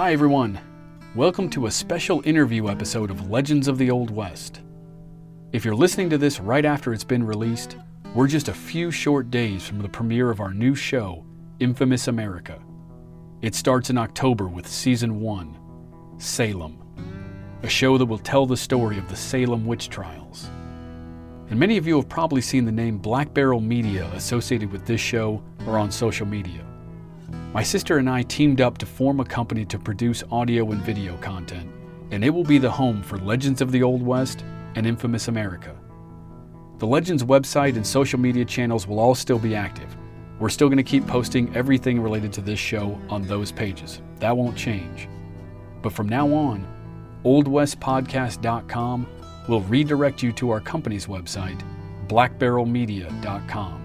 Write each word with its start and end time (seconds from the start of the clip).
Hi, 0.00 0.14
everyone. 0.14 0.58
Welcome 1.14 1.50
to 1.50 1.66
a 1.66 1.70
special 1.70 2.22
interview 2.24 2.70
episode 2.70 3.10
of 3.10 3.28
Legends 3.28 3.68
of 3.68 3.76
the 3.76 3.90
Old 3.90 4.10
West. 4.10 4.62
If 5.52 5.62
you're 5.62 5.74
listening 5.74 6.08
to 6.08 6.16
this 6.16 6.40
right 6.40 6.64
after 6.64 6.94
it's 6.94 7.04
been 7.04 7.22
released, 7.22 7.76
we're 8.14 8.26
just 8.26 8.48
a 8.48 8.54
few 8.54 8.90
short 8.90 9.30
days 9.30 9.66
from 9.66 9.80
the 9.80 9.90
premiere 9.90 10.30
of 10.30 10.40
our 10.40 10.54
new 10.54 10.74
show, 10.74 11.26
Infamous 11.58 12.08
America. 12.08 12.62
It 13.42 13.54
starts 13.54 13.90
in 13.90 13.98
October 13.98 14.48
with 14.48 14.66
Season 14.66 15.20
1 15.20 16.16
Salem, 16.16 16.82
a 17.62 17.68
show 17.68 17.98
that 17.98 18.06
will 18.06 18.16
tell 18.16 18.46
the 18.46 18.56
story 18.56 18.96
of 18.96 19.06
the 19.10 19.16
Salem 19.16 19.66
witch 19.66 19.90
trials. 19.90 20.48
And 21.50 21.60
many 21.60 21.76
of 21.76 21.86
you 21.86 21.96
have 21.96 22.08
probably 22.08 22.40
seen 22.40 22.64
the 22.64 22.72
name 22.72 22.96
Black 22.96 23.34
Barrel 23.34 23.60
Media 23.60 24.10
associated 24.14 24.72
with 24.72 24.86
this 24.86 25.02
show 25.02 25.42
or 25.66 25.76
on 25.76 25.90
social 25.90 26.24
media. 26.26 26.64
My 27.52 27.64
sister 27.64 27.98
and 27.98 28.08
I 28.08 28.22
teamed 28.22 28.60
up 28.60 28.78
to 28.78 28.86
form 28.86 29.18
a 29.18 29.24
company 29.24 29.64
to 29.64 29.78
produce 29.78 30.22
audio 30.30 30.70
and 30.70 30.80
video 30.82 31.16
content, 31.16 31.68
and 32.12 32.24
it 32.24 32.30
will 32.30 32.44
be 32.44 32.58
the 32.58 32.70
home 32.70 33.02
for 33.02 33.18
Legends 33.18 33.60
of 33.60 33.72
the 33.72 33.82
Old 33.82 34.02
West 34.04 34.44
and 34.76 34.86
Infamous 34.86 35.26
America. 35.26 35.76
The 36.78 36.86
Legends 36.86 37.24
website 37.24 37.74
and 37.74 37.84
social 37.84 38.20
media 38.20 38.44
channels 38.44 38.86
will 38.86 39.00
all 39.00 39.16
still 39.16 39.40
be 39.40 39.56
active. 39.56 39.96
We're 40.38 40.48
still 40.48 40.68
going 40.68 40.76
to 40.76 40.84
keep 40.84 41.08
posting 41.08 41.52
everything 41.56 42.00
related 42.00 42.32
to 42.34 42.40
this 42.40 42.60
show 42.60 42.96
on 43.08 43.26
those 43.26 43.50
pages. 43.50 44.00
That 44.20 44.36
won't 44.36 44.56
change. 44.56 45.08
But 45.82 45.92
from 45.92 46.08
now 46.08 46.32
on, 46.32 46.64
oldwestpodcast.com 47.24 49.06
will 49.48 49.62
redirect 49.62 50.22
you 50.22 50.32
to 50.34 50.50
our 50.50 50.60
company's 50.60 51.08
website, 51.08 51.60
blackbarrelmedia.com. 52.06 53.82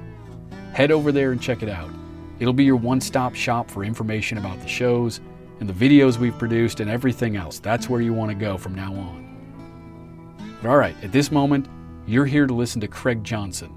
Head 0.73 0.91
over 0.91 1.11
there 1.11 1.31
and 1.31 1.41
check 1.41 1.63
it 1.63 1.69
out. 1.69 1.89
It'll 2.39 2.53
be 2.53 2.65
your 2.65 2.75
one 2.75 2.99
stop 2.99 3.35
shop 3.35 3.69
for 3.69 3.83
information 3.83 4.37
about 4.37 4.59
the 4.59 4.67
shows 4.67 5.21
and 5.59 5.69
the 5.69 5.73
videos 5.73 6.17
we've 6.17 6.37
produced 6.37 6.79
and 6.79 6.89
everything 6.89 7.37
else. 7.37 7.59
That's 7.59 7.89
where 7.89 8.01
you 8.01 8.13
want 8.13 8.31
to 8.31 8.35
go 8.35 8.57
from 8.57 8.75
now 8.75 8.93
on. 8.93 10.57
But 10.61 10.69
all 10.69 10.77
right, 10.77 10.95
at 11.03 11.11
this 11.11 11.31
moment, 11.31 11.67
you're 12.07 12.25
here 12.25 12.47
to 12.47 12.53
listen 12.53 12.81
to 12.81 12.87
Craig 12.87 13.23
Johnson, 13.23 13.73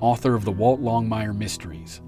author 0.00 0.34
of 0.34 0.44
the 0.44 0.52
Walt 0.52 0.80
Longmire 0.80 1.36
Mysteries. 1.36 2.00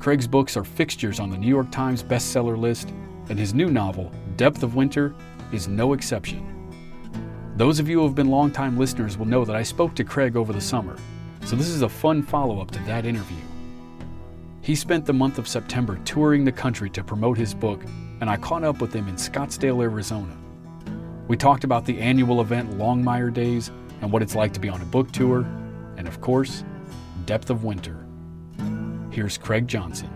Craig's 0.00 0.26
books 0.26 0.56
are 0.56 0.64
fixtures 0.64 1.18
on 1.18 1.30
the 1.30 1.38
New 1.38 1.48
York 1.48 1.70
Times 1.72 2.02
bestseller 2.02 2.58
list, 2.58 2.90
and 3.28 3.38
his 3.38 3.54
new 3.54 3.70
novel, 3.70 4.12
Depth 4.36 4.62
of 4.62 4.76
Winter, 4.76 5.14
is 5.52 5.66
no 5.66 5.94
exception. 5.94 6.50
Those 7.56 7.78
of 7.78 7.88
you 7.88 8.00
who 8.00 8.06
have 8.06 8.14
been 8.14 8.30
longtime 8.30 8.78
listeners 8.78 9.16
will 9.16 9.26
know 9.26 9.44
that 9.44 9.56
I 9.56 9.62
spoke 9.62 9.94
to 9.94 10.04
Craig 10.04 10.36
over 10.36 10.52
the 10.52 10.60
summer, 10.60 10.96
so 11.44 11.56
this 11.56 11.68
is 11.68 11.82
a 11.82 11.88
fun 11.88 12.22
follow 12.22 12.60
up 12.60 12.70
to 12.72 12.78
that 12.80 13.06
interview. 13.06 13.36
He 14.64 14.74
spent 14.74 15.04
the 15.04 15.12
month 15.12 15.36
of 15.36 15.46
September 15.46 16.00
touring 16.06 16.46
the 16.46 16.50
country 16.50 16.88
to 16.88 17.04
promote 17.04 17.36
his 17.36 17.52
book, 17.52 17.84
and 18.22 18.30
I 18.30 18.38
caught 18.38 18.64
up 18.64 18.80
with 18.80 18.94
him 18.94 19.08
in 19.08 19.16
Scottsdale, 19.16 19.82
Arizona. 19.82 20.34
We 21.28 21.36
talked 21.36 21.64
about 21.64 21.84
the 21.84 22.00
annual 22.00 22.40
event 22.40 22.70
Longmire 22.78 23.30
Days 23.30 23.70
and 24.00 24.10
what 24.10 24.22
it's 24.22 24.34
like 24.34 24.54
to 24.54 24.60
be 24.60 24.70
on 24.70 24.80
a 24.80 24.86
book 24.86 25.12
tour, 25.12 25.42
and 25.98 26.08
of 26.08 26.22
course, 26.22 26.64
Depth 27.26 27.50
of 27.50 27.64
Winter. 27.64 28.06
Here's 29.10 29.36
Craig 29.36 29.68
Johnson. 29.68 30.08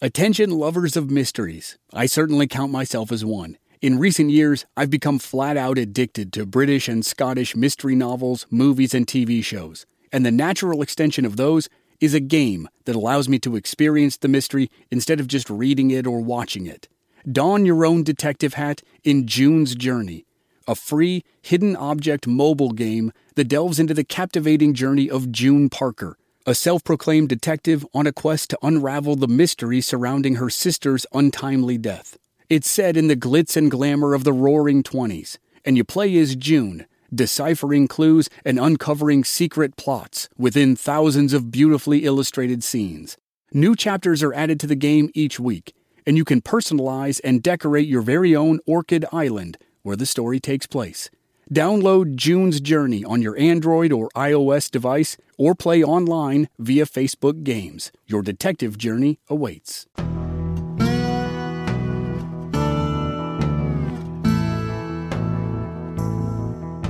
Attention, 0.00 0.50
lovers 0.50 0.96
of 0.96 1.10
mysteries. 1.10 1.76
I 1.92 2.06
certainly 2.06 2.46
count 2.46 2.70
myself 2.70 3.10
as 3.10 3.24
one. 3.24 3.58
In 3.82 3.98
recent 3.98 4.30
years, 4.30 4.64
I've 4.76 4.90
become 4.90 5.18
flat 5.18 5.56
out 5.56 5.76
addicted 5.76 6.32
to 6.34 6.46
British 6.46 6.86
and 6.86 7.04
Scottish 7.04 7.56
mystery 7.56 7.96
novels, 7.96 8.46
movies, 8.48 8.94
and 8.94 9.08
TV 9.08 9.42
shows. 9.42 9.86
And 10.12 10.24
the 10.24 10.30
natural 10.30 10.82
extension 10.82 11.24
of 11.24 11.36
those 11.36 11.68
is 12.00 12.14
a 12.14 12.20
game 12.20 12.68
that 12.84 12.96
allows 12.96 13.28
me 13.28 13.38
to 13.40 13.56
experience 13.56 14.16
the 14.16 14.28
mystery 14.28 14.70
instead 14.90 15.20
of 15.20 15.28
just 15.28 15.50
reading 15.50 15.90
it 15.90 16.06
or 16.06 16.20
watching 16.20 16.66
it. 16.66 16.88
Don 17.30 17.64
your 17.64 17.86
own 17.86 18.02
detective 18.02 18.54
hat 18.54 18.82
in 19.02 19.26
June's 19.26 19.74
Journey, 19.74 20.26
a 20.68 20.74
free, 20.74 21.24
hidden 21.40 21.76
object 21.76 22.26
mobile 22.26 22.72
game 22.72 23.12
that 23.34 23.48
delves 23.48 23.78
into 23.78 23.94
the 23.94 24.04
captivating 24.04 24.74
journey 24.74 25.08
of 25.08 25.32
June 25.32 25.70
Parker, 25.70 26.16
a 26.46 26.54
self 26.54 26.84
proclaimed 26.84 27.28
detective 27.28 27.86
on 27.94 28.06
a 28.06 28.12
quest 28.12 28.50
to 28.50 28.58
unravel 28.62 29.16
the 29.16 29.28
mystery 29.28 29.80
surrounding 29.80 30.36
her 30.36 30.50
sister's 30.50 31.06
untimely 31.12 31.78
death. 31.78 32.18
It's 32.50 32.70
set 32.70 32.96
in 32.96 33.08
the 33.08 33.16
glitz 33.16 33.56
and 33.56 33.70
glamour 33.70 34.12
of 34.12 34.24
the 34.24 34.32
roaring 34.32 34.82
20s, 34.82 35.38
and 35.64 35.76
you 35.78 35.84
play 35.84 36.14
as 36.18 36.36
June, 36.36 36.86
deciphering 37.14 37.88
clues 37.88 38.28
and 38.44 38.58
uncovering 38.58 39.24
secret 39.24 39.76
plots 39.76 40.28
within 40.36 40.76
thousands 40.76 41.32
of 41.32 41.50
beautifully 41.50 42.04
illustrated 42.04 42.64
scenes. 42.64 43.16
New 43.52 43.76
chapters 43.76 44.22
are 44.22 44.34
added 44.34 44.58
to 44.60 44.66
the 44.66 44.74
game 44.74 45.10
each 45.14 45.38
week, 45.38 45.74
and 46.06 46.16
you 46.16 46.24
can 46.24 46.40
personalize 46.40 47.20
and 47.22 47.42
decorate 47.42 47.86
your 47.86 48.02
very 48.02 48.34
own 48.34 48.58
Orchid 48.66 49.04
Island 49.12 49.58
where 49.82 49.96
the 49.96 50.06
story 50.06 50.40
takes 50.40 50.66
place. 50.66 51.10
Download 51.52 52.16
June's 52.16 52.60
Journey 52.60 53.04
on 53.04 53.20
your 53.22 53.38
Android 53.38 53.92
or 53.92 54.08
iOS 54.16 54.70
device 54.70 55.16
or 55.38 55.54
play 55.54 55.84
online 55.84 56.48
via 56.58 56.86
Facebook 56.86 57.44
Games. 57.44 57.92
Your 58.06 58.22
detective 58.22 58.78
journey 58.78 59.20
awaits. 59.28 59.86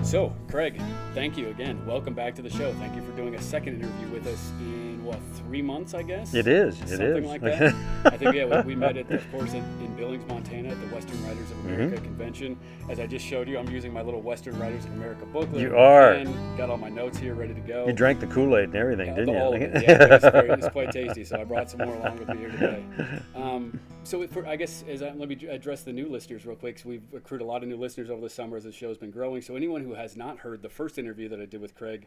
So, 0.05 0.33
Craig, 0.49 0.81
thank 1.15 1.37
you 1.37 1.49
again. 1.49 1.85
Welcome 1.87 2.13
back 2.15 2.35
to 2.37 2.43
the 2.43 2.51
show. 2.51 2.73
Thank 2.75 2.95
you 2.95 3.03
for 3.03 3.11
doing 3.17 3.35
a 3.35 3.43
second 3.43 3.81
interview 3.83 4.09
with 4.09 4.27
us 4.27 4.51
in 4.61 5.03
what 5.03 5.19
three 5.35 5.63
months, 5.63 5.95
I 5.95 6.03
guess. 6.03 6.35
It 6.35 6.47
is. 6.47 6.79
It 6.83 6.89
Something 6.91 7.25
is. 7.25 7.27
like 7.27 7.41
that. 7.43 7.75
I 8.05 8.17
think 8.17 8.35
yeah, 8.35 8.45
we, 8.63 8.75
we 8.75 8.75
met 8.77 8.97
at, 8.99 9.11
of 9.11 9.29
course, 9.33 9.53
in, 9.55 9.65
in 9.81 9.97
Billings, 9.97 10.25
Montana, 10.29 10.69
at 10.69 10.81
the 10.81 10.95
Western 10.95 11.21
Writers 11.25 11.51
of 11.51 11.59
America 11.65 11.97
Mm-hmm. 11.97 12.05
convention. 12.05 12.59
As 12.89 13.01
I 13.01 13.07
just 13.07 13.25
showed 13.25 13.49
you, 13.49 13.59
I'm 13.59 13.69
using 13.71 13.93
my 13.93 14.03
little 14.03 14.21
Western 14.21 14.59
Writers 14.59 14.85
of 14.85 14.93
America 14.93 15.25
booklet. 15.27 15.61
You 15.63 15.77
are. 15.77 16.13
And 16.13 16.57
got 16.59 16.69
all 16.71 16.77
my 16.79 16.91
notes 16.91 17.19
here 17.19 17.35
ready 17.35 17.55
to 17.55 17.61
go. 17.61 17.87
You 17.87 17.93
drank 17.95 18.21
the 18.21 18.27
Kool 18.27 18.57
Aid 18.59 18.67
and 18.67 18.77
everything, 18.77 19.09
Yeah, 19.09 19.15
didn't 19.15 19.35
you? 19.35 19.41
all 19.41 19.55
of 19.57 19.61
it. 19.63 19.83
Yeah, 19.83 20.19
very, 20.19 20.51
it's 20.51 20.69
quite 20.69 20.93
tasty. 20.93 21.25
So 21.25 21.41
I 21.41 21.45
brought 21.45 21.71
some 21.71 21.81
more 21.81 21.95
along 21.97 22.19
with 22.19 22.29
me 22.29 22.37
here 22.39 22.51
today. 22.51 22.85
Um, 23.35 23.81
so 24.05 24.27
for, 24.29 24.47
I 24.47 24.57
guess 24.57 24.85
as 24.89 25.03
I, 25.03 25.11
let 25.13 25.29
me 25.29 25.47
address 25.49 25.83
the 25.83 25.93
new 25.93 26.09
listeners 26.09 26.45
real 26.47 26.57
quick. 26.57 26.79
So 26.79 26.89
we've 26.89 27.03
accrued 27.15 27.41
a 27.41 27.45
lot 27.45 27.63
of 27.63 27.69
new 27.69 27.77
listeners 27.77 28.11
over 28.11 28.21
the 28.21 28.31
summer 28.31 28.57
as 28.57 28.65
the 28.65 28.73
show's 28.73 28.99
been 28.99 29.11
growing. 29.11 29.43
So 29.43 29.57
anyone 29.57 29.83
who 29.83 29.95
has 29.95 30.17
not 30.17 30.39
heard 30.39 30.63
the 30.63 30.69
first 30.69 30.99
interview 30.99 31.29
that 31.31 31.41
I 31.41 31.47
did 31.47 31.61
with 31.61 31.75
Craig, 31.75 32.07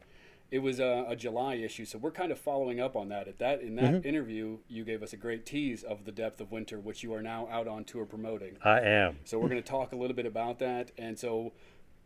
it 0.49 0.59
was 0.59 0.79
a, 0.79 1.05
a 1.09 1.15
July 1.15 1.55
issue. 1.55 1.83
So 1.85 1.97
we're 1.97 2.11
kind 2.11 2.31
of 2.31 2.39
following 2.39 2.79
up 2.79 2.95
on 2.95 3.09
that. 3.09 3.27
At 3.27 3.39
that 3.39 3.61
in 3.61 3.75
that 3.75 3.93
Mm-hmm. 3.95 4.07
interview, 4.07 4.57
you 4.69 4.85
gave 4.85 5.03
us 5.03 5.11
a 5.11 5.17
great 5.17 5.45
tease 5.45 5.83
of 5.83 6.05
the 6.05 6.11
depth 6.11 6.39
of 6.39 6.51
winter, 6.51 6.79
which 6.79 7.03
you 7.03 7.13
are 7.13 7.21
now 7.21 7.47
out 7.51 7.67
on 7.67 7.83
tour 7.83 8.05
promoting. 8.05 8.57
I 8.63 8.79
am. 8.79 9.17
So 9.25 9.39
we're 9.39 9.49
going 9.49 9.61
to 9.61 9.67
talk 9.69 9.91
a 9.91 9.95
little 9.97 10.15
bit 10.15 10.25
about 10.25 10.59
that. 10.59 10.91
And 10.97 11.17
so 11.19 11.51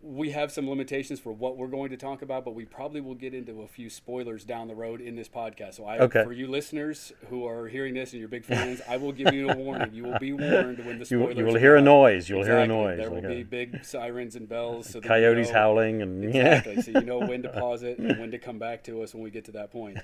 we 0.03 0.31
have 0.31 0.51
some 0.51 0.67
limitations 0.69 1.19
for 1.19 1.31
what 1.31 1.57
we're 1.57 1.67
going 1.67 1.89
to 1.91 1.97
talk 1.97 2.21
about, 2.23 2.43
but 2.43 2.55
we 2.55 2.65
probably 2.65 3.01
will 3.01 3.13
get 3.15 3.33
into 3.33 3.61
a 3.61 3.67
few 3.67 3.89
spoilers 3.89 4.43
down 4.43 4.67
the 4.67 4.73
road 4.75 4.99
in 4.99 5.15
this 5.15 5.29
podcast. 5.29 5.75
So 5.75 5.85
I, 5.85 5.99
Okay. 5.99 6.23
for 6.23 6.31
you 6.33 6.47
listeners 6.47 7.11
who 7.29 7.45
are 7.47 7.67
hearing 7.67 7.93
this 7.93 8.11
and 8.11 8.19
you're 8.19 8.27
big 8.29 8.43
fans, 8.43 8.81
I 8.89 8.97
will 8.97 9.11
give 9.11 9.33
you 9.33 9.49
a 9.49 9.55
warning. 9.55 9.93
You 9.93 10.03
will 10.05 10.17
be 10.19 10.33
warned 10.33 10.79
when 10.79 10.97
the 10.97 10.99
You, 10.99 11.05
spoilers. 11.05 11.37
you 11.37 11.45
will 11.45 11.51
come 11.53 11.61
hear 11.61 11.75
a 11.75 11.81
noise. 11.81 12.29
You'll 12.29 12.43
hear 12.43 12.57
a 12.57 12.67
noise. 12.67 12.97
There 12.97 13.09
will 13.11 13.17
like 13.21 13.27
be 13.27 13.43
big 13.43 13.85
sirens 13.85 14.35
and 14.35 14.49
bells. 14.49 14.87
So 14.89 14.99
that 14.99 15.03
you 15.03 15.09
coyotes 15.09 15.49
know- 15.49 15.53
howling 15.53 16.01
and 16.01 16.23
Exactly. 16.35 16.81
so 16.81 16.91
you 16.91 17.01
know 17.05 17.19
when 17.19 17.43
to 17.43 17.49
pause 17.59 17.83
it 17.83 17.99
and 17.99 18.19
when 18.19 18.31
to 18.31 18.39
come 18.39 18.57
back 18.57 18.83
to 18.85 19.03
us 19.03 19.13
when 19.13 19.23
we 19.23 19.29
get 19.29 19.45
to 19.45 19.51
that 19.51 19.71
point. 19.71 19.97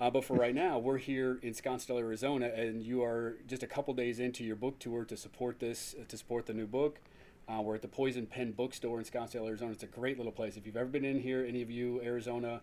Uh, 0.00 0.10
but 0.10 0.24
for 0.24 0.34
right 0.36 0.54
now, 0.54 0.78
we're 0.78 0.98
here 0.98 1.38
in 1.42 1.52
Scottsdale, 1.52 1.98
Arizona, 2.00 2.46
and 2.46 2.82
you 2.82 3.04
are 3.04 3.36
just 3.46 3.62
a 3.62 3.66
couple 3.68 3.94
days 3.94 4.18
into 4.18 4.42
your 4.42 4.56
book 4.56 4.78
tour 4.80 5.04
to 5.04 5.16
support 5.16 5.60
this, 5.60 5.94
to 6.08 6.16
support 6.16 6.46
the 6.46 6.54
new 6.54 6.66
book. 6.66 6.98
Uh, 7.46 7.60
we're 7.60 7.74
at 7.74 7.82
the 7.82 7.88
Poison 7.88 8.24
Pen 8.26 8.52
Bookstore 8.52 8.98
in 8.98 9.04
Scottsdale, 9.04 9.46
Arizona. 9.46 9.72
It's 9.72 9.82
a 9.82 9.86
great 9.86 10.16
little 10.16 10.32
place. 10.32 10.56
If 10.56 10.64
you've 10.64 10.78
ever 10.78 10.88
been 10.88 11.04
in 11.04 11.20
here, 11.20 11.44
any 11.46 11.60
of 11.60 11.70
you 11.70 12.00
Arizona 12.02 12.62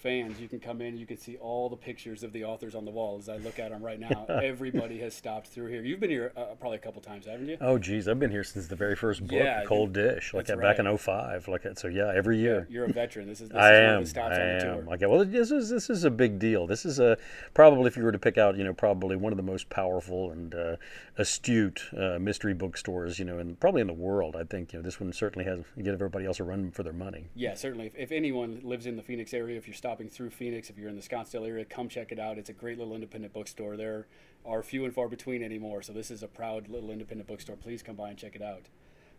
fans, 0.00 0.40
you 0.40 0.48
can 0.48 0.60
come 0.60 0.80
in. 0.80 0.96
You 0.96 1.06
can 1.06 1.18
see 1.18 1.36
all 1.36 1.68
the 1.68 1.76
pictures 1.76 2.22
of 2.22 2.32
the 2.32 2.44
authors 2.44 2.74
on 2.74 2.84
the 2.84 2.90
wall. 2.90 3.18
As 3.18 3.28
I 3.28 3.36
look 3.36 3.58
at 3.58 3.70
them 3.70 3.82
right 3.82 4.00
now, 4.00 4.26
everybody 4.42 4.98
has 5.00 5.14
stopped 5.14 5.48
through 5.48 5.68
here. 5.68 5.82
You've 5.82 6.00
been 6.00 6.10
here 6.10 6.32
uh, 6.36 6.54
probably 6.58 6.78
a 6.78 6.80
couple 6.80 7.02
times, 7.02 7.26
haven't 7.26 7.48
you? 7.48 7.56
Oh, 7.60 7.78
geez, 7.78 8.08
I've 8.08 8.18
been 8.18 8.30
here 8.30 8.44
since 8.44 8.66
the 8.66 8.76
very 8.76 8.96
first 8.96 9.20
book, 9.20 9.32
Yeah, 9.32 9.64
Cold 9.64 9.92
Dish, 9.92 10.34
like 10.34 10.46
that's 10.46 10.60
back 10.60 10.78
in 10.78 10.98
05. 10.98 11.48
Like 11.48 11.66
so, 11.76 11.88
yeah, 11.88 12.12
every 12.14 12.38
year. 12.38 12.66
You're 12.70 12.86
a 12.86 12.92
veteran. 12.92 13.28
This 13.28 13.40
is 13.40 13.50
this 13.50 13.58
I 13.60 13.72
is 13.74 13.80
am. 13.80 14.06
stops 14.06 14.36
I 14.36 14.42
on 14.42 14.78
am. 14.78 14.88
Okay. 14.88 15.06
Well, 15.06 15.24
this 15.24 15.50
is 15.50 15.68
this 15.68 15.90
is 15.90 16.04
a 16.04 16.10
big 16.10 16.38
deal. 16.38 16.66
This 16.66 16.84
is 16.84 16.98
a 16.98 17.16
probably 17.54 17.86
if 17.86 17.96
you 17.96 18.02
were 18.02 18.12
to 18.12 18.18
pick 18.18 18.38
out, 18.38 18.56
you 18.56 18.64
know, 18.64 18.72
probably 18.72 19.16
one 19.16 19.32
of 19.32 19.36
the 19.36 19.42
most 19.42 19.68
powerful 19.68 20.30
and 20.30 20.54
uh, 20.54 20.76
astute 21.18 21.82
uh, 21.96 22.18
mystery 22.18 22.54
bookstores, 22.54 23.18
you 23.18 23.24
know, 23.24 23.38
and 23.38 23.60
probably 23.60 23.80
in 23.80 23.86
the 23.86 23.92
world. 23.92 24.36
I 24.36 24.44
think 24.44 24.72
you 24.72 24.78
know 24.78 24.82
this 24.82 24.98
one 24.98 25.12
certainly 25.12 25.44
has 25.44 25.60
give 25.76 25.94
everybody 25.94 26.24
else 26.26 26.40
a 26.40 26.44
run 26.44 26.70
for 26.70 26.82
their 26.82 26.92
money. 26.92 27.26
Yeah, 27.34 27.54
certainly. 27.54 27.86
If, 27.86 27.96
if 27.96 28.12
anyone 28.12 28.60
lives 28.62 28.86
in 28.86 28.96
the 28.96 29.02
Phoenix 29.02 29.34
area, 29.34 29.56
if 29.58 29.66
you're 29.66 29.74
stopping 29.74 29.89
through 30.08 30.30
Phoenix, 30.30 30.70
if 30.70 30.78
you're 30.78 30.88
in 30.88 30.96
the 30.96 31.02
Scottsdale 31.02 31.46
area, 31.46 31.64
come 31.64 31.88
check 31.88 32.12
it 32.12 32.18
out. 32.18 32.38
It's 32.38 32.50
a 32.50 32.52
great 32.54 32.78
little 32.78 32.94
independent 32.94 33.32
bookstore. 33.32 33.76
There 33.76 34.06
are 34.46 34.62
few 34.62 34.84
and 34.84 34.94
far 34.94 35.08
between 35.08 35.42
anymore, 35.42 35.82
so 35.82 35.92
this 35.92 36.10
is 36.10 36.22
a 36.22 36.28
proud 36.28 36.68
little 36.68 36.90
independent 36.90 37.28
bookstore. 37.28 37.56
Please 37.56 37.82
come 37.82 37.96
by 37.96 38.10
and 38.10 38.18
check 38.18 38.36
it 38.36 38.42
out. 38.42 38.62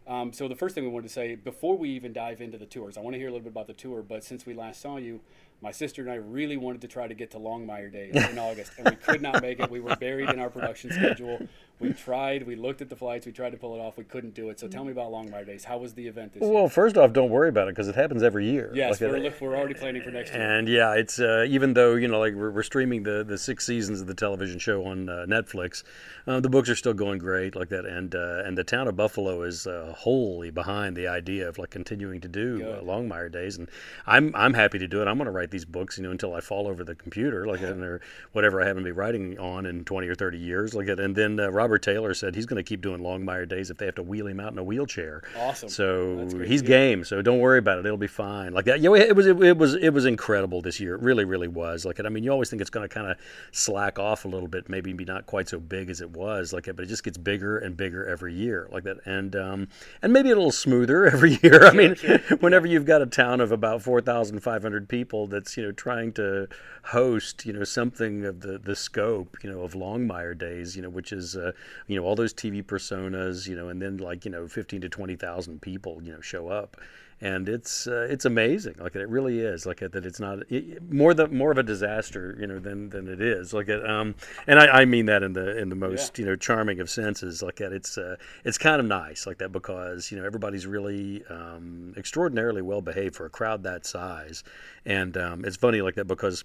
Um, 0.08 0.34
so 0.34 0.48
the 0.48 0.56
first 0.56 0.76
thing 0.76 0.84
we 0.84 0.90
wanted 0.90 1.08
to 1.08 1.14
say 1.14 1.36
before 1.36 1.78
we 1.78 1.90
even 1.92 2.12
dive 2.12 2.42
into 2.42 2.58
the 2.58 2.66
tours, 2.66 2.98
I 2.98 3.02
want 3.02 3.14
to 3.14 3.20
hear 3.20 3.28
a 3.28 3.32
little 3.32 3.44
bit 3.44 3.52
about 3.52 3.68
the 3.68 3.74
tour. 3.74 4.02
But 4.02 4.24
since 4.24 4.46
we 4.46 4.54
last 4.54 4.82
saw 4.82 4.98
you, 4.98 5.22
my 5.62 5.72
sister 5.72 6.02
and 6.02 6.10
I 6.10 6.16
really 6.16 6.58
wanted 6.58 6.82
to 6.82 6.88
try 6.88 7.08
to 7.08 7.14
get 7.14 7.30
to 7.32 7.38
Longmire 7.38 7.92
Days 7.94 8.16
in 8.32 8.40
August, 8.40 8.72
and 8.80 8.90
we 8.90 8.96
could 8.96 9.22
not 9.22 9.44
make 9.44 9.60
it. 9.60 9.70
We 9.70 9.80
were 9.80 9.96
buried 9.96 10.30
in 10.32 10.40
our 10.40 10.50
production 10.50 10.92
schedule. 10.92 11.48
We 11.80 11.94
tried. 11.94 12.48
We 12.48 12.56
looked 12.56 12.82
at 12.82 12.90
the 12.90 12.96
flights. 12.96 13.28
We 13.28 13.32
tried 13.32 13.52
to 13.52 13.58
pull 13.58 13.76
it 13.76 13.80
off. 13.80 13.96
We 13.98 14.04
couldn't 14.04 14.34
do 14.34 14.50
it. 14.50 14.60
So 14.60 14.68
tell 14.68 14.84
me 14.84 14.92
about 14.92 15.12
Longmire 15.12 15.46
Days. 15.46 15.64
How 15.64 15.78
was 15.78 15.94
the 15.94 16.08
event 16.08 16.34
this 16.34 16.42
year? 16.42 16.52
Well, 16.52 16.68
first 16.68 16.98
off, 16.98 17.14
don't 17.14 17.30
worry 17.30 17.50
about 17.50 17.68
it 17.68 17.76
because 17.76 17.88
it 17.88 17.96
happens 17.96 18.24
every 18.24 18.50
year. 18.50 18.72
Yes, 18.74 19.00
Like, 19.00 19.12
we're, 19.12 19.18
it- 19.18 19.40
we're 19.42 19.56
already 19.56 19.76
planning 19.76 20.02
for 20.02 20.10
next 20.12 20.32
year. 20.34 20.42
And 20.42 20.68
yeah, 20.68 20.94
it's 20.96 21.20
uh, 21.20 21.46
even 21.48 21.74
though 21.76 21.94
you 21.94 22.08
know, 22.08 22.20
like 22.20 22.34
we're, 22.34 22.50
we're 22.52 22.64
streaming 22.64 23.04
the 23.04 23.24
the 23.24 23.38
six 23.38 23.64
seasons 23.66 24.02
of 24.02 24.08
the 24.08 24.16
television 24.16 24.58
show 24.58 24.84
on 24.86 25.10
uh, 25.10 25.26
Netflix, 25.28 25.84
uh, 26.26 26.40
the 26.40 26.50
books 26.50 26.70
are 26.70 26.76
still 26.76 26.94
going 26.96 27.20
great 27.20 27.56
like 27.56 27.70
that. 27.70 27.86
And 27.86 28.16
uh, 28.16 28.42
and 28.46 28.58
the 28.58 28.64
town 28.64 28.88
of 28.88 28.96
Buffalo 28.96 29.44
is 29.44 29.66
uh, 29.68 29.91
wholly 29.92 30.52
behind 30.52 30.96
the 30.96 31.08
idea 31.08 31.48
of 31.48 31.58
like 31.58 31.70
continuing 31.70 32.22
to 32.22 32.28
do 32.28 32.56
uh, 32.64 32.80
Good. 32.80 32.88
Longmire 32.88 33.32
Days, 33.32 33.58
and 33.58 33.70
I'm 34.06 34.32
I'm 34.36 34.54
happy 34.54 34.80
to 34.80 34.88
do 34.88 35.02
it. 35.02 35.08
I'm 35.08 35.18
going 35.18 35.26
to 35.26 35.32
write 35.32 35.52
these 35.52 35.66
books, 35.66 35.98
you 35.98 36.04
know, 36.04 36.12
until 36.12 36.34
I 36.34 36.42
fall 36.42 36.68
over 36.68 36.84
the 36.84 36.96
computer, 36.96 37.46
like 37.48 37.62
or 37.62 38.02
whatever 38.32 38.62
I 38.62 38.66
happen 38.66 38.84
to 38.84 38.88
be 38.88 38.92
writing 38.92 39.40
on 39.40 39.66
in 39.66 39.84
20 39.86 40.08
or 40.08 40.16
30 40.16 40.38
years, 40.38 40.74
like 40.74 40.88
it. 40.88 41.00
And 41.00 41.16
then 41.16 41.40
uh, 41.40 41.50
Robert 41.50 41.82
Taylor 41.82 42.14
said 42.14 42.36
he's 42.36 42.46
going 42.46 42.64
to 42.64 42.68
keep 42.68 42.82
doing 42.82 43.02
Longmire 43.02 43.48
Days 43.48 43.70
if 43.70 43.78
they 43.78 43.86
have 43.86 43.96
to 43.96 44.04
wheel 44.04 44.28
him 44.28 44.40
out 44.40 44.52
in 44.52 44.58
a 44.58 44.64
wheelchair. 44.64 45.24
Awesome. 45.38 45.70
So 45.70 46.28
he's 46.46 46.62
game. 46.62 47.04
So 47.04 47.22
don't 47.22 47.40
worry 47.40 47.60
about 47.60 47.80
it. 47.80 47.86
It'll 47.86 47.98
be 47.98 48.08
fine. 48.08 48.54
Like 48.54 48.66
that. 48.66 48.82
Yeah, 48.82 48.94
it 48.96 49.16
was. 49.16 49.28
It, 49.28 49.58
was. 49.58 49.76
It 49.76 49.94
was 49.94 50.06
incredible 50.06 50.62
this 50.62 50.80
year. 50.80 50.96
It 50.96 51.02
really, 51.02 51.26
really 51.26 51.48
was. 51.48 51.86
Like 51.86 52.00
it 52.00 52.06
I 52.06 52.10
mean, 52.10 52.24
you 52.24 52.32
always 52.32 52.50
think 52.50 52.62
it's 52.62 52.70
going 52.70 52.88
to 52.88 52.94
kind 52.94 53.10
of 53.10 53.18
slack 53.52 54.00
off 54.00 54.26
a 54.26 54.28
little 54.28 54.48
bit, 54.48 54.70
maybe 54.70 54.94
be 54.94 55.06
not 55.06 55.26
quite 55.26 55.48
so 55.48 55.60
big 55.60 55.90
as 55.90 56.02
it 56.02 56.12
was. 56.12 56.54
Like, 56.54 56.68
it 56.68 56.76
but 56.76 56.86
it 56.86 56.88
just 56.88 57.04
gets 57.04 57.18
bigger 57.18 57.58
and 57.58 57.76
bigger 57.76 58.06
every 58.06 58.34
year, 58.34 58.68
like 58.72 58.84
that. 58.84 58.98
And 59.06 59.36
um, 59.36 59.68
and 60.02 60.14
maybe 60.14 60.30
a 60.30 60.36
little 60.36 60.52
smoother 60.52 61.06
every 61.12 61.40
year. 61.44 61.66
I 61.66 61.72
mean, 61.72 61.96
whenever 62.40 62.68
you've 62.68 62.86
got 62.86 63.02
a 63.02 63.06
town 63.06 63.42
of 63.42 63.52
about 63.52 63.82
four 63.82 64.02
thousand 64.02 64.40
five 64.42 64.62
hundred 64.62 64.90
people 64.90 65.28
that's 65.28 65.58
you 65.58 65.64
know 65.64 65.72
trying 65.72 66.14
to 66.14 66.48
host 66.84 67.46
you 67.46 67.54
know 67.54 67.64
something 67.64 68.26
of 68.26 68.42
the 68.42 68.58
the 68.58 68.76
scope 68.76 69.38
you 69.44 69.52
know 69.52 69.62
of 69.62 69.74
Longmire 69.74 70.38
Days, 70.38 70.76
you 70.76 70.82
know, 70.82 70.90
which 70.90 71.12
is 71.12 71.36
uh, 71.36 71.52
you 71.88 71.96
know 71.96 72.06
all 72.06 72.16
those 72.16 72.34
TV 72.34 72.64
personas, 72.64 73.48
you 73.48 73.56
know, 73.56 73.70
and 73.70 73.82
then 73.82 73.98
like 73.98 74.26
you 74.26 74.32
know 74.32 74.48
fifteen 74.48 74.82
to 74.82 74.90
twenty 74.90 75.16
thousand 75.16 75.62
people 75.62 76.02
you 76.04 76.12
know 76.12 76.22
show 76.22 76.50
up, 76.50 76.78
and 77.22 77.48
it's 77.48 77.86
uh, 77.86 78.08
it's 78.10 78.26
amazing. 78.26 78.76
Like 78.80 78.96
it 78.96 79.08
really 79.08 79.40
is. 79.40 79.66
Like 79.66 79.80
that 79.80 80.06
it's 80.06 80.20
not 80.20 80.40
it, 80.50 80.92
more 80.92 81.14
the 81.14 81.28
more 81.28 81.52
of 81.52 81.58
a 81.60 81.64
disaster 81.64 82.36
you 82.40 82.48
know 82.48 82.60
than 82.60 82.90
than 82.90 83.08
it 83.08 83.22
is. 83.22 83.54
Like 83.54 83.70
it, 83.70 83.88
um, 83.88 84.16
and 84.48 84.60
I, 84.60 84.82
I 84.82 84.86
mean 84.86 85.06
that 85.06 85.22
in 85.22 85.34
the 85.34 85.58
in 85.58 85.70
the 85.70 85.76
most 85.76 86.18
you 86.18 86.26
know 86.26 86.36
charming 86.36 86.80
of 86.80 86.90
senses. 86.90 87.44
Like 87.44 87.58
that 87.58 87.72
it's 87.72 87.98
uh, 87.98 88.16
it's 88.44 88.58
kind 88.58 88.80
of 88.80 88.88
nice 88.88 89.28
like 89.28 89.38
that 89.38 89.52
because 89.52 90.12
you 90.12 90.18
know 90.18 90.26
everybody's 90.26 90.66
really 90.66 91.24
um, 91.30 91.94
extraordinarily 91.96 92.64
well 92.64 92.82
behaved 92.82 93.16
for 93.16 93.26
a 93.26 93.30
crowd 93.30 93.64
that 93.64 93.86
size, 93.86 94.44
and 94.86 95.16
um, 95.16 95.46
it's 95.46 95.58
funny 95.58 95.82
like 95.82 95.96
that 95.96 96.08
because 96.08 96.44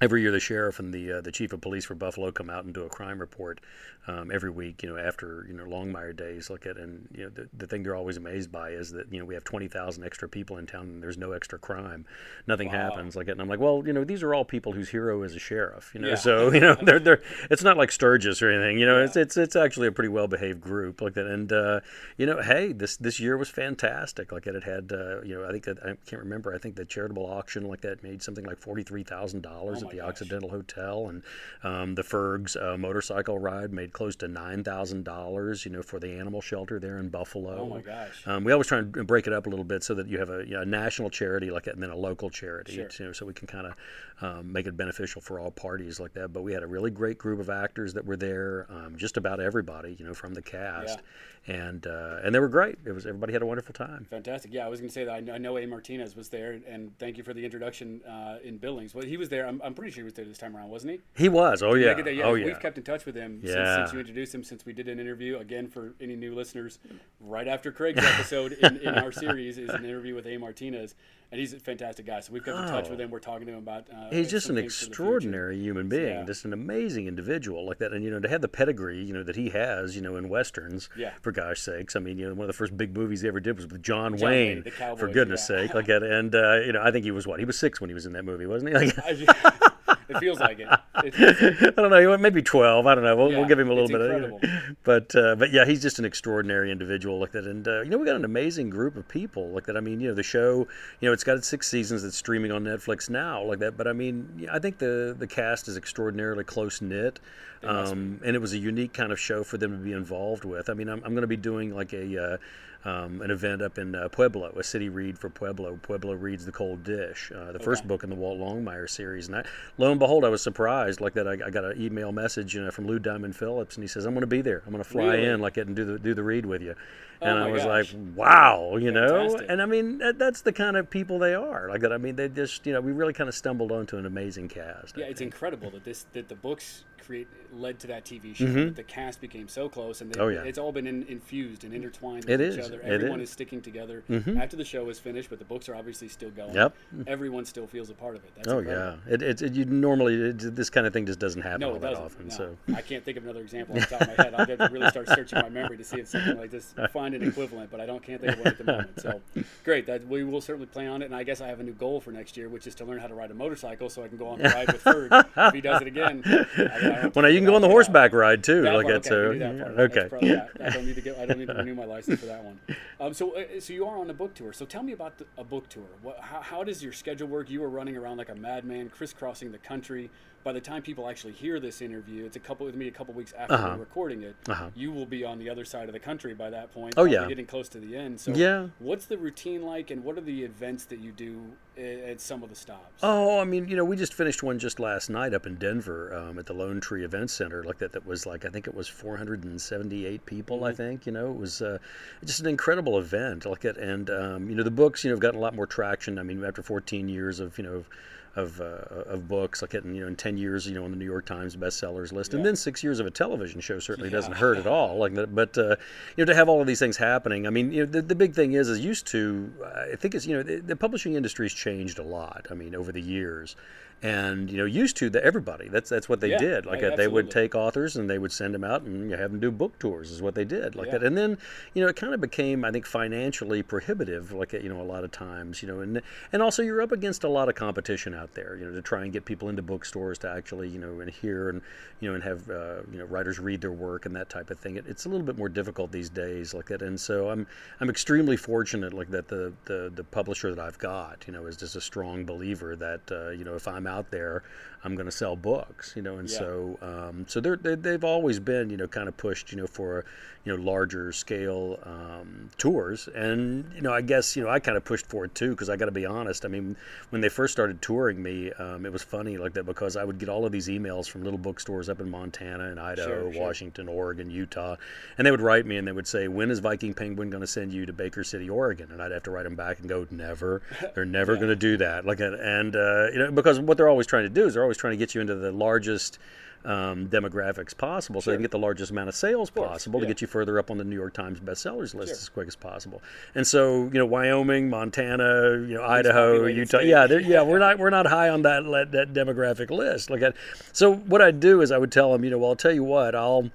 every 0.00 0.22
year 0.22 0.30
the 0.30 0.40
sheriff 0.40 0.78
and 0.78 0.92
the 0.94 1.12
uh, 1.12 1.20
the 1.20 1.32
chief 1.32 1.52
of 1.52 1.60
police 1.60 1.84
for 1.84 1.94
Buffalo 1.94 2.30
come 2.32 2.50
out 2.50 2.64
and 2.64 2.72
do 2.74 2.84
a 2.84 2.88
crime 2.88 3.20
report 3.20 3.60
um, 4.06 4.30
every 4.30 4.50
week. 4.50 4.82
You 4.82 4.88
know, 4.90 4.96
after 4.96 5.44
you 5.48 5.54
know 5.54 5.64
Longmire 5.64 6.16
days, 6.16 6.50
look 6.50 6.66
at 6.66 6.76
and 6.76 7.08
you 7.14 7.24
know 7.24 7.30
the, 7.30 7.48
the 7.56 7.66
thing 7.66 7.82
they're 7.82 7.96
always 7.96 8.16
amazed 8.16 8.50
by 8.50 8.70
is 8.70 8.90
that 8.92 9.12
you 9.12 9.18
know 9.18 9.24
we 9.24 9.34
have 9.34 9.44
twenty 9.44 9.68
thousand 9.68 10.04
extra 10.04 10.28
people 10.28 10.56
in 10.58 10.66
town 10.66 10.82
and 10.82 11.02
there's 11.02 11.18
no 11.18 11.32
extra 11.32 11.58
crime, 11.58 12.06
nothing 12.46 12.68
happens 12.70 13.16
like. 13.16 13.28
And 13.28 13.40
I'm 13.40 13.48
like, 13.48 13.60
well, 13.60 13.82
you 13.86 13.92
know, 13.92 14.04
these 14.04 14.22
are 14.22 14.34
all 14.34 14.44
people 14.44 14.72
whose 14.72 14.88
hero 14.88 15.22
is 15.22 15.34
a 15.34 15.38
sheriff. 15.38 15.90
You 15.94 16.00
know, 16.00 16.08
Yeah. 16.08 16.14
so 16.16 16.52
you 16.52 16.60
know 16.60 16.74
they're 16.82 16.98
they're 16.98 17.22
it's 17.50 17.62
not 17.62 17.76
like 17.76 17.92
Sturgis 17.92 18.40
or 18.42 18.50
anything. 18.50 18.78
You 18.78 18.86
know, 18.86 19.02
it's 19.02 19.16
it's 19.16 19.36
it's 19.36 19.56
actually 19.56 19.88
a 19.88 19.92
pretty 19.92 20.08
well 20.08 20.28
behaved 20.28 20.60
group 20.60 21.00
like 21.00 21.14
that. 21.14 21.26
And 21.26 21.52
uh, 21.52 21.80
you 22.16 22.26
know, 22.26 22.40
hey, 22.40 22.72
this 22.72 22.96
this 22.96 23.20
year 23.20 23.36
was 23.36 23.48
fantastic. 23.50 24.32
Like 24.32 24.46
it, 24.46 24.54
it 24.54 24.64
had 24.64 24.92
uh, 24.92 25.22
you 25.22 25.34
know 25.38 25.46
I 25.46 25.52
think 25.52 25.64
that 25.64 25.78
I 25.84 25.96
can't 26.06 26.22
remember. 26.22 26.54
I 26.54 26.58
think 26.58 26.76
the 26.76 26.84
charitable 26.84 27.26
auction 27.26 27.64
like 27.68 27.82
that 27.82 28.02
made 28.02 28.22
something 28.22 28.44
like 28.44 28.58
forty 28.58 28.82
three 28.82 29.02
thousand 29.04 29.42
dollars 29.42 29.82
Oh 29.84 29.89
at 29.90 29.96
the. 29.96 30.10
Occidental 30.10 30.50
Hotel, 30.50 31.08
and 31.08 31.22
um, 31.62 31.94
the 31.94 32.02
Fergs 32.02 32.56
uh, 32.56 32.76
motorcycle 32.76 33.38
ride 33.38 33.72
made 33.72 33.92
close 33.92 34.16
to 34.16 34.28
nine 34.28 34.64
thousand 34.64 35.04
dollars. 35.04 35.64
You 35.64 35.70
know, 35.70 35.82
for 35.82 36.00
the 36.00 36.10
animal 36.18 36.40
shelter 36.40 36.78
there 36.80 36.98
in 36.98 37.10
Buffalo. 37.10 37.58
Oh 37.60 37.66
my 37.68 37.80
gosh. 37.80 38.26
Um, 38.26 38.42
we 38.44 38.52
always 38.52 38.66
try 38.66 38.78
and 38.78 39.06
break 39.06 39.26
it 39.26 39.32
up 39.32 39.46
a 39.46 39.50
little 39.50 39.64
bit 39.64 39.84
so 39.84 39.94
that 39.94 40.08
you 40.08 40.18
have 40.18 40.30
a, 40.30 40.44
you 40.44 40.54
know, 40.54 40.62
a 40.62 40.66
national 40.66 41.10
charity 41.10 41.50
like 41.50 41.64
that, 41.64 41.74
and 41.74 41.82
then 41.82 41.90
a 41.90 41.96
local 41.96 42.28
charity, 42.30 42.74
Sure. 42.74 42.88
you 42.98 43.04
know, 43.06 43.12
so 43.12 43.24
we 43.26 43.32
can 43.32 43.46
kind 43.46 43.66
of 43.68 43.74
um, 44.20 44.52
make 44.52 44.66
it 44.66 44.76
beneficial 44.76 45.20
for 45.20 45.38
all 45.38 45.50
parties 45.50 46.00
like 46.00 46.12
that. 46.14 46.32
But 46.32 46.42
we 46.42 46.52
had 46.52 46.62
a 46.62 46.66
really 46.66 46.90
great 46.90 47.18
group 47.18 47.38
of 47.40 47.50
actors 47.50 47.94
that 47.94 48.04
were 48.04 48.16
there, 48.16 48.66
um, 48.68 48.96
just 48.96 49.16
about 49.16 49.38
everybody, 49.40 49.96
you 49.98 50.04
know, 50.04 50.14
from 50.14 50.34
the 50.34 50.42
cast, 50.42 51.00
and 51.46 51.86
uh, 51.86 52.18
and 52.22 52.34
they 52.34 52.38
were 52.38 52.48
great. 52.48 52.76
It 52.84 52.92
was 52.92 53.06
everybody 53.06 53.32
had 53.32 53.42
a 53.42 53.46
wonderful 53.46 53.72
time. 53.72 54.06
Fantastic. 54.10 54.52
Yeah, 54.52 54.66
I 54.66 54.68
was 54.68 54.80
going 54.80 54.88
to 54.88 54.94
say 54.94 55.04
that. 55.04 55.12
I 55.12 55.20
know, 55.20 55.32
I 55.32 55.38
know 55.38 55.58
A. 55.58 55.66
Martinez 55.66 56.14
was 56.14 56.28
there, 56.28 56.60
and 56.68 56.96
thank 56.98 57.16
you 57.16 57.24
for 57.24 57.32
the 57.32 57.44
introduction 57.44 58.02
uh, 58.04 58.38
in 58.44 58.58
Billings. 58.58 58.94
Well, 58.94 59.04
he 59.04 59.16
was 59.16 59.28
there. 59.30 59.46
I'm, 59.46 59.60
I'm 59.64 59.74
pretty 59.74 59.92
sure 59.92 60.02
he 60.02 60.04
was 60.04 60.14
there 60.14 60.24
this 60.24 60.38
time 60.38 60.56
around, 60.56 60.68
wasn't 60.68 60.92
he? 60.92 61.22
He 61.22 61.28
was, 61.28 61.62
oh 61.62 61.74
yeah, 61.74 61.94
there. 61.94 62.24
oh 62.24 62.34
yeah. 62.34 62.46
We've 62.46 62.60
kept 62.60 62.76
in 62.78 62.84
touch 62.84 63.06
with 63.06 63.14
him 63.14 63.40
since, 63.42 63.54
since 63.54 63.92
you 63.92 64.00
introduced 64.00 64.34
him, 64.34 64.44
since 64.44 64.66
we 64.66 64.72
did 64.72 64.88
an 64.88 65.00
interview. 65.00 65.38
Again, 65.38 65.68
for 65.68 65.94
any 66.00 66.16
new 66.16 66.34
listeners, 66.34 66.78
right 67.20 67.48
after 67.48 67.72
Craig's 67.72 68.04
episode 68.04 68.52
in, 68.52 68.76
in 68.78 68.98
our 68.98 69.12
series 69.12 69.56
is 69.58 69.70
an 69.70 69.84
interview 69.84 70.14
with 70.14 70.26
A. 70.26 70.36
Martinez, 70.36 70.94
and 71.32 71.38
he's 71.40 71.52
a 71.52 71.60
fantastic 71.60 72.06
guy. 72.06 72.20
So 72.20 72.32
we've 72.32 72.44
kept 72.44 72.58
in 72.58 72.66
touch 72.66 72.86
Oh. 72.88 72.90
with 72.90 73.00
him. 73.00 73.10
We're 73.10 73.18
talking 73.20 73.46
to 73.46 73.52
him 73.52 73.58
about. 73.58 73.86
Uh, 73.94 74.10
He's 74.10 74.30
just 74.30 74.48
an 74.48 74.56
things 74.56 74.74
for 74.76 74.80
the 74.80 74.86
future. 74.86 74.90
extraordinary 75.02 75.58
human 75.58 75.88
being, 75.88 76.08
Yeah. 76.18 76.24
just 76.24 76.44
an 76.44 76.52
amazing 76.52 77.06
individual 77.06 77.64
like 77.66 77.78
that. 77.78 77.92
And 77.92 78.04
you 78.04 78.10
know, 78.10 78.20
to 78.20 78.28
have 78.28 78.40
the 78.40 78.48
pedigree, 78.48 79.02
you 79.02 79.12
know, 79.12 79.22
that 79.22 79.36
he 79.36 79.50
has, 79.50 79.94
you 79.96 80.02
know, 80.02 80.16
in 80.16 80.28
westerns, 80.28 80.88
Yeah. 80.96 81.12
for 81.20 81.32
gosh 81.32 81.60
sakes. 81.60 81.94
I 81.96 82.00
mean, 82.00 82.18
you 82.18 82.26
know, 82.28 82.34
one 82.34 82.44
of 82.44 82.48
the 82.48 82.52
first 82.58 82.76
big 82.76 82.96
movies 82.96 83.20
he 83.20 83.28
ever 83.28 83.40
did 83.40 83.56
was 83.56 83.66
with 83.66 83.82
John, 83.82 84.16
John 84.16 84.28
Wayne, 84.28 84.48
Wayne, 84.56 84.62
the 84.64 84.70
for 84.96 85.08
goodness 85.08 85.48
yeah. 85.50 85.58
sake. 85.62 85.74
Like 85.74 85.86
that, 85.86 86.02
and 86.18 86.34
uh, 86.34 86.60
you 86.64 86.72
know, 86.72 86.82
I 86.82 86.90
think 86.90 87.04
he 87.04 87.10
was 87.10 87.26
what? 87.26 87.38
He 87.38 87.44
was 87.44 87.58
six 87.58 87.80
when 87.80 87.90
he 87.90 87.94
was 87.94 88.06
in 88.06 88.12
that 88.14 88.24
movie, 88.24 88.46
wasn't 88.46 88.70
he? 88.70 88.74
Like, 89.00 89.69
it 90.10 90.18
feels 90.18 90.40
like 90.40 90.58
it. 90.58 90.68
I 90.94 91.70
don't 91.76 91.90
know, 91.90 92.18
maybe 92.18 92.42
twelve. 92.42 92.86
I 92.86 92.94
don't 92.94 93.04
know. 93.04 93.16
We'll, 93.16 93.30
Yeah, 93.30 93.38
we'll 93.38 93.48
give 93.48 93.58
him 93.58 93.70
a 93.70 93.74
little 93.74 93.88
bit 93.88 94.00
incredible. 94.00 94.40
of, 94.42 94.76
but 94.84 95.14
uh, 95.14 95.36
but 95.36 95.52
yeah, 95.52 95.64
he's 95.64 95.80
just 95.80 95.98
an 95.98 96.04
extraordinary 96.04 96.70
individual 96.70 97.18
like 97.18 97.32
that. 97.32 97.46
And 97.46 97.66
uh, 97.66 97.82
you 97.82 97.90
know, 97.90 97.98
we 97.98 98.06
got 98.06 98.16
an 98.16 98.24
amazing 98.24 98.70
group 98.70 98.96
of 98.96 99.08
people 99.08 99.48
like 99.50 99.66
that. 99.66 99.76
I 99.76 99.80
mean, 99.80 100.00
you 100.00 100.08
know, 100.08 100.14
the 100.14 100.22
show, 100.22 100.66
you 101.00 101.08
know, 101.08 101.12
it's 101.12 101.24
got 101.24 101.36
its 101.36 101.48
six 101.48 101.68
seasons. 101.68 102.04
It's 102.04 102.16
streaming 102.16 102.52
on 102.52 102.64
Netflix 102.64 103.08
now, 103.08 103.42
like 103.42 103.60
that. 103.60 103.76
But 103.76 103.86
I 103.86 103.92
mean, 103.92 104.48
I 104.52 104.58
think 104.58 104.78
the 104.78 105.14
the 105.18 105.26
cast 105.26 105.68
is 105.68 105.76
extraordinarily 105.76 106.44
close 106.44 106.80
knit. 106.80 107.20
Um, 107.62 108.20
and 108.24 108.34
it 108.34 108.38
was 108.38 108.54
a 108.54 108.58
unique 108.58 108.94
kind 108.94 109.12
of 109.12 109.20
show 109.20 109.44
for 109.44 109.58
them 109.58 109.72
to 109.72 109.76
be 109.76 109.92
involved 109.92 110.46
with. 110.46 110.70
I 110.70 110.72
mean, 110.72 110.88
I'm, 110.88 111.02
I'm 111.04 111.12
going 111.12 111.20
to 111.20 111.26
be 111.26 111.36
doing 111.36 111.74
like 111.74 111.92
a 111.92 112.22
uh, 112.22 112.36
um, 112.84 113.20
an 113.20 113.30
event 113.30 113.60
up 113.62 113.78
in 113.78 113.94
uh, 113.94 114.08
Pueblo, 114.08 114.52
a 114.56 114.62
city 114.62 114.88
read 114.88 115.18
for 115.18 115.28
Pueblo. 115.28 115.78
Pueblo 115.82 116.14
reads 116.14 116.46
the 116.46 116.52
Cold 116.52 116.82
Dish, 116.82 117.30
uh, 117.34 117.52
the 117.52 117.58
first 117.58 117.86
book 117.86 118.02
in 118.02 118.10
the 118.10 118.16
Walt 118.16 118.38
Longmire 118.38 118.88
series. 118.88 119.28
And 119.28 119.36
I, 119.36 119.44
lo 119.76 119.90
and 119.90 119.98
behold, 120.00 120.24
I 120.24 120.28
was 120.28 120.42
surprised 120.42 121.00
like 121.00 121.14
that. 121.14 121.28
I, 121.28 121.32
I 121.32 121.50
got 121.50 121.64
an 121.64 121.80
email 121.80 122.12
message 122.12 122.54
you 122.54 122.64
know, 122.64 122.70
from 122.70 122.86
Lou 122.86 122.98
Diamond 122.98 123.36
Phillips, 123.36 123.76
and 123.76 123.84
he 123.84 123.88
says, 123.88 124.06
"I'm 124.06 124.14
going 124.14 124.22
to 124.22 124.26
be 124.26 124.40
there. 124.40 124.62
I'm 124.66 124.72
going 124.72 124.82
to 124.82 124.88
fly 124.88 125.16
Really? 125.16 125.26
in 125.26 125.40
like 125.40 125.58
it 125.58 125.66
and 125.66 125.76
do 125.76 125.84
the 125.84 125.98
do 125.98 126.14
the 126.14 126.22
read 126.22 126.46
with 126.46 126.62
you." 126.62 126.74
Oh 127.22 127.26
And 127.26 127.38
my 127.40 127.48
I 127.48 127.50
was 127.50 127.62
gosh. 127.64 127.92
like, 127.94 128.02
"Wow, 128.16 128.76
you 128.76 128.90
know." 128.90 129.36
And 129.48 129.60
I 129.60 129.66
mean, 129.66 129.98
that, 129.98 130.18
that's 130.18 130.40
the 130.42 130.52
kind 130.52 130.76
of 130.76 130.88
people 130.88 131.18
they 131.18 131.34
are. 131.34 131.68
Like 131.68 131.82
that. 131.82 131.92
I 131.92 131.98
mean, 131.98 132.16
they 132.16 132.28
just 132.28 132.64
you 132.66 132.72
know, 132.72 132.80
we 132.80 132.92
really 132.92 133.12
kind 133.12 133.28
of 133.28 133.34
stumbled 133.34 133.72
onto 133.72 133.96
an 133.98 134.06
amazing 134.06 134.48
cast. 134.48 134.96
I 134.96 135.00
Yeah, 135.02 135.06
it's 135.08 135.18
think. 135.18 135.32
incredible 135.34 135.70
that 135.72 135.84
this 135.84 136.06
that 136.12 136.28
the 136.28 136.34
books 136.34 136.84
create 136.98 137.28
led 137.52 137.78
to 137.80 137.86
that 137.88 138.04
TV 138.04 138.34
show. 138.34 138.44
That 138.46 138.76
the 138.76 138.82
cast 138.82 139.20
became 139.20 139.48
so 139.48 139.68
close, 139.68 140.00
and 140.00 140.10
they, 140.12 140.18
Mm-hmm. 140.20 140.22
Oh, 140.22 140.28
yeah. 140.28 140.42
it's 140.48 140.58
all 140.58 140.70
been 140.72 140.86
in, 140.86 141.02
infused 141.08 141.64
and 141.64 141.74
intertwined 141.74 142.28
It 142.28 142.38
with 142.38 142.52
each 142.52 142.58
is. 142.58 142.66
other. 142.66 142.80
Everyone 142.82 143.20
is. 143.20 143.28
is 143.28 143.32
sticking 143.32 143.60
together 143.62 144.02
after 144.38 144.56
the 144.56 144.64
show 144.64 144.88
is 144.88 144.98
finished, 144.98 145.28
but 145.30 145.38
the 145.38 145.44
books 145.44 145.68
are 145.68 145.74
obviously 145.74 146.08
still 146.08 146.30
going. 146.30 146.54
Yep. 146.54 146.74
Everyone 147.06 147.44
still 147.44 147.66
feels 147.66 147.90
a 147.90 147.94
part 147.94 148.16
of 148.16 148.24
it. 148.24 148.30
That's 148.36 148.48
Oh 148.48 148.58
incredible. 148.58 148.98
yeah, 149.08 149.14
it, 149.14 149.22
it, 149.22 149.42
it 149.42 149.54
you 149.54 149.64
normally 149.66 150.14
it, 150.14 150.54
this 150.54 150.70
kind 150.70 150.86
of 150.86 150.92
thing 150.92 151.06
just 151.06 151.18
doesn't 151.18 151.42
happen 151.42 151.60
No, 151.62 151.70
all 151.70 151.76
it 151.76 151.80
that 151.82 151.90
doesn't. 151.90 152.04
often. 152.04 152.28
no. 152.28 152.34
So 152.34 152.56
I 152.74 152.82
can't 152.82 153.04
think 153.04 153.16
of 153.16 153.24
another 153.24 153.40
example 153.40 153.76
off 153.76 153.88
the 153.88 153.96
top 153.98 154.08
of 154.08 154.16
my 154.16 154.22
head. 154.24 154.34
I'll 154.34 154.46
have 154.46 154.58
to 154.58 154.68
really 154.70 154.90
start 154.90 155.08
searching 155.08 155.38
my 155.40 155.48
memory 155.48 155.76
to 155.78 155.84
see 155.84 155.98
if 156.00 156.08
something 156.08 156.36
like 156.38 156.50
this 156.50 156.74
find 156.92 157.09
an 157.14 157.22
equivalent, 157.26 157.70
but 157.70 157.80
I 157.80 157.86
don't 157.86 158.02
can't 158.02 158.20
think 158.20 158.32
of 158.34 158.38
one 158.38 158.48
at 158.48 158.58
the 158.58 158.64
moment. 158.64 159.00
So 159.00 159.20
great, 159.64 159.86
that 159.86 160.06
we 160.06 160.24
will 160.24 160.40
certainly 160.40 160.66
play 160.66 160.86
on 160.86 161.02
it. 161.02 161.06
And 161.06 161.14
I 161.14 161.22
guess 161.22 161.40
I 161.40 161.48
have 161.48 161.60
a 161.60 161.62
new 161.62 161.72
goal 161.72 162.00
for 162.00 162.10
next 162.12 162.36
year, 162.36 162.48
which 162.48 162.66
is 162.66 162.74
to 162.76 162.84
learn 162.84 162.98
how 162.98 163.06
to 163.06 163.14
ride 163.14 163.30
a 163.30 163.34
motorcycle 163.34 163.88
so 163.90 164.02
I 164.02 164.08
can 164.08 164.16
go 164.18 164.28
on 164.28 164.38
the 164.38 164.48
ride 164.48 164.72
with 164.72 164.82
Ferg 164.84 165.26
if 165.48 165.54
he 165.54 165.60
does 165.60 165.80
it 165.82 165.86
again. 165.88 166.22
I, 166.26 167.04
I 167.04 167.06
well, 167.14 167.22
now 167.22 167.28
you 167.28 167.38
can 167.38 167.46
go 167.46 167.54
on 167.54 167.62
the 167.62 167.68
horseback 167.68 168.12
ride 168.12 168.42
too. 168.44 168.62
That 168.62 168.74
like 168.74 168.84
part, 168.86 168.94
that's 169.02 169.10
okay, 169.10 169.36
I 169.36 169.48
can 169.48 169.52
do 169.56 169.58
that 169.58 169.64
part. 169.64 169.70
yeah, 169.70 169.86
That's 169.86 169.96
okay. 169.96 170.08
probably- 170.08 170.28
yeah, 170.30 170.46
I 170.64 170.70
don't 170.70 170.86
need 170.86 170.94
to 170.96 171.00
get. 171.00 171.18
I 171.18 171.26
don't 171.26 171.38
need 171.38 171.46
to 171.48 171.54
renew 171.54 171.74
my 171.74 171.84
license 171.84 172.20
for 172.20 172.26
that 172.26 172.44
one. 172.44 172.60
Um, 173.00 173.14
so, 173.14 173.36
uh, 173.36 173.44
so 173.60 173.72
you 173.72 173.86
are 173.86 173.96
on 173.98 174.10
a 174.10 174.14
book 174.14 174.34
tour. 174.34 174.52
So 174.52 174.64
tell 174.64 174.82
me 174.82 174.92
about 174.92 175.18
the, 175.18 175.26
a 175.38 175.44
book 175.44 175.68
tour. 175.68 175.84
What, 176.02 176.18
how, 176.20 176.40
how 176.40 176.64
does 176.64 176.82
your 176.82 176.92
schedule 176.92 177.28
work? 177.28 177.48
You 177.50 177.62
are 177.64 177.68
running 177.68 177.96
around 177.96 178.18
like 178.18 178.28
a 178.28 178.34
madman, 178.34 178.90
crisscrossing 178.90 179.52
the 179.52 179.58
country. 179.58 180.10
By 180.42 180.52
the 180.52 180.60
time 180.60 180.80
people 180.82 181.08
actually 181.08 181.34
hear 181.34 181.60
this 181.60 181.82
interview, 181.82 182.24
it's 182.24 182.36
a 182.36 182.40
couple 182.40 182.64
with 182.64 182.74
me 182.74 182.88
a 182.88 182.90
couple 182.90 183.12
weeks 183.12 183.32
after 183.36 183.54
Uh-huh. 183.54 183.72
we're 183.74 183.80
recording 183.80 184.22
it. 184.22 184.34
Uh-huh. 184.48 184.70
You 184.74 184.90
will 184.90 185.06
be 185.06 185.22
on 185.24 185.38
the 185.38 185.50
other 185.50 185.64
side 185.64 185.88
of 185.88 185.92
the 185.92 185.98
country 186.00 186.32
by 186.34 186.50
that 186.50 186.72
point. 186.72 186.94
Oh, 186.96 187.04
yeah. 187.04 187.28
getting 187.28 187.46
close 187.46 187.68
to 187.70 187.78
the 187.78 187.96
end. 187.96 188.20
So 188.20 188.32
Yeah. 188.32 188.68
what's 188.78 189.04
the 189.06 189.18
routine 189.18 189.62
like, 189.62 189.90
and 189.90 190.02
what 190.02 190.16
are 190.16 190.22
the 190.22 190.42
events 190.44 190.84
that 190.86 191.00
you 191.00 191.12
do 191.12 191.52
at, 191.80 192.20
some 192.20 192.42
of 192.42 192.50
the 192.50 192.54
stops? 192.56 193.00
Oh, 193.02 193.40
I 193.40 193.44
mean, 193.44 193.68
you 193.68 193.76
know, 193.76 193.84
we 193.84 193.96
just 193.96 194.14
finished 194.14 194.42
one 194.42 194.58
just 194.58 194.78
last 194.78 195.08
night 195.10 195.34
up 195.34 195.46
in 195.46 195.54
Denver 195.56 196.14
um, 196.14 196.38
at 196.38 196.46
the 196.46 196.52
Lone 196.52 196.80
Tree 196.80 197.04
Event 197.04 197.30
Center, 197.30 197.62
like 197.64 197.78
that. 197.78 197.92
That 197.92 198.06
was 198.06 198.26
like 198.26 198.44
I 198.44 198.48
think 198.48 198.66
it 198.66 198.74
was 198.74 198.88
478 198.88 200.26
people. 200.26 200.64
I 200.64 200.72
think 200.72 201.06
you 201.06 201.12
know 201.12 201.30
it 201.30 201.36
was 201.36 201.62
uh, 201.62 201.78
just 202.24 202.40
an 202.40 202.46
incredible 202.46 202.98
event. 202.98 203.46
Like 203.46 203.64
it, 203.64 203.76
and 203.76 204.10
um, 204.10 204.48
you 204.48 204.54
know 204.56 204.62
the 204.62 204.70
books, 204.70 205.04
you 205.04 205.10
know, 205.10 205.14
have 205.14 205.20
gotten 205.20 205.38
a 205.38 205.42
lot 205.42 205.54
more 205.54 205.66
traction. 205.66 206.18
I 206.18 206.22
mean, 206.22 206.44
after 206.44 206.62
14 206.62 207.08
years 207.08 207.40
of 207.40 207.56
you 207.58 207.64
know. 207.64 207.72
Of, 207.74 207.88
of, 208.36 208.60
uh, 208.60 208.64
of 209.08 209.26
books, 209.26 209.60
like 209.60 209.72
getting 209.72 209.92
you 209.92 210.02
know, 210.02 210.06
in 210.06 210.14
ten 210.14 210.36
years, 210.36 210.64
you 210.64 210.72
know, 210.72 210.84
on 210.84 210.92
the 210.92 210.96
New 210.96 211.04
York 211.04 211.26
Times 211.26 211.56
bestsellers 211.56 212.12
list, 212.12 212.32
and 212.32 212.46
then 212.46 212.54
six 212.54 212.80
years 212.80 213.00
of 213.00 213.06
a 213.06 213.10
television 213.10 213.60
show 213.60 213.80
certainly 213.80 214.08
Yeah. 214.08 214.18
doesn't 214.18 214.34
hurt 214.34 214.56
at 214.56 214.68
all. 214.68 214.98
Like 214.98 215.14
that, 215.14 215.34
but 215.34 215.58
uh, 215.58 215.74
you 216.16 216.24
know, 216.24 216.26
to 216.26 216.34
have 216.36 216.48
all 216.48 216.60
of 216.60 216.68
these 216.68 216.78
things 216.78 216.96
happening, 216.96 217.48
I 217.48 217.50
mean, 217.50 217.72
you 217.72 217.84
know, 217.84 217.90
the, 217.90 218.02
the 218.02 218.14
big 218.14 218.32
thing 218.36 218.52
is, 218.52 218.68
is 218.68 218.78
used 218.78 219.08
to, 219.08 219.52
I 219.92 219.96
think 219.96 220.14
it's 220.14 220.26
you 220.26 220.36
know, 220.36 220.44
the, 220.44 220.58
the 220.58 220.76
publishing 220.76 221.14
industry's 221.14 221.52
changed 221.52 221.69
a 221.98 222.02
lot. 222.02 222.46
I 222.50 222.54
mean, 222.54 222.74
over 222.74 222.92
the 222.92 223.00
years, 223.00 223.56
and 224.02 224.50
you 224.50 224.56
know, 224.56 224.64
used 224.64 224.96
to 224.96 225.10
the, 225.10 225.22
everybody. 225.22 225.68
That's 225.68 225.90
that's 225.90 226.08
what 226.08 226.20
they 226.20 226.30
Yeah, 226.30 226.38
did. 226.38 226.66
Like 226.66 226.82
right, 226.82 226.92
uh, 226.92 226.96
they 226.96 227.08
would 227.08 227.30
take 227.30 227.54
authors 227.54 227.96
and 227.96 228.08
they 228.08 228.18
would 228.18 228.32
send 228.32 228.54
them 228.54 228.64
out 228.64 228.82
and 228.82 229.10
you 229.10 229.16
have 229.16 229.30
them 229.30 229.40
do 229.40 229.50
book 229.50 229.78
tours. 229.78 230.10
Is 230.10 230.22
what 230.22 230.34
they 230.34 230.44
did. 230.44 230.74
Like 230.74 230.86
Yeah. 230.86 230.98
that, 230.98 231.02
and 231.02 231.16
then 231.18 231.36
you 231.74 231.82
know, 231.82 231.88
it 231.88 231.96
kind 231.96 232.14
of 232.14 232.20
became, 232.20 232.64
I 232.64 232.70
think, 232.70 232.86
financially 232.86 233.62
prohibitive. 233.62 234.32
Like 234.32 234.52
you 234.54 234.68
know, 234.68 234.80
a 234.80 234.84
lot 234.84 235.04
of 235.04 235.10
times, 235.10 235.62
you 235.62 235.68
know, 235.68 235.80
and 235.80 236.00
and 236.32 236.42
also 236.42 236.62
you're 236.62 236.80
up 236.80 236.92
against 236.92 237.24
a 237.24 237.28
lot 237.28 237.48
of 237.48 237.54
competition 237.56 238.14
out 238.14 238.34
there. 238.34 238.56
You 238.56 238.66
know, 238.66 238.72
to 238.72 238.82
try 238.82 239.02
and 239.02 239.12
get 239.12 239.24
people 239.26 239.48
into 239.50 239.62
bookstores 239.62 240.18
to 240.20 240.30
actually 240.30 240.68
you 240.68 240.78
know 240.78 241.00
and 241.00 241.10
hear 241.10 241.50
and 241.50 241.60
you 242.00 242.08
know 242.08 242.14
and 242.14 242.24
have 242.24 242.48
uh, 242.48 242.76
you 242.90 242.98
know 242.98 243.04
writers 243.04 243.38
read 243.38 243.60
their 243.60 243.72
work 243.72 244.06
and 244.06 244.16
that 244.16 244.30
type 244.30 244.50
of 244.50 244.58
thing. 244.58 244.76
It, 244.76 244.86
it's 244.88 245.04
a 245.04 245.08
little 245.10 245.26
bit 245.26 245.36
more 245.36 245.50
difficult 245.50 245.92
these 245.92 246.08
days. 246.08 246.54
Like 246.54 246.66
that, 246.66 246.80
and 246.80 246.98
so 246.98 247.28
I'm 247.28 247.46
I'm 247.80 247.90
extremely 247.90 248.38
fortunate 248.38 248.94
like 248.94 249.10
that 249.10 249.28
the 249.28 249.52
the 249.66 249.92
the 249.94 250.04
publisher 250.04 250.54
that 250.54 250.64
I've 250.64 250.78
got 250.78 251.24
you 251.26 251.32
know 251.34 251.44
is 251.46 251.56
just 251.56 251.76
a 251.76 251.80
strong 251.82 252.24
believer 252.24 252.76
that 252.76 253.00
uh, 253.12 253.30
you 253.30 253.44
know 253.44 253.54
if 253.56 253.68
I'm 253.68 253.86
out 253.90 254.10
there 254.10 254.42
I'm 254.84 254.94
going 254.94 255.06
to 255.06 255.12
sell 255.22 255.36
books 255.36 255.92
you 255.96 256.02
know 256.02 256.16
and 256.18 256.30
Yeah. 256.30 256.38
so 256.38 256.78
um, 256.90 257.26
so 257.28 257.40
they're, 257.40 257.56
they 257.56 257.74
they've 257.74 258.04
always 258.14 258.38
been 258.40 258.70
you 258.70 258.76
know 258.76 258.86
kind 258.88 259.08
of 259.08 259.16
pushed 259.16 259.50
you 259.52 259.58
know 259.58 259.66
for 259.66 260.04
you 260.44 260.56
know 260.56 260.62
larger 260.62 261.12
scale 261.12 261.78
um, 261.82 262.50
tours. 262.56 263.08
And 263.14 263.70
you 263.74 263.82
know 263.82 263.92
I 263.92 264.00
guess 264.00 264.36
you 264.36 264.42
know 264.42 264.48
I 264.48 264.58
kind 264.58 264.76
of 264.76 264.84
pushed 264.84 265.06
for 265.06 265.24
it 265.24 265.34
too 265.34 265.50
because 265.50 265.68
I 265.68 265.76
got 265.76 265.86
to 265.86 265.90
be 265.90 266.06
honest 266.06 266.44
I 266.44 266.48
mean 266.48 266.76
when 267.10 267.20
they 267.20 267.28
first 267.28 267.52
started 267.52 267.82
touring 267.82 268.22
me 268.22 268.52
um, 268.52 268.86
it 268.86 268.92
was 268.92 269.02
funny 269.02 269.36
like 269.36 269.52
that 269.54 269.64
because 269.64 269.96
I 269.96 270.04
would 270.04 270.18
get 270.18 270.28
all 270.28 270.46
of 270.46 270.52
these 270.52 270.68
emails 270.68 271.08
from 271.08 271.24
little 271.24 271.38
bookstores 271.38 271.88
up 271.88 272.00
in 272.00 272.10
Montana 272.10 272.70
and 272.70 272.80
Idaho 272.80 273.24
Sure, 273.24 273.32
sure. 273.32 273.42
Washington 273.42 273.88
Oregon 273.88 274.30
Utah 274.30 274.76
and 275.18 275.26
they 275.26 275.30
would 275.30 275.40
write 275.40 275.66
me 275.66 275.76
and 275.76 275.86
they 275.86 275.92
would 275.92 276.06
say 276.06 276.28
when 276.28 276.50
is 276.50 276.58
Viking 276.60 276.94
Penguin 276.94 277.30
going 277.30 277.42
to 277.42 277.46
send 277.46 277.72
you 277.72 277.84
to 277.86 277.92
Baker 277.92 278.24
City 278.24 278.48
Oregon? 278.48 278.88
And 278.92 279.02
I'd 279.02 279.12
have 279.12 279.22
to 279.24 279.30
write 279.30 279.44
them 279.44 279.54
back 279.54 279.80
and 279.80 279.88
go 279.88 280.06
never. 280.10 280.62
They're 280.94 281.04
never 281.20 281.36
going 281.36 281.48
to 281.48 281.56
do 281.56 281.76
that. 281.78 282.06
Like 282.06 282.20
and, 282.20 282.34
and 282.34 282.76
uh, 282.76 283.10
you 283.12 283.18
know 283.18 283.30
because 283.30 283.60
what 283.60 283.76
they're 283.76 283.88
always 283.88 284.06
trying 284.06 284.24
to 284.24 284.30
do 284.30 284.46
is 284.46 284.54
they're 284.54 284.62
always 284.62 284.78
trying 284.78 284.92
to 284.92 284.96
get 284.96 285.14
you 285.14 285.20
into 285.20 285.34
the 285.34 285.52
largest 285.52 286.18
um, 286.64 287.08
demographics 287.08 287.76
possible 287.76 288.20
so 288.20 288.30
they 288.30 288.36
can 288.36 288.42
get 288.42 288.50
the 288.50 288.58
largest 288.58 288.90
amount 288.90 289.08
of 289.08 289.14
sales 289.14 289.50
possible 289.50 290.00
yeah. 290.00 290.04
to 290.04 290.08
get 290.08 290.20
you 290.20 290.26
further 290.26 290.58
up 290.58 290.70
on 290.70 290.78
the 290.78 290.84
New 290.84 290.96
York 290.96 291.14
Times 291.14 291.40
bestsellers 291.40 291.94
list 291.94 292.12
as 292.12 292.28
quick 292.28 292.48
as 292.48 292.56
possible. 292.56 293.02
And 293.34 293.46
so, 293.46 293.84
you 293.84 293.98
know, 293.98 294.06
Wyoming, 294.06 294.68
Montana, 294.68 295.64
you 295.66 295.74
know, 295.74 295.84
Idaho, 295.84 296.46
Utah, 296.46 296.80
yeah, 296.80 297.06
yeah, 297.06 297.42
we're 297.42 297.58
not 297.58 297.78
we're 297.78 297.90
not 297.90 298.06
high 298.06 298.28
on 298.28 298.42
that 298.42 298.62
that 298.92 299.12
demographic 299.12 299.70
list. 299.70 300.10
Look 300.10 300.22
at 300.22 300.34
so 300.72 300.94
what 300.94 301.22
I'd 301.22 301.40
do 301.40 301.62
is 301.62 301.72
I 301.72 301.78
would 301.78 301.92
tell 301.92 302.12
them, 302.12 302.24
you 302.24 302.30
know, 302.30 302.38
well, 302.38 302.50
I'll 302.50 302.56
tell 302.56 302.72
you 302.72 302.84
what, 302.84 303.14
I'll 303.14 303.50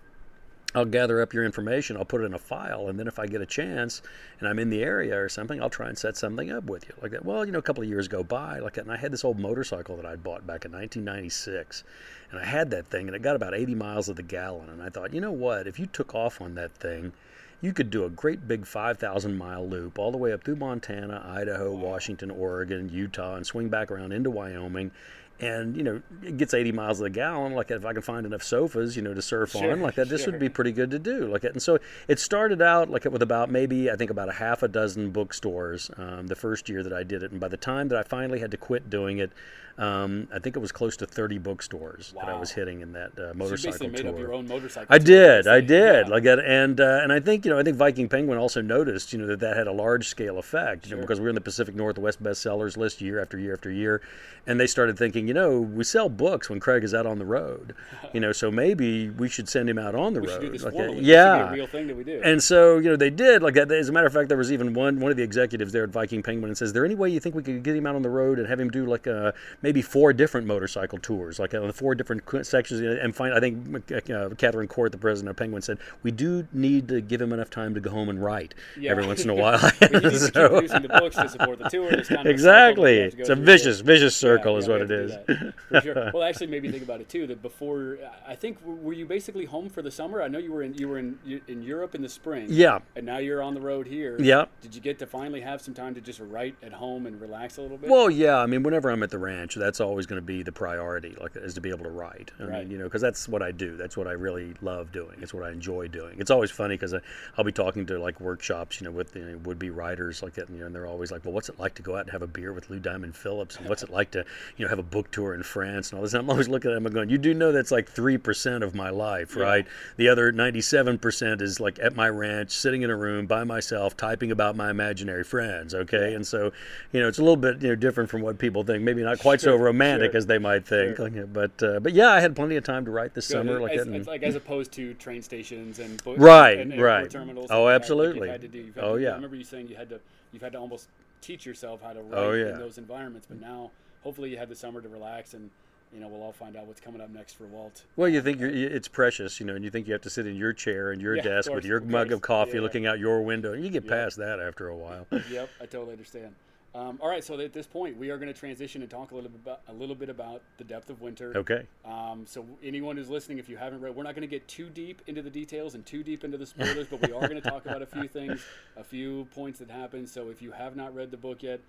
I'll 0.75 0.86
gather 0.86 1.22
up 1.22 1.34
your 1.34 1.46
information, 1.46 1.96
I'll 1.96 2.03
put 2.03 2.22
it 2.22 2.25
in 2.25 2.34
a 2.34 2.39
file, 2.39 2.89
and 2.89 3.00
then 3.00 3.08
if 3.08 3.17
I 3.17 3.27
get 3.27 3.39
a 3.39 3.46
chance 3.46 4.01
and 4.39 4.48
I'm 4.50 4.60
in 4.60 4.70
the 4.70 4.84
area 4.84 5.17
or 5.17 5.29
something, 5.29 5.62
I'll 5.62 5.70
try 5.70 5.88
and 5.88 5.98
set 5.98 6.17
something 6.17 6.51
up 6.51 6.65
with 6.65 6.86
you 6.88 6.94
like 7.01 7.12
that. 7.12 7.24
Well, 7.24 7.46
you 7.46 7.53
know, 7.53 7.60
a 7.60 7.63
couple 7.63 7.82
of 7.82 7.88
years 7.88 8.10
go 8.10 8.24
by 8.24 8.60
like 8.60 8.74
that, 8.74 8.82
and 8.82 8.91
I 8.91 8.98
had 8.98 9.13
this 9.13 9.24
old 9.24 9.39
motorcycle 9.39 9.96
that 9.96 10.05
I'd 10.05 10.22
bought 10.22 10.46
back 10.46 10.65
in 10.65 10.74
1996, 10.74 11.86
and 12.29 12.41
I 12.41 12.46
had 12.46 12.72
that 12.72 12.88
thing, 12.88 13.08
and 13.08 13.15
it 13.15 13.22
got 13.22 13.38
about 13.38 13.55
80 13.55 13.74
miles 13.74 14.10
of 14.10 14.17
the 14.17 14.24
gallon, 14.24 14.70
and 14.70 14.84
I 14.84 14.89
thought, 14.89 15.13
you 15.13 15.22
know 15.22 15.32
what, 15.32 15.65
if 15.65 15.79
you 15.79 15.86
took 15.86 16.13
off 16.13 16.41
on 16.41 16.55
that 16.55 16.75
thing, 16.75 17.13
you 17.62 17.72
could 17.72 17.89
do 17.89 18.03
a 18.03 18.10
great 18.10 18.48
big 18.48 18.65
5,000 18.65 19.38
mile 19.38 19.67
loop 19.67 19.98
all 19.98 20.12
the 20.12 20.17
way 20.17 20.34
up 20.34 20.44
through 20.44 20.58
Montana, 20.58 21.24
Idaho, 21.25 21.74
Washington, 21.74 22.29
Oregon, 22.29 22.89
Utah, 22.89 23.36
and 23.36 23.46
swing 23.46 23.70
back 23.70 23.89
around 23.89 24.12
into 24.12 24.29
Wyoming. 24.29 24.91
And 25.39 25.75
you 25.75 25.84
know, 25.84 26.01
it 26.24 26.38
gets 26.38 26.54
80 26.54 26.72
miles 26.72 27.01
a 27.01 27.10
gallon. 27.10 27.54
Like 27.54 27.70
if 27.70 27.86
I 27.86 27.92
can 27.94 28.01
find 28.01 28.25
enough 28.25 28.42
sofas, 28.44 28.96
you 28.96 29.01
know, 29.01 29.13
to 29.13 29.22
surf 29.22 29.51
Sure, 29.51 29.72
on, 29.74 29.82
like 29.82 29.96
that, 29.96 30.08
this 30.08 30.24
sure. 30.24 30.32
would 30.32 30.39
be 30.39 30.48
pretty 30.50 30.72
good 30.72 30.92
to 30.92 31.00
do. 31.00 31.27
Like 31.27 31.44
it. 31.44 31.51
And 31.51 31.62
so 31.62 31.77
it 32.08 32.20
started 32.20 32.62
out 32.62 32.89
like 32.89 33.04
with 33.06 33.22
about 33.22 33.51
maybe 33.51 33.92
I 33.92 33.96
think 33.98 34.12
about 34.12 34.30
a 34.30 34.34
half 34.34 34.63
a 34.63 34.68
dozen 34.70 35.12
bookstores 35.12 35.92
um, 35.98 36.27
the 36.27 36.36
first 36.36 36.70
year 36.70 36.84
that 36.84 36.94
I 36.94 37.04
did 37.04 37.22
it. 37.22 37.32
And 37.32 37.39
by 37.42 37.50
the 37.50 37.58
time 37.58 37.89
that 37.89 37.98
I 38.00 38.04
finally 38.04 38.39
had 38.39 38.51
to 38.51 38.58
quit 38.58 38.89
doing 38.89 39.18
it, 39.18 39.32
um, 39.77 40.30
I 40.34 40.39
think 40.39 40.56
it 40.56 40.60
was 40.60 40.72
close 40.72 40.96
to 40.98 41.06
30 41.06 41.38
bookstores 41.38 42.13
that 42.18 42.30
I 42.30 42.39
was 42.39 42.51
hitting 42.51 42.80
in 42.80 42.94
that 42.94 43.12
uh, 43.12 43.15
So 43.15 43.27
you 43.27 43.34
motorcycle 43.34 43.88
made 43.89 43.98
tour. 43.98 44.10
up 44.12 44.18
your 44.18 44.34
own 44.34 44.48
motorcycle. 44.48 44.88
I 44.89 45.00
did, 45.00 45.48
I 45.48 45.60
did, 45.60 46.08
Yeah. 46.08 46.13
like 46.13 46.24
that, 46.24 46.39
and 46.39 46.80
uh, 46.80 47.01
and 47.04 47.12
I 47.12 47.20
think 47.20 47.44
you 47.44 47.51
know, 47.51 47.60
I 47.60 47.63
think 47.63 47.75
Viking 47.75 48.08
Penguin 48.08 48.38
also 48.38 48.62
noticed, 48.62 49.12
you 49.12 49.20
know, 49.20 49.27
that 49.27 49.42
that 49.42 49.58
had 49.58 49.68
a 49.68 49.74
large 49.74 50.08
scale 50.08 50.38
effect, 50.38 50.88
you 50.88 50.96
know, 50.96 51.01
because 51.01 51.20
we 51.20 51.24
were 51.24 51.30
in 51.30 51.36
the 51.36 51.42
Pacific 51.42 51.75
Northwest 51.75 52.24
bestsellers 52.24 52.77
list 52.77 53.01
year 53.01 53.20
after 53.20 53.38
year 53.38 53.51
after 53.51 53.70
year, 53.70 54.01
and 54.48 54.58
they 54.62 54.68
started 54.68 54.98
thinking, 54.98 55.25
you 55.27 55.34
know, 55.34 55.60
we 55.60 55.84
sell 55.84 56.10
books 56.10 56.50
when 56.50 56.60
Craig 56.60 56.84
is 56.84 56.94
out 56.94 57.05
on 57.05 57.20
the 57.20 57.25
road, 57.25 57.74
you 58.13 58.20
know, 58.20 58.32
so 58.32 58.51
maybe 58.51 59.10
we 59.10 59.27
should 59.29 59.48
send 59.50 59.70
him 59.70 59.77
out 59.77 59.96
on 59.96 60.13
the 60.13 60.22
we 60.22 60.27
road, 60.27 60.34
should 60.34 60.41
do 60.41 60.51
this 60.51 60.63
like 60.63 60.74
that. 60.75 60.91
Be 60.96 61.01
yeah, 61.01 61.50
a 61.50 61.53
real 61.53 61.67
thing 61.67 61.88
that 61.88 61.96
we 61.96 62.03
do. 62.03 62.22
and 62.24 62.41
so, 62.41 62.77
you 62.77 62.89
know, 62.89 62.96
they 62.96 63.10
did 63.10 63.41
like 63.44 63.53
that. 63.55 63.72
As 63.72 63.89
a 63.89 63.91
matter 63.91 64.08
of 64.08 64.13
fact, 64.13 64.29
there 64.29 64.38
was 64.38 64.51
even 64.51 64.74
one 64.74 65.00
one 65.00 65.12
of 65.12 65.17
the 65.17 65.24
executives 65.24 65.72
there 65.74 65.84
at 65.84 65.89
Viking 65.89 66.22
Penguin 66.24 66.50
and 66.50 66.58
says, 66.58 66.70
"Is 66.70 66.74
there 66.74 66.86
any 66.86 66.96
way 66.96 67.10
you 67.10 67.20
think 67.20 67.36
we 67.36 67.44
could 67.44 67.63
get 67.63 67.75
him 67.75 67.86
out 67.86 67.96
on 67.96 68.01
the 68.01 68.10
road 68.10 68.39
and 68.39 68.48
have 68.48 68.60
him 68.60 68.70
do 68.70 68.86
like 68.86 69.08
uh, 69.08 69.32
maybe 69.62 69.82
four 69.82 70.13
different 70.13 70.48
motorcycle 70.48 70.98
tours, 71.00 71.39
like 71.39 71.53
on 71.53 71.70
uh, 71.70 71.72
four 71.74 71.96
different 71.96 72.24
sections?" 72.46 72.82
And 72.82 73.15
find, 73.15 73.34
I 73.34 73.39
think 73.39 73.58
uh, 73.91 74.29
Kathryn 74.36 74.67
Court, 74.70 74.91
the 74.91 74.98
president 74.98 75.29
of 75.32 75.36
Penguin, 75.38 75.62
said, 75.62 75.77
"We 76.03 76.12
do 76.12 76.48
need 76.53 76.88
to 76.89 77.01
give 77.01 77.22
him 77.22 77.34
enough 77.34 77.50
time 77.50 77.74
to 77.75 77.79
go 77.79 77.89
home 77.91 78.10
and 78.10 78.24
write 78.24 78.53
Yeah. 78.77 78.91
every 78.91 79.05
once 79.05 79.24
in 79.24 79.29
a 79.29 79.36
while." 79.44 79.60
But 79.79 79.91
you 79.94 80.00
need 80.00 80.12
to 80.12 80.20
keep 80.20 80.34
So- 80.34 80.50
producing 80.50 80.82
the 80.84 80.88
books 80.89 81.15
to 81.15 81.29
support 81.29 81.60
the 81.60 81.70
tour. 81.70 81.89
This 81.91 82.08
kind 82.08 82.27
of 82.27 82.36
a 82.36 82.38
cycle 82.38 82.84
that 82.84 82.89
exactly, 82.96 82.96
to 83.12 83.20
it's 83.20 83.29
a 83.29 83.36
vicious, 83.36 83.79
vicious 83.82 84.15
circle, 84.15 84.53
yeah, 84.53 84.60
is 84.60 84.67
what 84.67 84.82
it 84.82 84.91
is. 84.91 85.14
That, 85.27 85.53
for 85.69 85.81
sure. 85.81 86.12
Well, 86.13 86.24
actually, 86.24 86.48
maybe 86.48 86.69
think 86.69 86.84
about 86.84 87.01
it 87.01 87.10
too. 87.10 87.27
That 87.27 87.41
before, 87.41 87.98
I 88.27 88.36
think, 88.36 88.57
were 88.65 88.93
you 88.93 89.05
basically 89.05 89.45
home 89.45 89.69
for 89.69 89.81
the 89.81 89.91
summer? 89.91 90.22
I 90.22 90.27
know 90.27 90.39
you 90.39 90.51
were 90.51 90.63
in 90.63 90.74
you 90.75 90.88
were 90.88 90.98
in 90.98 91.19
in 91.48 91.62
Europe 91.62 91.95
in 91.95 92.01
the 92.01 92.10
spring. 92.10 92.48
Yeah. 92.50 92.79
And 92.95 93.05
now 93.05 93.17
you're 93.17 93.41
on 93.41 93.53
the 93.53 93.62
road 93.62 93.88
here. 93.88 94.17
Yeah. 94.19 94.45
Did 94.62 94.75
you 94.75 94.81
get 94.81 95.00
to 95.00 95.05
finally 95.07 95.41
have 95.41 95.62
some 95.62 95.74
time 95.74 95.95
to 95.95 96.01
just 96.01 96.19
write 96.19 96.55
at 96.63 96.74
home 96.74 97.05
and 97.05 97.19
relax 97.19 97.57
a 97.57 97.62
little 97.62 97.77
bit? 97.77 97.89
Well, 97.89 98.10
yeah. 98.10 98.38
I 98.38 98.45
mean, 98.45 98.63
whenever 98.63 98.89
I'm 98.89 99.03
at 99.03 99.10
the 99.12 99.19
ranch, 99.19 99.55
that's 99.55 99.79
always 99.81 100.05
going 100.05 100.22
to 100.22 100.25
be 100.25 100.43
the 100.43 100.51
priority, 100.51 101.15
like 101.19 101.36
is 101.36 101.53
to 101.55 101.62
be 101.62 101.69
able 101.69 101.86
to 101.86 101.91
write. 101.91 102.31
I 102.39 102.43
Right. 102.43 102.60
mean, 102.63 102.72
you 102.72 102.77
know, 102.77 102.84
because 102.86 103.01
that's 103.01 103.27
what 103.27 103.41
I 103.41 103.51
do. 103.51 103.75
That's 103.77 103.98
what 103.98 104.07
I 104.07 104.12
really 104.12 104.53
love 104.62 104.91
doing. 104.91 105.17
It's 105.22 105.34
what 105.34 105.43
I 105.43 105.51
enjoy 105.51 105.88
doing. 105.88 106.19
It's 106.19 106.31
always 106.31 106.51
funny 106.51 106.75
because 106.75 106.93
I'll 107.38 107.43
be 107.43 107.51
talking 107.51 107.86
to 107.88 108.00
like 108.00 108.19
workshops, 108.22 108.79
you 108.79 108.86
know, 108.86 108.91
with 108.91 109.15
you 109.15 109.24
know, 109.25 109.38
would-be 109.39 109.69
writers, 109.69 110.22
like 110.24 110.34
that, 110.34 110.50
you 110.50 110.60
know, 110.60 110.65
and 110.67 110.75
they're 110.75 110.86
always 110.88 111.12
like, 111.12 111.24
"Well, 111.25 111.34
what's 111.34 111.50
it 111.50 111.60
like 111.60 111.74
to 111.75 111.81
go 111.81 111.95
out 111.95 112.01
and 112.01 112.12
have 112.12 112.22
a 112.22 112.27
beer 112.27 112.53
with 112.53 112.69
Lou 112.69 112.79
Diamond 112.79 113.15
Phillips? 113.15 113.57
And 113.57 113.67
what's 113.67 113.84
it 113.84 113.89
like 113.89 114.12
to, 114.12 114.25
you 114.57 114.65
know, 114.65 114.69
have 114.69 114.79
a 114.79 114.84
book 114.84 115.04
tour 115.12 115.33
in 115.33 115.43
France 115.43 115.89
and 115.91 115.97
all 115.97 116.03
this?" 116.03 116.13
And 116.13 116.21
I'm 116.24 116.29
always 116.29 116.47
looking 116.47 116.71
at 116.71 116.75
them 116.75 116.85
and 116.85 116.93
going, 116.95 117.09
"You 117.09 117.17
do 117.17 117.33
know 117.33 117.51
that's 117.51 117.71
like 117.71 117.89
three 117.89 118.17
percent 118.17 118.63
of 118.63 118.75
my 118.75 118.89
life, 118.89 119.35
Yeah. 119.35 119.43
right? 119.43 119.67
The 119.97 120.09
other 120.09 120.31
97 120.31 120.97
percent 121.00 121.41
is 121.41 121.59
like 121.59 121.79
at 121.79 121.95
my 121.95 122.09
ranch, 122.09 122.51
sitting 122.51 122.81
in 122.81 122.89
a 122.89 122.95
room 122.95 123.25
by 123.25 123.43
myself, 123.43 123.95
typing 123.97 124.31
about 124.31 124.55
my 124.55 124.69
imaginary 124.69 125.24
friends. 125.24 125.74
Okay, 125.74 126.13
and 126.13 126.25
so, 126.25 126.51
you 126.91 127.00
know, 127.01 127.07
it's 127.07 127.19
a 127.19 127.21
little 127.24 127.35
bit 127.38 127.62
you 127.62 127.69
know 127.69 127.75
different 127.75 128.09
from 128.09 128.21
what 128.21 128.38
people 128.38 128.63
think. 128.63 128.83
Maybe 128.83 129.03
not 129.03 129.19
quite 129.19 129.41
so 129.41 129.55
romantic 129.55 130.12
sure. 130.12 130.17
as 130.17 130.25
they 130.25 130.38
might 130.38 130.65
think. 130.65 130.97
Sure. 130.97 131.09
Like, 131.09 131.33
but 131.33 131.63
uh, 131.63 131.79
but 131.79 131.93
yeah, 131.93 132.09
I 132.12 132.19
had 132.19 132.35
plenty 132.35 132.55
of 132.55 132.63
time 132.63 132.85
to 132.85 132.91
write 132.91 133.13
this 133.13 133.27
Good. 133.27 133.33
summer. 133.33 133.59
Like, 133.59 133.74
as, 133.74 133.88
and- 133.88 134.05
like 134.07 134.24
as 134.24 134.35
opposed 134.35 134.71
to 134.74 134.93
train 134.95 135.21
stations 135.21 135.79
and 135.79 136.03
book, 136.03 136.15
Right, 136.19 136.59
and, 136.59 136.74
and 136.74 136.81
right. 136.81 137.09
terminals. 137.09 137.47
Oh, 137.51 137.63
like 137.63 137.75
absolutely. 137.75 138.21
Like 138.21 138.29
had 138.31 138.41
to 138.41 138.47
do. 138.47 138.74
Oh, 138.77 138.95
to, 138.97 139.01
yeah. 139.03 139.09
I 139.12 139.15
remember 139.15 139.35
you 139.35 139.43
saying 139.43 139.67
you 139.67 139.75
had 139.75 139.89
to 139.89 140.00
you've 140.31 140.41
had 140.41 140.51
to 140.53 140.59
almost 140.59 140.89
teach 141.21 141.45
yourself 141.45 141.81
how 141.81 141.93
to 141.93 142.01
write 142.01 142.13
Oh, 142.13 142.31
yeah. 142.33 142.50
in 142.53 142.59
those 142.59 142.77
environments. 142.77 143.25
But 143.27 143.39
now, 143.41 143.71
hopefully, 144.05 144.29
you 144.29 144.38
had 144.38 144.47
the 144.47 144.55
summer 144.55 144.79
to 144.79 144.88
relax 144.88 145.33
and. 145.33 145.50
You 145.93 146.01
know, 146.01 146.09
we'll 146.09 146.24
all 146.24 146.33
find 146.33 146.57
out 146.57 146.65
what's 146.65 146.81
coming 146.81 147.00
up 147.00 147.09
next 147.09 147.33
for 147.38 147.45
Walt. 147.45 147.83
Well, 147.95 148.09
you 148.09 148.21
think 148.21 148.41
you're, 148.41 148.50
it's 148.50 148.89
precious, 148.89 149.39
you 149.39 149.45
know, 149.45 149.55
and 149.55 149.63
you 149.63 149.69
think 149.71 149.88
you 149.88 149.93
have 149.93 150.01
to 150.01 150.09
sit 150.09 150.27
in 150.27 150.35
your 150.35 150.51
chair 150.51 150.91
and 150.91 151.01
your 151.01 151.15
Yeah, 151.15 151.21
desk 151.21 151.53
with 151.53 151.63
your 151.63 151.77
of 151.77 151.88
mug 151.88 152.12
of 152.12 152.21
coffee 152.21 152.55
Yeah. 152.55 152.62
looking 152.62 152.85
out 152.85 153.00
your 153.00 153.21
window, 153.21 153.53
you 153.53 153.69
get 153.69 153.85
Yeah. 153.85 153.91
past 153.91 154.17
that 154.17 154.41
after 154.41 154.67
a 154.67 154.75
while. 154.75 155.07
yep, 155.29 155.50
I 155.62 155.67
totally 155.67 155.93
understand. 155.93 156.35
Um, 156.74 157.00
all 157.01 157.07
right, 157.07 157.24
so 157.24 157.39
at 157.39 157.53
this 157.53 157.67
point, 157.67 157.95
we 157.95 158.09
are 158.09 158.17
going 158.17 158.27
to 158.33 158.38
transition 158.38 158.81
and 158.81 158.91
talk 158.91 159.12
a 159.12 159.15
little 159.15 159.29
bit 159.29 159.39
about 159.41 159.62
a 159.69 159.74
little 159.74 159.95
bit 159.95 160.09
about 160.09 160.41
the 160.57 160.65
depth 160.65 160.89
of 160.89 161.00
winter. 161.00 161.31
Okay. 161.33 161.65
Um, 161.85 162.25
so 162.25 162.45
anyone 162.62 162.97
who's 162.97 163.09
listening, 163.09 163.38
if 163.38 163.47
you 163.47 163.55
haven't 163.55 163.79
read, 163.79 163.95
we're 163.95 164.03
not 164.03 164.15
going 164.15 164.27
to 164.27 164.35
get 164.35 164.45
too 164.50 164.69
deep 164.69 165.01
into 165.07 165.21
the 165.21 165.29
details 165.29 165.75
and 165.75 165.85
too 165.85 166.03
deep 166.03 166.25
into 166.25 166.38
the 166.38 166.45
spoilers, 166.47 166.88
but 166.88 167.00
we 167.01 167.13
are 167.13 167.21
going 167.29 167.41
to 167.41 167.50
talk 167.50 167.65
about 167.65 167.81
a 167.81 167.85
few 167.85 168.07
things, 168.09 168.43
a 168.75 168.83
few 168.83 169.25
points 169.33 169.59
that 169.59 169.71
happen. 169.71 170.05
So 170.07 170.29
if 170.29 170.41
you 170.41 170.51
have 170.51 170.75
not 170.75 170.93
read 170.93 171.12
the 171.12 171.17
book 171.17 171.43
yet, 171.43 171.62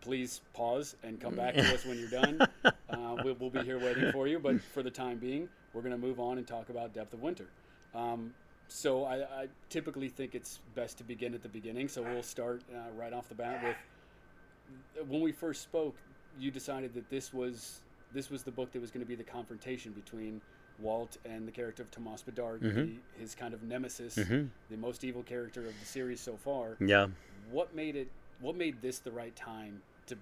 please 0.00 0.40
pause 0.54 0.96
and 1.02 1.20
come 1.20 1.34
back 1.34 1.54
to 1.54 1.74
us 1.74 1.84
when 1.84 1.98
you're 1.98 2.10
done. 2.10 2.40
Uh, 2.90 3.16
we'll, 3.22 3.36
we'll, 3.38 3.50
be 3.50 3.62
here 3.62 3.78
waiting 3.78 4.10
for 4.12 4.26
you. 4.26 4.38
But 4.38 4.62
for 4.62 4.82
the 4.82 4.90
time 4.90 5.18
being, 5.18 5.46
we're 5.74 5.82
going 5.82 5.92
to 5.92 5.98
move 5.98 6.18
on 6.18 6.38
and 6.38 6.46
talk 6.46 6.70
about 6.70 6.94
Depth 6.94 7.12
of 7.12 7.20
Winter. 7.20 7.46
Um, 7.94 8.32
so 8.68 9.04
I, 9.04 9.16
I, 9.22 9.48
typically 9.68 10.08
think 10.08 10.34
it's 10.34 10.60
best 10.74 10.98
to 10.98 11.04
begin 11.04 11.34
at 11.34 11.42
the 11.42 11.48
beginning. 11.48 11.88
So 11.88 12.02
we'll 12.02 12.22
start 12.22 12.62
uh, 12.74 12.90
right 12.96 13.12
off 13.12 13.28
the 13.28 13.34
bat 13.34 13.62
with 13.62 15.06
when 15.08 15.20
we 15.20 15.32
first 15.32 15.62
spoke. 15.62 15.96
You 16.38 16.50
decided 16.50 16.94
that 16.94 17.10
this 17.10 17.32
was 17.32 17.80
this 18.12 18.30
was 18.30 18.42
the 18.42 18.50
book 18.50 18.72
that 18.72 18.80
was 18.80 18.90
going 18.90 19.04
to 19.04 19.08
be 19.08 19.14
the 19.14 19.24
confrontation 19.24 19.92
between 19.92 20.40
Walt 20.78 21.16
and 21.24 21.46
the 21.46 21.52
character 21.52 21.82
of 21.82 21.90
Tomas 21.90 22.22
Bedard, 22.22 22.62
mm-hmm. 22.62 22.76
the, 22.76 22.96
his 23.20 23.34
kind 23.34 23.52
of 23.52 23.62
nemesis, 23.62 24.16
mm-hmm. 24.16 24.46
the 24.70 24.76
most 24.76 25.04
evil 25.04 25.22
character 25.22 25.60
of 25.60 25.78
the 25.78 25.86
series 25.86 26.20
so 26.20 26.36
far. 26.36 26.76
Yeah. 26.80 27.08
What 27.50 27.74
made 27.74 27.96
it? 27.96 28.08
What 28.40 28.56
made 28.56 28.80
this 28.80 28.98
the 29.00 29.10
right 29.10 29.34
time 29.34 29.82
to 30.08 30.16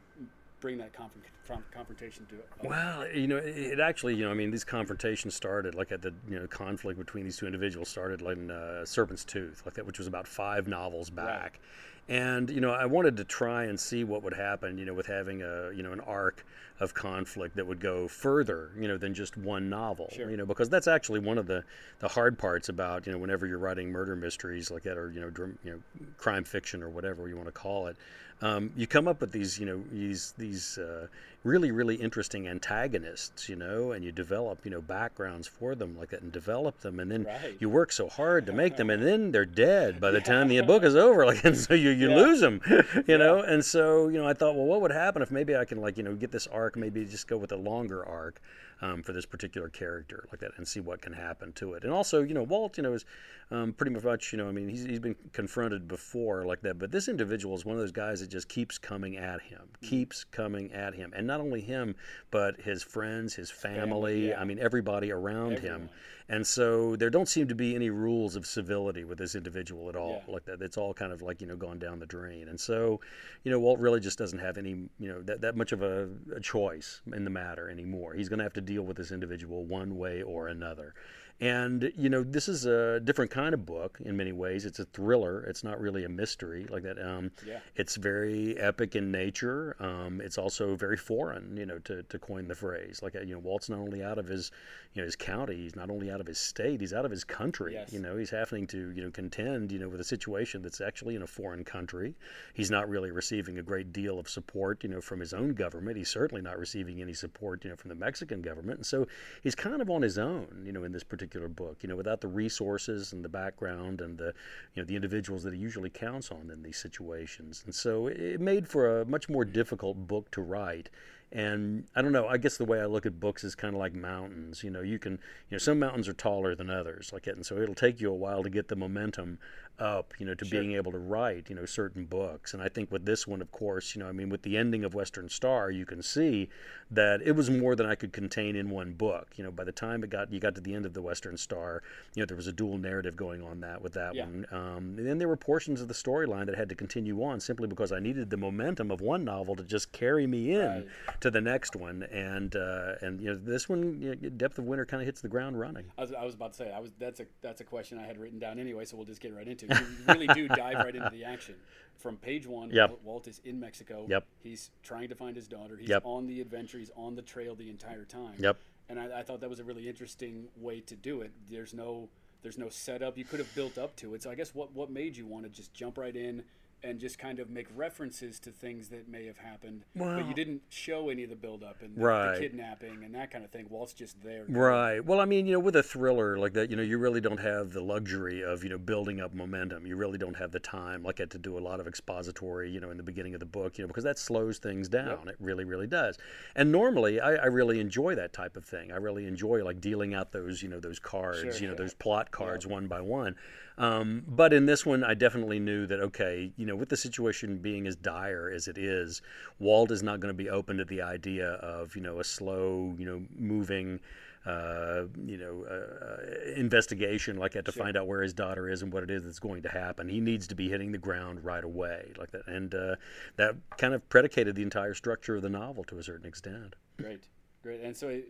bring 0.60 0.78
that 0.78 0.92
confrontation 0.92 2.26
to 2.26 2.34
it? 2.36 2.48
Well, 2.62 3.08
you 3.08 3.26
know, 3.26 3.36
it 3.36 3.78
actually, 3.78 4.14
you 4.14 4.24
know, 4.24 4.30
I 4.30 4.34
mean, 4.34 4.50
these 4.50 4.64
confrontations 4.64 5.34
started 5.34 5.74
like 5.74 5.92
at 5.92 6.02
the, 6.02 6.12
you 6.28 6.38
know, 6.38 6.46
conflict 6.46 6.98
between 6.98 7.24
these 7.24 7.36
two 7.36 7.46
individuals 7.46 7.88
started 7.88 8.22
like 8.22 8.36
in 8.36 8.50
uh, 8.50 8.84
Serpent's 8.84 9.24
Tooth, 9.24 9.62
like 9.64 9.74
that, 9.74 9.86
which 9.86 9.98
was 9.98 10.06
about 10.06 10.26
five 10.26 10.66
novels 10.66 11.10
back. 11.10 11.26
Right. 11.26 11.60
And 12.08 12.48
you 12.50 12.60
know, 12.60 12.70
I 12.70 12.86
wanted 12.86 13.16
to 13.16 13.24
try 13.24 13.64
and 13.64 13.78
see 13.78 14.04
what 14.04 14.22
would 14.22 14.34
happen, 14.34 14.78
you 14.78 14.84
know, 14.84 14.94
with 14.94 15.06
having 15.06 15.42
a, 15.42 15.70
you 15.74 15.82
know, 15.82 15.92
an 15.92 16.00
arc 16.00 16.44
of 16.78 16.94
conflict 16.94 17.56
that 17.56 17.66
would 17.66 17.80
go 17.80 18.06
further, 18.06 18.70
you 18.78 18.86
know, 18.86 18.96
than 18.96 19.12
just 19.14 19.36
one 19.36 19.68
novel. 19.68 20.08
Sure. 20.14 20.30
You 20.30 20.36
know, 20.36 20.46
because 20.46 20.68
that's 20.68 20.86
actually 20.86 21.20
one 21.20 21.38
of 21.38 21.46
the, 21.46 21.64
the 21.98 22.08
hard 22.08 22.38
parts 22.38 22.68
about, 22.68 23.06
you 23.06 23.12
know, 23.12 23.18
whenever 23.18 23.46
you're 23.46 23.58
writing 23.58 23.90
murder 23.90 24.14
mysteries 24.14 24.70
like 24.70 24.82
that, 24.84 24.96
or 24.96 25.10
you 25.10 25.20
know, 25.20 25.30
dr- 25.30 25.58
you 25.64 25.72
know, 25.72 26.06
crime 26.16 26.44
fiction 26.44 26.82
or 26.82 26.88
whatever 26.88 27.28
you 27.28 27.36
want 27.36 27.48
to 27.48 27.52
call 27.52 27.88
it 27.88 27.96
um, 28.42 28.70
you 28.76 28.86
come 28.86 29.08
up 29.08 29.20
with 29.20 29.32
these, 29.32 29.58
you 29.58 29.66
know, 29.66 29.82
these 29.90 30.34
these 30.36 30.78
uh, 30.78 31.06
really 31.46 31.70
really 31.70 31.94
interesting 31.94 32.48
antagonists, 32.48 33.48
you 33.48 33.56
know, 33.56 33.92
and 33.92 34.04
you 34.04 34.12
develop, 34.12 34.64
you 34.64 34.70
know, 34.70 34.80
backgrounds 34.80 35.46
for 35.46 35.74
them 35.74 35.96
like 35.96 36.10
that, 36.10 36.22
and 36.22 36.32
develop 36.32 36.80
them, 36.80 36.98
and 37.00 37.10
then 37.10 37.24
right. 37.24 37.56
you 37.60 37.70
work 37.70 37.92
so 37.92 38.08
hard 38.08 38.44
to 38.46 38.52
make 38.52 38.76
them, 38.76 38.90
and 38.90 39.02
then 39.02 39.30
they're 39.32 39.46
dead 39.46 40.00
by 40.00 40.10
the 40.10 40.20
time 40.20 40.48
the 40.48 40.60
book 40.62 40.82
is 40.82 40.96
over, 40.96 41.24
like, 41.24 41.44
and 41.44 41.56
so 41.56 41.72
you 41.72 41.90
you 41.90 42.10
yeah. 42.10 42.16
lose 42.16 42.40
them, 42.40 42.60
you 42.68 43.04
yeah. 43.06 43.16
know, 43.16 43.40
and 43.40 43.64
so 43.64 44.08
you 44.08 44.18
know, 44.18 44.26
I 44.26 44.34
thought, 44.34 44.56
well, 44.56 44.66
what 44.66 44.80
would 44.82 44.90
happen 44.90 45.22
if 45.22 45.30
maybe 45.30 45.56
I 45.56 45.64
can 45.64 45.80
like, 45.80 45.96
you 45.96 46.02
know, 46.02 46.14
get 46.14 46.32
this 46.32 46.46
arc, 46.48 46.76
maybe 46.76 47.04
just 47.04 47.28
go 47.28 47.36
with 47.36 47.52
a 47.52 47.56
longer 47.56 48.04
arc 48.04 48.40
um, 48.82 49.02
for 49.02 49.12
this 49.12 49.26
particular 49.26 49.68
character 49.68 50.28
like 50.30 50.40
that 50.40 50.52
and 50.56 50.66
see 50.66 50.80
what 50.80 51.00
can 51.00 51.12
happen 51.12 51.52
to 51.54 51.74
it. 51.74 51.84
And 51.84 51.92
also, 51.92 52.22
you 52.22 52.34
know, 52.34 52.42
Walt, 52.42 52.76
you 52.76 52.82
know, 52.82 52.92
is 52.92 53.04
um, 53.50 53.72
pretty 53.72 53.92
much, 53.92 54.32
you 54.32 54.38
know, 54.38 54.48
I 54.48 54.52
mean, 54.52 54.68
he's, 54.68 54.84
he's 54.84 54.98
been 54.98 55.16
confronted 55.32 55.88
before 55.88 56.44
like 56.44 56.60
that, 56.62 56.78
but 56.78 56.90
this 56.90 57.08
individual 57.08 57.54
is 57.54 57.64
one 57.64 57.76
of 57.76 57.80
those 57.80 57.92
guys 57.92 58.20
that 58.20 58.28
just 58.28 58.48
keeps 58.48 58.76
coming 58.78 59.16
at 59.16 59.40
him, 59.40 59.60
mm-hmm. 59.62 59.86
keeps 59.86 60.24
coming 60.24 60.72
at 60.72 60.94
him. 60.94 61.12
And 61.16 61.26
not 61.26 61.40
only 61.40 61.60
him, 61.60 61.94
but 62.30 62.60
his 62.60 62.82
friends, 62.82 63.34
his 63.34 63.50
family, 63.50 63.76
family 63.76 64.28
yeah. 64.28 64.40
I 64.40 64.44
mean, 64.44 64.58
everybody 64.58 65.12
around 65.12 65.54
Everyone. 65.54 65.80
him. 65.82 65.90
And 66.28 66.44
so 66.44 66.96
there 66.96 67.08
don't 67.08 67.28
seem 67.28 67.46
to 67.48 67.54
be 67.54 67.76
any 67.76 67.88
rules 67.88 68.34
of 68.34 68.46
civility 68.46 69.04
with 69.04 69.16
this 69.16 69.36
individual 69.36 69.88
at 69.88 69.94
all 69.94 70.24
yeah. 70.26 70.34
like 70.34 70.44
that. 70.46 70.60
It's 70.60 70.76
all 70.76 70.92
kind 70.92 71.12
of 71.12 71.22
like, 71.22 71.40
you 71.40 71.46
know, 71.46 71.54
gone 71.54 71.78
down 71.78 72.00
the 72.00 72.06
drain. 72.06 72.48
And 72.48 72.58
so, 72.58 73.00
you 73.44 73.50
know, 73.52 73.60
Walt 73.60 73.78
really 73.78 74.00
just 74.00 74.18
doesn't 74.18 74.40
have 74.40 74.58
any, 74.58 74.70
you 74.98 75.08
know, 75.08 75.22
that, 75.22 75.40
that 75.42 75.56
much 75.56 75.70
of 75.70 75.82
a, 75.82 76.08
a 76.34 76.40
choice 76.40 77.00
in 77.14 77.22
the 77.22 77.30
matter 77.30 77.70
anymore. 77.70 78.14
He's 78.14 78.28
going 78.28 78.38
to 78.38 78.44
have 78.44 78.54
to 78.54 78.60
deal 78.66 78.82
with 78.82 78.96
this 78.96 79.10
individual 79.10 79.64
one 79.64 79.96
way 79.96 80.22
or 80.22 80.48
another. 80.48 80.94
And, 81.38 81.92
you 81.98 82.08
know, 82.08 82.22
this 82.22 82.48
is 82.48 82.64
a 82.64 82.98
different 83.00 83.30
kind 83.30 83.52
of 83.52 83.66
book 83.66 83.98
in 84.02 84.16
many 84.16 84.32
ways. 84.32 84.64
It's 84.64 84.78
a 84.78 84.86
thriller. 84.86 85.42
It's 85.42 85.62
not 85.62 85.78
really 85.78 86.04
a 86.04 86.08
mystery 86.08 86.66
like 86.70 86.82
that. 86.84 86.98
Um, 86.98 87.30
yeah. 87.46 87.58
It's 87.74 87.96
very 87.96 88.58
epic 88.58 88.96
in 88.96 89.10
nature. 89.10 89.76
Um, 89.78 90.22
it's 90.22 90.38
also 90.38 90.76
very 90.76 90.96
foreign, 90.96 91.54
you 91.58 91.66
know, 91.66 91.78
to, 91.80 92.02
to 92.04 92.18
coin 92.18 92.48
the 92.48 92.54
phrase. 92.54 93.00
Like, 93.02 93.12
you 93.14 93.34
know, 93.34 93.38
Walt's 93.38 93.68
not 93.68 93.80
only 93.80 94.02
out 94.02 94.16
of 94.16 94.26
his, 94.26 94.50
you 94.94 95.02
know, 95.02 95.04
his 95.04 95.14
county, 95.14 95.56
he's 95.56 95.76
not 95.76 95.90
only 95.90 96.10
out 96.10 96.22
of 96.22 96.26
his 96.26 96.38
state, 96.38 96.80
he's 96.80 96.94
out 96.94 97.04
of 97.04 97.10
his 97.10 97.22
country. 97.22 97.74
Yes. 97.74 97.92
You 97.92 98.00
know, 98.00 98.16
he's 98.16 98.30
having 98.30 98.66
to, 98.68 98.90
you 98.92 99.02
know, 99.04 99.10
contend, 99.10 99.70
you 99.72 99.78
know, 99.78 99.90
with 99.90 100.00
a 100.00 100.04
situation 100.04 100.62
that's 100.62 100.80
actually 100.80 101.16
in 101.16 101.22
a 101.22 101.26
foreign 101.26 101.64
country. 101.64 102.14
He's 102.54 102.70
not 102.70 102.88
really 102.88 103.10
receiving 103.10 103.58
a 103.58 103.62
great 103.62 103.92
deal 103.92 104.18
of 104.18 104.26
support, 104.26 104.82
you 104.82 104.88
know, 104.88 105.02
from 105.02 105.20
his 105.20 105.34
own 105.34 105.52
government. 105.52 105.98
He's 105.98 106.08
certainly 106.08 106.40
not 106.40 106.58
receiving 106.58 107.02
any 107.02 107.12
support, 107.12 107.62
you 107.62 107.68
know, 107.68 107.76
from 107.76 107.90
the 107.90 107.94
Mexican 107.94 108.40
government. 108.40 108.78
And 108.78 108.86
so 108.86 109.06
he's 109.42 109.54
kind 109.54 109.82
of 109.82 109.90
on 109.90 110.00
his 110.00 110.16
own, 110.16 110.62
you 110.64 110.72
know, 110.72 110.84
in 110.84 110.92
this 110.92 111.04
particular 111.04 111.25
particular 111.26 111.48
book. 111.48 111.78
You 111.82 111.88
know, 111.88 111.96
without 111.96 112.20
the 112.20 112.28
resources 112.28 113.12
and 113.12 113.24
the 113.24 113.28
background 113.28 114.00
and 114.00 114.18
the 114.18 114.32
you 114.74 114.82
know 114.82 114.84
the 114.84 114.96
individuals 114.96 115.42
that 115.42 115.54
he 115.54 115.60
usually 115.60 115.90
counts 115.90 116.30
on 116.30 116.50
in 116.50 116.62
these 116.62 116.78
situations, 116.78 117.62
and 117.64 117.74
so 117.74 118.06
it 118.06 118.40
made 118.40 118.68
for 118.68 119.00
a 119.00 119.04
much 119.04 119.28
more 119.28 119.44
difficult 119.44 120.06
book 120.06 120.30
to 120.32 120.40
write. 120.40 120.88
And 121.32 121.84
I 121.94 122.02
don't 122.02 122.12
know. 122.12 122.28
I 122.28 122.36
guess 122.36 122.56
the 122.56 122.64
way 122.64 122.80
I 122.80 122.86
look 122.86 123.04
at 123.04 123.18
books 123.18 123.42
is 123.42 123.54
kind 123.54 123.74
of 123.74 123.80
like 123.80 123.94
mountains. 123.94 124.62
You 124.62 124.70
know, 124.70 124.80
you 124.80 124.98
can, 124.98 125.12
you 125.12 125.52
know, 125.52 125.58
some 125.58 125.78
mountains 125.78 126.08
are 126.08 126.12
taller 126.12 126.54
than 126.54 126.70
others, 126.70 127.10
like 127.12 127.26
it, 127.26 127.34
and 127.34 127.44
so 127.44 127.58
it'll 127.58 127.74
take 127.74 128.00
you 128.00 128.10
a 128.10 128.14
while 128.14 128.42
to 128.44 128.50
get 128.50 128.68
the 128.68 128.76
momentum 128.76 129.38
up, 129.78 130.14
you 130.18 130.26
know, 130.26 130.34
to 130.34 130.44
sure. 130.44 130.60
being 130.60 130.74
able 130.74 130.92
to 130.92 130.98
write, 130.98 131.50
you 131.50 131.56
know, 131.56 131.66
certain 131.66 132.04
books. 132.04 132.54
And 132.54 132.62
I 132.62 132.68
think 132.68 132.90
with 132.90 133.04
this 133.04 133.26
one, 133.26 133.42
of 133.42 133.50
course, 133.52 133.94
you 133.94 134.02
know, 134.02 134.08
I 134.08 134.12
mean, 134.12 134.28
with 134.28 134.42
the 134.42 134.56
ending 134.56 134.84
of 134.84 134.94
Western 134.94 135.28
Star, 135.28 135.70
you 135.70 135.84
can 135.84 136.02
see 136.02 136.48
that 136.90 137.20
it 137.22 137.32
was 137.32 137.50
more 137.50 137.74
than 137.74 137.86
I 137.86 137.94
could 137.94 138.12
contain 138.12 138.56
in 138.56 138.70
one 138.70 138.92
book. 138.92 139.28
You 139.36 139.44
know, 139.44 139.50
by 139.50 139.64
the 139.64 139.72
time 139.72 140.04
it 140.04 140.10
got 140.10 140.32
you 140.32 140.40
got 140.40 140.54
to 140.54 140.60
the 140.60 140.74
end 140.74 140.86
of 140.86 140.94
the 140.94 141.02
Western 141.02 141.36
Star, 141.36 141.82
you 142.14 142.22
know, 142.22 142.26
there 142.26 142.36
was 142.36 142.46
a 142.46 142.52
dual 142.52 142.78
narrative 142.78 143.16
going 143.16 143.42
on 143.42 143.60
that 143.60 143.82
with 143.82 143.94
that 143.94 144.14
yeah. 144.14 144.24
one. 144.24 144.46
Um, 144.50 144.94
and 144.98 145.06
then 145.06 145.18
there 145.18 145.28
were 145.28 145.36
portions 145.36 145.80
of 145.80 145.88
the 145.88 145.94
storyline 145.94 146.46
that 146.46 146.56
had 146.56 146.68
to 146.68 146.74
continue 146.74 147.22
on 147.22 147.40
simply 147.40 147.68
because 147.68 147.92
I 147.92 147.98
needed 147.98 148.30
the 148.30 148.36
momentum 148.36 148.90
of 148.90 149.00
one 149.00 149.24
novel 149.24 149.56
to 149.56 149.64
just 149.64 149.92
carry 149.92 150.26
me 150.26 150.54
in 150.54 150.66
right. 150.66 150.86
To 151.20 151.30
the 151.30 151.40
next 151.40 151.76
one. 151.76 152.02
And 152.04 152.54
uh, 152.54 152.94
and 153.02 153.20
you 153.20 153.30
know, 153.30 153.36
this 153.36 153.68
one, 153.68 154.00
you 154.00 154.16
know, 154.16 154.28
Depth 154.30 154.58
of 154.58 154.64
Winter, 154.64 154.86
kind 154.86 155.02
of 155.02 155.06
hits 155.06 155.20
the 155.20 155.28
ground 155.28 155.58
running. 155.58 155.86
I 155.96 156.02
was, 156.02 156.12
I 156.12 156.24
was 156.24 156.34
about 156.34 156.52
to 156.52 156.58
say, 156.58 156.72
I 156.72 156.80
was 156.80 156.92
that's 156.98 157.20
a 157.20 157.26
that's 157.42 157.60
a 157.60 157.64
question 157.64 157.98
I 157.98 158.06
had 158.06 158.18
written 158.18 158.38
down 158.38 158.58
anyway, 158.58 158.84
so 158.84 158.96
we'll 158.96 159.06
just 159.06 159.20
get 159.20 159.34
right 159.34 159.46
into. 159.46 159.66
it. 159.66 159.78
You 159.78 159.86
really 160.08 160.26
do 160.28 160.48
dive 160.48 160.76
right 160.76 160.94
into 160.94 161.10
the 161.10 161.24
action. 161.24 161.54
From 161.96 162.16
page 162.16 162.46
one, 162.46 162.70
yep. 162.70 162.98
Walt 163.02 163.26
is 163.26 163.40
in 163.44 163.58
Mexico. 163.58 164.06
Yep. 164.08 164.26
He's 164.42 164.70
trying 164.82 165.08
to 165.08 165.14
find 165.14 165.34
his 165.34 165.48
daughter. 165.48 165.76
He's 165.76 165.88
yep. 165.88 166.02
on 166.04 166.26
the 166.26 166.40
adventure. 166.40 166.78
He's 166.78 166.90
on 166.94 167.14
the 167.14 167.22
trail 167.22 167.54
the 167.54 167.70
entire 167.70 168.04
time. 168.04 168.34
Yep. 168.38 168.58
And 168.88 169.00
I, 169.00 169.20
I 169.20 169.22
thought 169.22 169.40
that 169.40 169.50
was 169.50 169.60
a 169.60 169.64
really 169.64 169.88
interesting 169.88 170.48
way 170.56 170.80
to 170.82 170.94
do 170.94 171.22
it. 171.22 171.32
There's 171.50 171.74
no 171.74 172.08
there's 172.42 172.58
no 172.58 172.68
setup. 172.68 173.18
You 173.18 173.24
could 173.24 173.40
have 173.40 173.52
built 173.54 173.78
up 173.78 173.96
to 173.96 174.14
it. 174.14 174.22
So 174.22 174.30
I 174.30 174.34
guess 174.34 174.54
what 174.54 174.72
what 174.72 174.90
made 174.90 175.16
you 175.16 175.26
want 175.26 175.44
to 175.44 175.50
just 175.50 175.72
jump 175.74 175.98
right 175.98 176.14
in 176.14 176.44
and 176.82 177.00
just 177.00 177.18
kind 177.18 177.38
of 177.38 177.50
make 177.50 177.66
references 177.74 178.38
to 178.40 178.50
things 178.50 178.88
that 178.88 179.08
may 179.08 179.26
have 179.26 179.38
happened, 179.38 179.84
but 179.94 180.26
you 180.26 180.34
didn't 180.34 180.62
show 180.68 181.08
any 181.08 181.24
of 181.24 181.30
the 181.30 181.36
buildup 181.36 181.82
and 181.82 181.96
the, 181.96 182.00
right. 182.00 182.34
the, 182.34 182.40
kidnapping 182.40 183.02
and 183.04 183.14
that 183.14 183.30
kind 183.30 183.44
of 183.44 183.50
thing. 183.50 183.66
Walt's 183.68 183.92
just 183.92 184.22
there. 184.22 184.44
Right. 184.48 185.04
Well, 185.04 185.20
I 185.20 185.24
mean, 185.24 185.46
you 185.46 185.52
know, 185.52 185.60
with 185.60 185.76
a 185.76 185.82
thriller 185.82 186.38
like 186.38 186.52
that, 186.52 186.70
you 186.70 186.76
know, 186.76 186.82
you 186.82 186.98
really 186.98 187.20
don't 187.20 187.40
have 187.40 187.72
the 187.72 187.80
luxury 187.80 188.42
of 188.42 188.62
you 188.62 188.70
know 188.70 188.78
building 188.78 189.20
up 189.20 189.34
momentum. 189.34 189.86
You 189.86 189.96
really 189.96 190.18
don't 190.18 190.36
have 190.36 190.52
the 190.52 190.60
time 190.60 191.02
like 191.02 191.16
to 191.16 191.38
do 191.38 191.58
a 191.58 191.60
lot 191.60 191.80
of 191.80 191.86
expository, 191.86 192.70
you 192.70 192.80
know, 192.80 192.90
in 192.90 192.96
the 192.96 193.02
beginning 193.02 193.34
of 193.34 193.40
the 193.40 193.46
book, 193.46 193.78
you 193.78 193.84
know, 193.84 193.88
because 193.88 194.04
that 194.04 194.18
slows 194.18 194.58
things 194.58 194.88
down. 194.88 195.18
Yep. 195.24 195.28
It 195.28 195.36
really, 195.40 195.64
really 195.64 195.86
does. 195.86 196.18
And 196.54 196.70
normally, 196.70 197.20
I, 197.20 197.34
I, 197.34 197.46
really 197.46 197.80
enjoy 197.80 198.14
that 198.16 198.32
type 198.32 198.56
of 198.56 198.64
thing. 198.64 198.92
I 198.92 198.96
really 198.96 199.26
enjoy 199.26 199.64
like 199.64 199.80
dealing 199.80 200.14
out 200.14 200.32
those, 200.32 200.62
you 200.62 200.68
know, 200.68 200.80
those 200.80 200.98
cards, 200.98 201.40
sure, 201.40 201.52
you 201.54 201.66
know, 201.68 201.72
yeah. 201.72 201.78
those 201.78 201.94
plot 201.94 202.30
cards 202.30 202.64
yep. 202.64 202.72
one 202.72 202.86
by 202.86 203.00
one. 203.00 203.34
Um, 203.78 204.22
but 204.26 204.52
in 204.52 204.66
this 204.66 204.86
one, 204.86 205.04
I 205.04 205.14
definitely 205.14 205.58
knew 205.58 205.86
that 205.86 206.00
okay, 206.00 206.52
you 206.56 206.64
know, 206.64 206.76
with 206.76 206.88
the 206.88 206.96
situation 206.96 207.58
being 207.58 207.86
as 207.86 207.96
dire 207.96 208.50
as 208.50 208.68
it 208.68 208.78
is, 208.78 209.20
Walt 209.58 209.90
is 209.90 210.02
not 210.02 210.20
going 210.20 210.34
to 210.34 210.36
be 210.36 210.48
open 210.48 210.78
to 210.78 210.84
the 210.84 211.02
idea 211.02 211.50
of 211.54 211.94
you 211.94 212.02
know 212.02 212.20
a 212.20 212.24
slow, 212.24 212.94
you 212.98 213.06
know, 213.06 213.22
moving. 213.36 214.00
Uh, 214.46 215.06
you 215.24 215.36
know, 215.36 215.66
uh, 215.68 216.04
uh, 216.04 216.52
investigation 216.54 217.36
like 217.36 217.50
that 217.50 217.64
to 217.64 217.72
sure. 217.72 217.82
find 217.82 217.96
out 217.96 218.06
where 218.06 218.22
his 218.22 218.32
daughter 218.32 218.68
is 218.68 218.80
and 218.80 218.92
what 218.92 219.02
it 219.02 219.10
is 219.10 219.24
that's 219.24 219.40
going 219.40 219.60
to 219.60 219.68
happen. 219.68 220.08
He 220.08 220.20
needs 220.20 220.46
to 220.46 220.54
be 220.54 220.68
hitting 220.68 220.92
the 220.92 220.98
ground 220.98 221.44
right 221.44 221.64
away, 221.64 222.12
like 222.16 222.30
that, 222.30 222.46
and 222.46 222.72
uh, 222.72 222.94
that 223.34 223.56
kind 223.76 223.92
of 223.92 224.08
predicated 224.08 224.54
the 224.54 224.62
entire 224.62 224.94
structure 224.94 225.34
of 225.34 225.42
the 225.42 225.48
novel 225.48 225.82
to 225.82 225.98
a 225.98 226.02
certain 226.04 226.26
extent. 226.26 226.76
Great, 226.96 227.24
great. 227.60 227.80
And 227.80 227.96
so 227.96 228.08
I, 228.08 228.22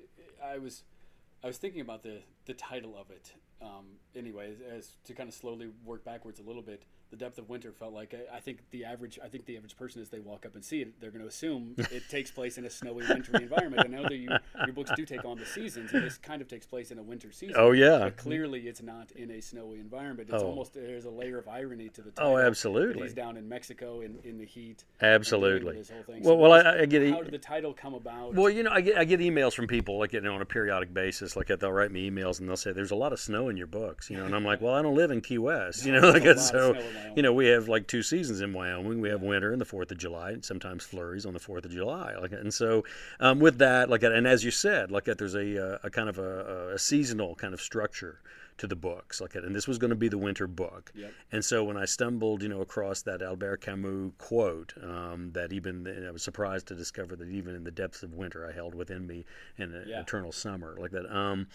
I 0.42 0.56
was, 0.56 0.85
I 1.44 1.48
was 1.48 1.59
thinking 1.59 1.82
about 1.82 2.02
the 2.02 2.22
the 2.46 2.54
title 2.54 2.96
of 2.96 3.11
it. 3.11 3.35
Um, 3.60 3.86
anyway, 4.14 4.54
as 4.70 4.90
to 5.04 5.14
kind 5.14 5.28
of 5.28 5.34
slowly 5.34 5.70
work 5.84 6.04
backwards 6.04 6.40
a 6.40 6.42
little 6.42 6.62
bit, 6.62 6.82
the 7.10 7.16
depth 7.16 7.38
of 7.38 7.48
winter 7.48 7.72
felt 7.72 7.92
like 7.92 8.14
I, 8.14 8.36
I, 8.36 8.40
think 8.40 8.58
the 8.70 8.84
average 8.84 9.18
I 9.22 9.28
think 9.28 9.46
the 9.46 9.56
average 9.56 9.76
person 9.76 10.02
as 10.02 10.08
they 10.08 10.18
walk 10.18 10.44
up 10.44 10.54
and 10.54 10.64
see 10.64 10.82
it 10.82 11.00
they're 11.00 11.10
going 11.10 11.22
to 11.22 11.28
assume 11.28 11.74
it 11.78 12.02
takes 12.10 12.30
place 12.30 12.58
in 12.58 12.64
a 12.64 12.70
snowy 12.70 13.06
wintry 13.06 13.42
environment. 13.42 13.82
I 13.84 13.88
know 13.88 14.02
that 14.02 14.16
you, 14.16 14.28
your 14.64 14.74
books 14.74 14.90
do 14.96 15.04
take 15.04 15.24
on 15.24 15.38
the 15.38 15.46
seasons, 15.46 15.92
and 15.92 16.02
this 16.02 16.18
kind 16.18 16.42
of 16.42 16.48
takes 16.48 16.66
place 16.66 16.90
in 16.90 16.98
a 16.98 17.02
winter 17.02 17.32
season. 17.32 17.54
Oh 17.58 17.72
yeah, 17.72 17.98
but 17.98 18.16
clearly 18.16 18.68
it's 18.68 18.82
not 18.82 19.12
in 19.12 19.30
a 19.30 19.40
snowy 19.40 19.78
environment. 19.78 20.30
It's 20.32 20.42
oh. 20.42 20.46
almost 20.46 20.74
there's 20.74 21.04
a 21.04 21.10
layer 21.10 21.38
of 21.38 21.48
irony 21.48 21.88
to 21.90 22.02
the 22.02 22.10
oh, 22.10 22.12
title. 22.12 22.32
Oh, 22.32 22.38
absolutely. 22.38 23.02
He's 23.02 23.14
down 23.14 23.36
in 23.36 23.48
Mexico 23.48 24.00
in, 24.00 24.18
in 24.24 24.38
the 24.38 24.44
heat. 24.44 24.84
Absolutely. 25.00 25.76
This 25.76 25.92
Well, 26.08 26.20
so 26.22 26.34
well, 26.34 26.52
I, 26.52 26.82
I, 26.82 26.86
get. 26.86 27.08
How 27.10 27.22
did 27.22 27.32
the 27.32 27.38
title 27.38 27.72
come 27.72 27.94
about? 27.94 28.34
Well, 28.34 28.50
you 28.50 28.62
know, 28.62 28.70
I 28.70 28.80
get 28.80 28.98
I 28.98 29.04
get 29.04 29.20
emails 29.20 29.54
from 29.54 29.66
people 29.66 29.98
like 29.98 30.12
you 30.12 30.20
know 30.20 30.34
on 30.34 30.42
a 30.42 30.46
periodic 30.46 30.92
basis. 30.92 31.36
Like 31.36 31.48
they'll 31.48 31.72
write 31.72 31.92
me 31.92 32.10
emails 32.10 32.40
and 32.40 32.48
they'll 32.48 32.56
say, 32.56 32.72
"There's 32.72 32.90
a 32.90 32.96
lot 32.96 33.12
of 33.12 33.20
snow 33.20 33.48
in 33.48 33.56
your 33.56 33.66
books," 33.66 34.10
you 34.10 34.16
know, 34.16 34.24
and 34.24 34.34
I'm 34.34 34.44
like, 34.44 34.60
"Well, 34.60 34.74
I 34.74 34.82
don't 34.82 34.96
live 34.96 35.10
in 35.10 35.20
Key 35.20 35.38
West, 35.38 35.84
you 35.86 35.92
know, 36.00 36.10
like 36.10 36.24
so." 36.38 36.74
You 37.14 37.22
know, 37.22 37.32
we 37.32 37.46
have 37.46 37.68
like 37.68 37.87
two 37.87 38.02
seasons 38.02 38.40
in 38.40 38.52
Wyoming. 38.52 39.00
We 39.00 39.09
have 39.09 39.22
winter 39.22 39.52
and 39.52 39.61
the 39.61 39.64
Fourth 39.64 39.90
of 39.90 39.98
July, 39.98 40.30
and 40.32 40.44
sometimes 40.44 40.85
flurries 40.85 41.26
on 41.26 41.32
the 41.32 41.38
Fourth 41.40 41.64
of 41.64 41.70
July. 41.70 42.14
Like, 42.20 42.32
and 42.32 42.52
so 42.52 42.85
um, 43.20 43.40
with 43.40 43.59
that, 43.59 43.88
like, 43.90 44.02
and 44.02 44.26
as 44.26 44.44
you 44.44 44.50
said, 44.50 44.90
like, 44.90 45.04
that, 45.04 45.18
there's 45.18 45.35
a, 45.35 45.74
uh, 45.74 45.78
a 45.82 45.90
kind 45.90 46.09
of 46.09 46.18
a, 46.18 46.72
a 46.74 46.78
seasonal 46.78 47.35
kind 47.35 47.54
of 47.54 47.61
structure 47.61 48.20
to 48.59 48.66
the 48.66 48.74
books 48.74 49.20
like 49.20 49.35
and 49.35 49.54
this 49.54 49.68
was 49.68 49.76
going 49.76 49.90
to 49.90 49.94
be 49.94 50.09
the 50.09 50.16
winter 50.16 50.46
book 50.46 50.90
Yep. 50.94 51.12
and 51.32 51.44
so 51.44 51.62
when 51.62 51.76
i 51.76 51.85
stumbled 51.85 52.42
you 52.42 52.48
know 52.48 52.62
across 52.62 53.02
that 53.02 53.20
albert 53.20 53.61
camus 53.61 54.12
quote 54.16 54.72
um, 54.82 55.30
that 55.32 55.52
even 55.52 55.87
i 56.09 56.11
was 56.11 56.22
surprised 56.22 56.66
to 56.68 56.74
discover 56.74 57.16
that 57.16 57.28
even 57.28 57.54
in 57.54 57.64
the 57.64 57.70
depths 57.70 58.02
of 58.02 58.14
winter 58.14 58.48
i 58.48 58.52
held 58.52 58.74
within 58.74 59.06
me 59.06 59.26
an 59.59 59.85
Yeah. 59.87 60.00
eternal 60.00 60.32
summer 60.32 60.74
like 60.80 60.90
that 60.92 61.04
um, 61.14 61.48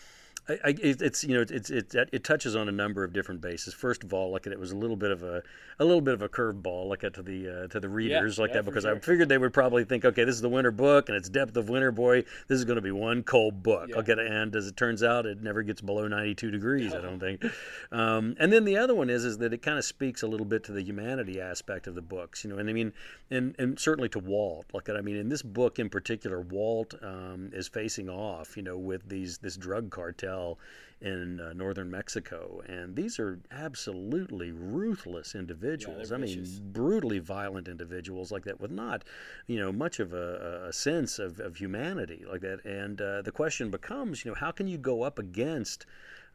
I, 0.49 0.53
I, 0.63 0.69
it, 0.69 1.01
it's 1.01 1.23
you 1.23 1.35
know 1.35 1.45
it's 1.47 1.69
it, 1.69 1.93
it 2.11 2.23
touches 2.23 2.55
on 2.55 2.67
a 2.67 2.71
number 2.71 3.03
of 3.03 3.13
different 3.13 3.41
bases. 3.41 3.73
First 3.73 4.03
of 4.03 4.13
all, 4.13 4.31
like 4.31 4.47
it 4.47 4.59
was 4.59 4.71
a 4.71 4.77
little 4.77 4.95
bit 4.95 5.11
of 5.11 5.21
a 5.21 5.43
a 5.79 5.85
little 5.85 6.01
bit 6.01 6.15
of 6.15 6.21
a 6.21 6.29
curveball, 6.29 6.89
like 6.89 7.01
to 7.01 7.21
the 7.21 7.63
uh, 7.63 7.67
to 7.67 7.79
the 7.79 7.89
readers, 7.89 8.39
like 8.39 8.49
yeah, 8.49 8.57
that, 8.57 8.65
because 8.65 8.83
sure. 8.83 8.95
I 8.95 8.99
figured 8.99 9.29
they 9.29 9.37
would 9.37 9.53
probably 9.53 9.83
think, 9.83 10.03
okay, 10.03 10.23
this 10.23 10.35
is 10.35 10.41
the 10.41 10.49
winter 10.49 10.71
book, 10.71 11.09
and 11.09 11.15
it's 11.15 11.29
depth 11.29 11.55
of 11.57 11.69
winter, 11.69 11.91
boy, 11.91 12.23
this 12.47 12.57
is 12.57 12.65
going 12.65 12.75
to 12.75 12.81
be 12.81 12.91
one 12.91 13.23
cold 13.23 13.61
book. 13.61 13.89
Yeah. 13.89 13.97
Okay, 13.97 14.13
and 14.13 14.55
as 14.55 14.67
it 14.67 14.75
turns 14.75 15.03
out, 15.03 15.25
it 15.25 15.41
never 15.43 15.61
gets 15.61 15.81
below 15.81 16.07
92 16.07 16.49
degrees. 16.49 16.93
I 16.93 17.01
don't 17.01 17.19
think. 17.19 17.43
Um, 17.91 18.35
and 18.39 18.51
then 18.51 18.65
the 18.65 18.77
other 18.77 18.95
one 18.95 19.09
is 19.09 19.25
is 19.25 19.37
that 19.39 19.53
it 19.53 19.61
kind 19.61 19.77
of 19.77 19.85
speaks 19.85 20.23
a 20.23 20.27
little 20.27 20.45
bit 20.45 20.63
to 20.65 20.71
the 20.71 20.81
humanity 20.81 21.39
aspect 21.39 21.87
of 21.87 21.93
the 21.93 22.01
books, 22.01 22.43
you 22.43 22.49
know, 22.49 22.57
and 22.57 22.69
I 22.69 22.73
mean, 22.73 22.93
and 23.29 23.55
and 23.59 23.79
certainly 23.79 24.09
to 24.09 24.19
Walt. 24.19 24.65
Like 24.73 24.89
I 24.89 25.01
mean, 25.01 25.17
in 25.17 25.29
this 25.29 25.41
book 25.41 25.77
in 25.77 25.89
particular, 25.89 26.41
Walt 26.41 26.95
um, 27.01 27.51
is 27.53 27.67
facing 27.67 28.09
off, 28.09 28.57
you 28.57 28.63
know, 28.63 28.77
with 28.77 29.07
these 29.07 29.37
this 29.37 29.55
drug 29.55 29.91
cartel 29.91 30.30
in 31.01 31.39
uh, 31.39 31.51
northern 31.53 31.89
Mexico, 31.89 32.61
and 32.67 32.95
these 32.95 33.17
are 33.19 33.39
absolutely 33.49 34.51
ruthless 34.51 35.33
individuals. 35.33 36.09
they're 36.09 36.19
I 36.19 36.21
mean, 36.21 36.71
brutally 36.71 37.17
violent 37.17 37.67
individuals 37.67 38.31
like 38.31 38.43
that, 38.43 38.61
with 38.61 38.69
not, 38.71 39.03
you 39.47 39.59
know, 39.59 39.71
much 39.71 39.99
of 39.99 40.13
a, 40.13 40.67
a 40.67 40.73
sense 40.73 41.17
of, 41.17 41.39
of 41.39 41.55
humanity 41.55 42.23
like 42.29 42.41
that. 42.41 42.63
And 42.65 43.01
uh, 43.01 43.23
the 43.23 43.31
question 43.31 43.71
becomes, 43.71 44.23
you 44.23 44.31
know, 44.31 44.35
how 44.35 44.51
can 44.51 44.67
you 44.67 44.77
go 44.77 45.01
up 45.01 45.17
against 45.17 45.87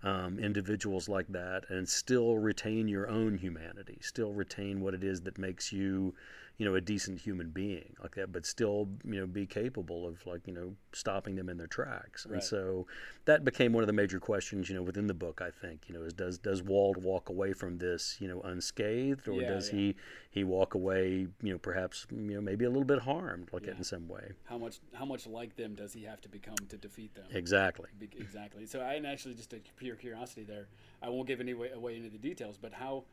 um, 0.02 0.38
individuals 0.38 1.08
like 1.08 1.28
that 1.28 1.64
and 1.68 1.88
still 1.88 2.36
retain 2.36 2.88
your 2.88 3.08
own 3.08 3.38
humanity, 3.38 3.98
still 4.00 4.32
retain 4.32 4.80
what 4.80 4.94
it 4.94 5.04
is 5.04 5.20
that 5.22 5.38
makes 5.38 5.72
you, 5.72 6.14
you 6.58 6.64
know, 6.64 6.74
a 6.74 6.80
decent 6.80 7.20
human 7.20 7.50
being 7.50 7.94
like 8.02 8.14
that, 8.14 8.32
but 8.32 8.46
still, 8.46 8.88
you 9.04 9.20
know, 9.20 9.26
be 9.26 9.44
capable 9.46 10.06
of 10.08 10.26
like, 10.26 10.46
you 10.46 10.54
know, 10.54 10.74
stopping 10.92 11.36
them 11.36 11.50
in 11.50 11.58
their 11.58 11.66
tracks. 11.66 12.24
Right. 12.24 12.34
And 12.34 12.42
so 12.42 12.86
that 13.26 13.44
became 13.44 13.74
one 13.74 13.82
of 13.82 13.86
the 13.86 13.92
major 13.92 14.18
questions, 14.18 14.68
you 14.70 14.74
know, 14.74 14.82
within 14.82 15.06
the 15.06 15.14
book. 15.14 15.42
I 15.42 15.50
think, 15.50 15.82
you 15.86 15.94
know, 15.94 16.02
is 16.02 16.14
does 16.14 16.38
does 16.38 16.62
Walt 16.62 16.96
walk 16.96 17.28
away 17.28 17.52
from 17.52 17.76
this, 17.76 18.16
you 18.20 18.28
know, 18.28 18.40
unscathed, 18.40 19.28
or 19.28 19.42
Yeah, 19.42 19.48
does 19.48 19.68
yeah. 19.68 19.76
he 19.76 19.94
he 20.30 20.44
walk 20.44 20.74
away, 20.74 21.26
you 21.42 21.52
know, 21.52 21.58
perhaps, 21.58 22.06
you 22.10 22.34
know, 22.34 22.40
maybe 22.40 22.64
a 22.64 22.68
little 22.70 22.84
bit 22.84 23.00
harmed, 23.00 23.50
like 23.52 23.66
Yeah. 23.66 23.76
in 23.76 23.84
some 23.84 24.08
way. 24.08 24.32
How 24.44 24.56
much 24.56 24.80
how 24.94 25.04
much 25.04 25.26
like 25.26 25.56
them 25.56 25.74
does 25.74 25.92
he 25.92 26.04
have 26.04 26.22
to 26.22 26.28
become 26.28 26.56
to 26.68 26.78
defeat 26.78 27.14
them? 27.14 27.26
Exactly. 27.30 27.88
Be- 27.98 28.08
Exactly. 28.18 28.64
So, 28.66 28.80
I, 28.80 28.94
and 28.94 29.06
actually, 29.06 29.34
just 29.34 29.52
a 29.52 29.60
pure 29.76 29.96
curiosity 29.96 30.42
there, 30.44 30.68
I 31.02 31.10
won't 31.10 31.26
give 31.28 31.40
any 31.40 31.52
way, 31.54 31.70
away 31.70 31.98
of 31.98 32.12
the 32.12 32.18
details, 32.18 32.56
but 32.56 32.72
how 32.72 33.04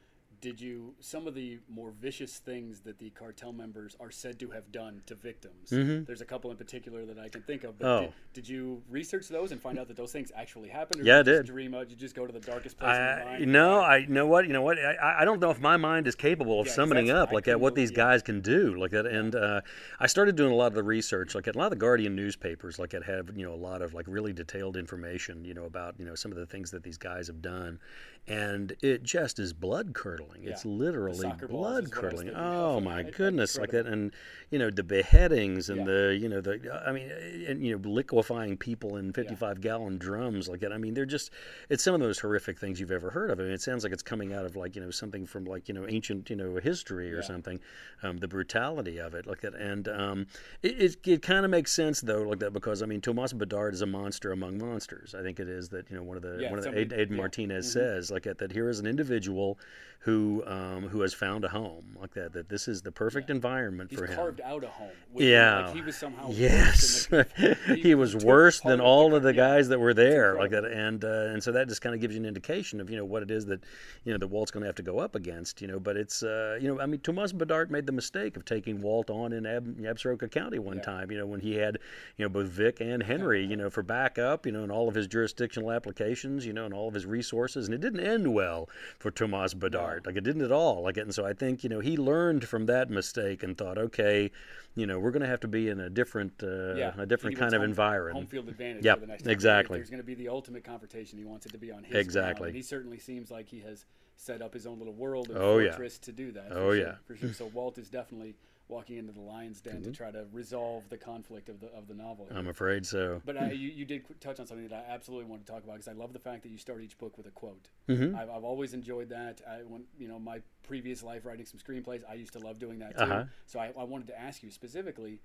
did 0.44 0.60
you, 0.60 0.94
some 1.00 1.26
of 1.26 1.36
the 1.36 1.58
more 1.70 1.92
vicious 2.02 2.38
things 2.38 2.82
that 2.82 3.00
the 3.00 3.10
cartel 3.12 3.54
members 3.54 3.96
are 4.02 4.12
said 4.12 4.38
to 4.40 4.50
have 4.52 4.70
done 4.74 5.02
to 5.06 5.16
victims? 5.16 5.70
There's 5.70 6.20
a 6.20 6.26
couple 6.26 6.52
in 6.52 6.58
particular 6.58 7.06
that 7.06 7.18
I 7.18 7.30
can 7.30 7.42
think 7.44 7.64
of, 7.64 7.80
but 7.80 7.86
Mm-hmm. 7.88 8.06
Oh. 8.06 8.14
did, 8.34 8.44
did 8.44 8.50
you 8.50 8.82
research 8.90 9.30
those 9.30 9.54
and 9.54 9.62
find 9.62 9.80
out 9.80 9.88
that 9.88 9.96
those 9.96 10.12
things 10.12 10.32
actually 10.36 10.68
happened? 10.68 11.02
Or 11.02 11.06
Yeah, 11.06 11.24
did 11.24 11.28
you 11.28 11.34
I 11.34 11.36
just 11.38 11.46
did. 11.48 11.54
dream 11.54 11.74
out, 11.74 11.88
did 11.88 11.92
you 11.92 11.98
just 11.98 12.14
go 12.16 12.28
to 12.28 12.34
the 12.34 12.42
darkest 12.42 12.78
place 12.78 12.94
in 12.98 13.02
your 13.02 13.12
I, 13.22 13.26
mind? 13.40 13.52
no, 13.54 13.80
I 13.80 13.98
you 14.00 14.08
know 14.08 14.28
what 14.28 14.46
you 14.48 14.52
know 14.54 14.62
what 14.62 14.78
I- 14.78 15.22
I, 15.22 15.26
don't 15.26 15.40
know 15.40 15.50
if 15.52 15.62
my 15.62 15.78
mind 15.78 16.08
is 16.08 16.16
capable 16.16 16.60
of 16.60 16.68
Yeah, 16.68 16.74
summoning 16.74 17.10
up 17.10 17.32
like 17.32 17.46
couldn't 17.46 17.62
what 17.62 17.76
these 17.76 17.92
yeah. 17.92 17.96
guys 17.98 18.22
can 18.22 18.42
do 18.42 18.76
like 18.78 18.92
that 18.92 19.06
and 19.06 19.34
uh, 19.36 19.62
I 20.00 20.08
started 20.08 20.36
doing 20.36 20.52
a 20.52 20.56
lot 20.56 20.68
of 20.68 20.74
the 20.74 20.84
research 20.84 21.36
like 21.36 21.48
a 21.48 21.58
lot 21.58 21.66
of 21.66 21.70
the 21.72 21.76
Guardian 21.78 22.16
newspapers 22.18 22.80
like 22.80 22.90
that 22.90 23.04
have 23.04 23.30
you 23.38 23.46
know 23.46 23.54
a 23.54 23.64
lot 23.70 23.82
of 23.82 23.94
like 23.94 24.06
really 24.10 24.34
detailed 24.34 24.76
information 24.76 25.46
you 25.46 25.54
know 25.54 25.66
about 25.66 25.96
you 26.00 26.06
know 26.06 26.16
some 26.16 26.32
of 26.32 26.38
the 26.38 26.46
things 26.46 26.72
that 26.72 26.84
these 26.84 26.98
guys 26.98 27.28
have 27.28 27.42
done 27.42 27.80
and 28.28 28.76
it 28.82 29.04
just 29.04 29.38
is 29.40 29.54
blood 29.54 29.94
curdling 29.94 30.33
it's 30.44 30.66
Yeah. 30.66 30.72
The 30.72 30.76
literally 30.78 31.18
soccer 31.20 31.48
balls 31.48 31.84
is 31.86 31.90
blood 31.92 32.04
what 32.04 32.04
I 32.04 32.14
was 32.14 32.22
curdling 32.24 32.30
oh 32.36 32.80
my 32.80 32.96
I- 32.96 33.00
I- 33.00 33.12
goodness 33.12 33.58
like 33.58 33.72
that 33.72 33.86
and 33.86 34.12
you 34.50 34.60
know 34.60 34.70
the 34.70 34.84
beheadings 34.84 35.70
and 35.70 35.80
Yeah. 35.80 35.86
the 35.86 36.18
you 36.20 36.30
know 36.30 36.42
the 36.42 36.82
I 36.86 36.92
mean 36.92 37.10
and 37.48 37.64
you 37.66 37.78
know 37.78 37.90
liquefying 37.90 38.58
people 38.58 38.98
in 38.98 39.14
55 39.14 39.62
gallon 39.62 39.98
drums 39.98 40.48
like 40.50 40.60
that 40.62 40.72
I 40.74 40.78
mean 40.78 40.94
they're 40.94 41.06
just 41.06 41.32
it's 41.70 41.84
some 41.84 41.94
of 41.94 42.00
the 42.02 42.08
most 42.08 42.22
horrific 42.22 42.58
things 42.60 42.80
you've 42.80 42.92
ever 42.92 43.10
heard 43.12 43.30
of 43.30 43.40
I 43.40 43.44
mean 43.44 43.52
it 43.52 43.62
sounds 43.62 43.84
like 43.84 43.94
it's 43.94 44.04
coming 44.04 44.34
out 44.34 44.46
of 44.46 44.56
like 44.56 44.76
you 44.76 44.82
know 44.82 44.92
something 44.92 45.26
from 45.26 45.46
like 45.46 45.68
you 45.68 45.74
know 45.74 45.86
ancient 45.88 46.30
you 46.30 46.36
know 46.36 46.56
history 46.56 47.12
or 47.14 47.18
Yeah. 47.18 47.22
something 47.22 47.60
um, 48.02 48.18
the 48.18 48.28
brutality 48.28 48.98
of 49.00 49.14
it 49.14 49.26
like 49.28 49.42
that 49.42 49.54
and 49.56 49.88
um, 49.88 50.28
it, 50.62 50.82
it, 50.82 51.08
it 51.08 51.22
kind 51.22 51.46
of 51.46 51.52
makes 51.52 51.72
sense 51.72 52.02
though 52.02 52.24
like 52.24 52.40
that 52.40 52.54
because 52.54 52.82
I 52.82 52.86
mean 52.86 53.02
Tomas 53.02 53.34
Bedard 53.34 53.74
is 53.74 53.82
a 53.82 53.86
monster 53.86 54.32
among 54.32 54.58
monsters 54.58 55.14
I 55.16 55.22
think 55.22 55.40
it 55.40 55.48
is 55.48 55.70
that 55.70 55.90
you 55.90 55.96
know 55.98 56.04
one 56.04 56.18
of 56.18 56.24
the 56.24 56.38
Yeah, 56.42 56.50
one 56.50 56.60
of 56.60 56.66
the 56.66 56.72
Aiden 56.72 57.10
yeah. 57.12 57.16
Martinez 57.18 57.68
Mhm. 57.68 57.72
says 57.74 58.12
like 58.12 58.24
that, 58.24 58.38
that 58.40 58.52
here 58.52 58.70
is 58.70 58.80
an 58.80 58.86
individual 58.88 59.58
who 60.00 60.23
um, 60.46 60.88
who 60.88 61.02
has 61.02 61.14
found 61.14 61.44
a 61.46 61.50
home 61.50 61.98
like 62.00 62.14
that 62.14 62.34
that 62.34 62.50
this 62.50 62.68
is 62.68 62.82
the 62.82 62.92
perfect 62.92 63.30
environment 63.30 63.90
He's 63.90 64.00
for 64.00 64.06
him 64.06 64.16
carved 64.16 64.42
out 64.42 64.64
a 64.64 64.68
home. 64.68 64.90
yeah. 65.16 65.66
Like 65.68 65.76
he 65.76 65.82
was 65.82 65.96
somehow. 65.96 66.28
worse 66.28 66.38
Yes. 66.38 67.06
than 67.08 67.26
the- 67.38 67.76
he, 67.82 67.96
was 67.96 68.16
worse 68.16 68.60
than 68.62 68.80
all 68.82 69.10
the- 69.12 69.18
of 69.18 69.24
the 69.24 69.30
yeah. 69.34 69.48
guys 69.48 69.70
that 69.70 69.80
were 69.80 69.94
there, 69.94 70.36
like 70.36 70.52
that, 70.52 70.66
and 70.66 71.04
uh, 71.04 71.08
and 71.34 71.42
so 71.44 71.52
that 71.52 71.68
just 71.68 71.82
kind 71.82 71.94
of 71.96 72.02
gives 72.02 72.14
you 72.16 72.20
an 72.22 72.26
indication 72.28 72.80
of 72.82 72.90
you 72.90 72.98
know 72.98 73.06
what 73.06 73.24
it 73.24 73.32
is 73.32 73.46
that 73.48 73.62
you 74.04 74.12
know 74.12 74.18
that 74.18 74.28
Walt's 74.28 74.52
going 74.52 74.62
to 74.62 74.68
have 74.68 74.76
to 74.76 74.84
go 74.84 75.00
up 75.00 75.16
against, 75.16 75.62
you 75.62 75.68
know. 75.68 75.80
But 75.80 75.98
it's 75.98 76.24
uh, 76.24 76.58
you 76.62 76.68
know 76.68 76.80
I 76.82 76.86
mean 76.86 77.00
Tomas 77.02 77.32
Bedard 77.34 77.72
made 77.72 77.86
the 77.86 77.92
mistake 77.92 78.38
of 78.38 78.46
taking 78.46 78.82
Walt 78.82 79.10
on 79.10 79.34
in 79.34 79.46
Ab- 79.46 79.78
Absaroka 79.82 80.30
County 80.32 80.60
one 80.60 80.78
Yeah. 80.78 80.84
time, 80.84 81.12
you 81.12 81.18
know, 81.18 81.26
when 81.28 81.40
he 81.40 81.56
had 81.56 81.78
you 82.18 82.26
know 82.26 82.30
both 82.30 82.48
Vic 82.48 82.80
and 82.82 83.04
Henry, 83.04 83.44
you 83.46 83.56
know, 83.56 83.70
for 83.70 83.84
backup, 83.84 84.46
you 84.46 84.52
know, 84.52 84.64
and 84.64 84.72
all 84.72 84.88
of 84.88 84.96
his 84.96 85.08
jurisdictional 85.08 85.72
applications, 85.72 86.46
you 86.46 86.54
know, 86.54 86.66
and 86.66 86.74
all 86.74 86.88
of 86.88 86.94
his 86.94 87.06
resources, 87.06 87.68
and 87.68 87.76
it 87.76 87.82
didn't 87.82 88.00
end 88.00 88.34
well 88.34 88.70
for 89.00 89.12
Tomas 89.12 89.54
Bedard, 89.54 90.03
like 90.06 90.16
it 90.16 90.24
didn't 90.24 90.42
at 90.44 90.52
all, 90.52 90.84
like 90.84 90.98
it, 90.98 91.02
and 91.02 91.14
so 91.14 91.26
I 91.26 91.34
think 91.34 91.64
you 91.64 91.70
know 91.70 91.80
he 91.80 91.98
learned 91.98 92.48
from 92.48 92.66
that 92.68 92.90
mistake 92.90 93.44
and 93.44 93.58
thought, 93.58 93.78
okay, 93.78 94.32
you 94.76 94.86
know, 94.86 95.00
we're 95.00 95.12
going 95.12 95.22
to 95.22 95.28
have 95.28 95.40
to 95.42 95.48
be 95.48 95.70
in 95.70 95.80
a 95.80 95.90
different 95.90 96.42
uh, 96.44 96.76
Yeah, 96.76 96.94
a 96.98 97.06
different 97.06 97.38
kind 97.38 97.54
of 97.54 97.62
home- 97.62 97.70
environment. 97.70 98.16
Home 98.18 98.28
field 98.28 98.50
advantage. 98.50 98.84
Yep, 98.86 98.96
for 98.96 99.02
the 99.02 99.08
next 99.08 99.24
time. 99.24 99.32
exactly. 99.32 99.78
There's 99.80 99.90
going 99.90 100.02
to 100.02 100.06
be 100.06 100.16
the 100.16 100.30
ultimate 100.30 100.64
confrontation. 100.64 101.18
He 101.20 101.26
wants 101.26 101.46
it 101.46 101.52
to 101.52 101.58
be 101.58 101.72
on 101.72 101.84
his 101.84 101.96
Exactly. 101.96 102.50
and 102.50 102.56
he 102.56 102.62
certainly 102.64 103.00
seems 103.00 103.30
like 103.32 103.48
he 103.50 103.60
has 103.62 103.86
set 104.16 104.42
up 104.42 104.54
his 104.54 104.66
own 104.68 104.78
little 104.80 104.94
world 104.94 105.30
and 105.30 105.38
Oh, 105.38 105.58
yeah. 105.60 105.72
fortress 105.72 105.98
to 106.00 106.12
do 106.12 106.32
that. 106.34 106.48
Oh, 106.52 106.72
sure, 106.72 106.76
yeah. 106.76 106.96
for 107.06 107.16
sure. 107.16 107.34
So 107.34 107.46
Walt 107.54 107.78
is 107.78 107.90
definitely 107.90 108.36
walking 108.70 108.98
into 108.98 109.12
the 109.12 109.20
lion's 109.22 109.60
den 109.62 109.76
Mm-hmm. 109.76 109.84
to 109.84 109.92
try 109.92 110.10
to 110.12 110.26
resolve 110.32 110.84
the 110.90 110.98
conflict 110.98 111.50
of 111.50 111.60
the 111.60 111.68
of 111.68 111.88
the 111.88 111.94
novel. 111.94 112.28
I'm 112.34 112.48
afraid 112.48 112.86
so. 112.86 113.22
But 113.26 113.38
uh, 113.42 113.46
you, 113.46 113.70
you 113.70 113.86
did 113.86 114.04
touch 114.22 114.40
on 114.40 114.48
something 114.48 114.68
that 114.68 114.86
I 114.88 114.92
absolutely 114.94 115.26
want 115.30 115.46
to 115.46 115.52
talk 115.52 115.64
about 115.64 115.74
because 115.76 115.88
I 115.88 115.94
love 115.94 116.14
the 116.14 116.20
fact 116.20 116.44
that 116.44 116.50
you 116.50 116.58
start 116.58 116.82
each 116.82 116.98
book 116.98 117.18
with 117.18 117.28
a 117.28 117.32
quote. 117.32 117.68
Mhm. 117.90 118.16
I've, 118.18 118.30
I've 118.30 118.44
always 118.44 118.74
enjoyed 118.74 119.10
that. 119.10 119.42
I 119.48 119.58
when 119.68 119.84
you 120.00 120.08
know 120.08 120.20
my 120.20 120.42
previous 120.64 121.04
life 121.04 121.26
writing 121.26 121.46
some 121.46 121.60
screenplays, 121.60 122.02
I 122.10 122.14
used 122.14 122.34
to 122.34 122.40
love 122.40 122.58
doing 122.60 122.80
that 122.80 122.98
too. 122.98 123.04
Uh-huh. 123.04 123.24
So 123.46 123.60
I, 123.60 123.72
I 123.78 123.84
wanted 123.84 124.08
to 124.08 124.20
ask 124.20 124.42
you 124.44 124.50
specifically: 124.52 125.20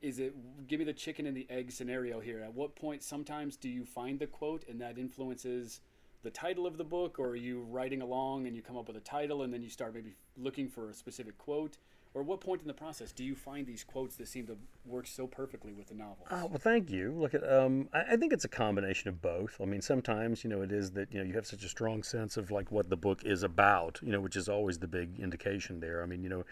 Is 0.00 0.18
it 0.20 0.34
give 0.68 0.78
me 0.78 0.84
the 0.84 0.92
chicken 0.92 1.26
and 1.26 1.36
the 1.36 1.46
egg 1.50 1.72
scenario 1.72 2.20
here? 2.20 2.40
At 2.40 2.54
what 2.54 2.76
point 2.76 3.02
sometimes 3.02 3.56
do 3.56 3.68
you 3.68 3.84
find 3.84 4.18
the 4.18 4.26
quote 4.28 4.64
and 4.68 4.80
that 4.80 4.98
influences 4.98 5.80
the 6.22 6.30
title 6.30 6.66
of 6.66 6.78
the 6.78 6.84
book, 6.84 7.18
or 7.18 7.28
are 7.30 7.36
you 7.36 7.62
writing 7.70 8.00
along 8.00 8.46
and 8.46 8.56
you 8.56 8.62
come 8.62 8.76
up 8.78 8.86
with 8.86 8.96
a 8.96 9.00
title 9.00 9.42
and 9.42 9.52
then 9.52 9.62
you 9.62 9.68
start 9.68 9.92
maybe 9.94 10.14
looking 10.38 10.68
for 10.68 10.88
a 10.90 10.94
specific 10.94 11.36
quote? 11.38 11.76
Or 12.14 12.22
what 12.22 12.40
point 12.40 12.62
in 12.62 12.68
the 12.68 12.74
process 12.74 13.10
do 13.10 13.24
you 13.24 13.34
find 13.34 13.66
these 13.66 13.82
quotes 13.82 14.14
that 14.16 14.28
seem 14.28 14.46
to 14.46 14.56
work 14.86 15.08
so 15.08 15.26
perfectly 15.26 15.72
with 15.72 15.88
the 15.88 15.94
novel? 15.94 16.26
Oh, 16.30 16.46
well, 16.46 16.60
thank 16.60 16.88
you. 16.88 17.12
Look 17.12 17.34
at, 17.34 17.42
um, 17.52 17.88
I, 17.92 18.12
I 18.12 18.16
think 18.16 18.32
it's 18.32 18.44
a 18.44 18.48
combination 18.48 19.08
of 19.08 19.20
both. 19.20 19.60
I 19.60 19.64
mean, 19.64 19.82
sometimes, 19.82 20.44
you 20.44 20.50
know, 20.50 20.62
it 20.62 20.70
is 20.70 20.92
that, 20.92 21.12
you 21.12 21.18
know, 21.18 21.24
you 21.24 21.34
have 21.34 21.46
such 21.46 21.64
a 21.64 21.68
strong 21.68 22.04
sense 22.04 22.36
of 22.36 22.52
like 22.52 22.70
what 22.70 22.88
the 22.88 22.96
book 22.96 23.24
is 23.24 23.42
about, 23.42 23.98
you 24.00 24.12
know, 24.12 24.20
which 24.20 24.36
is 24.36 24.48
always 24.48 24.78
the 24.78 24.86
big 24.86 25.18
indication 25.18 25.80
there. 25.80 26.04
I 26.04 26.06
mean, 26.06 26.22
you 26.22 26.28
know, 26.28 26.44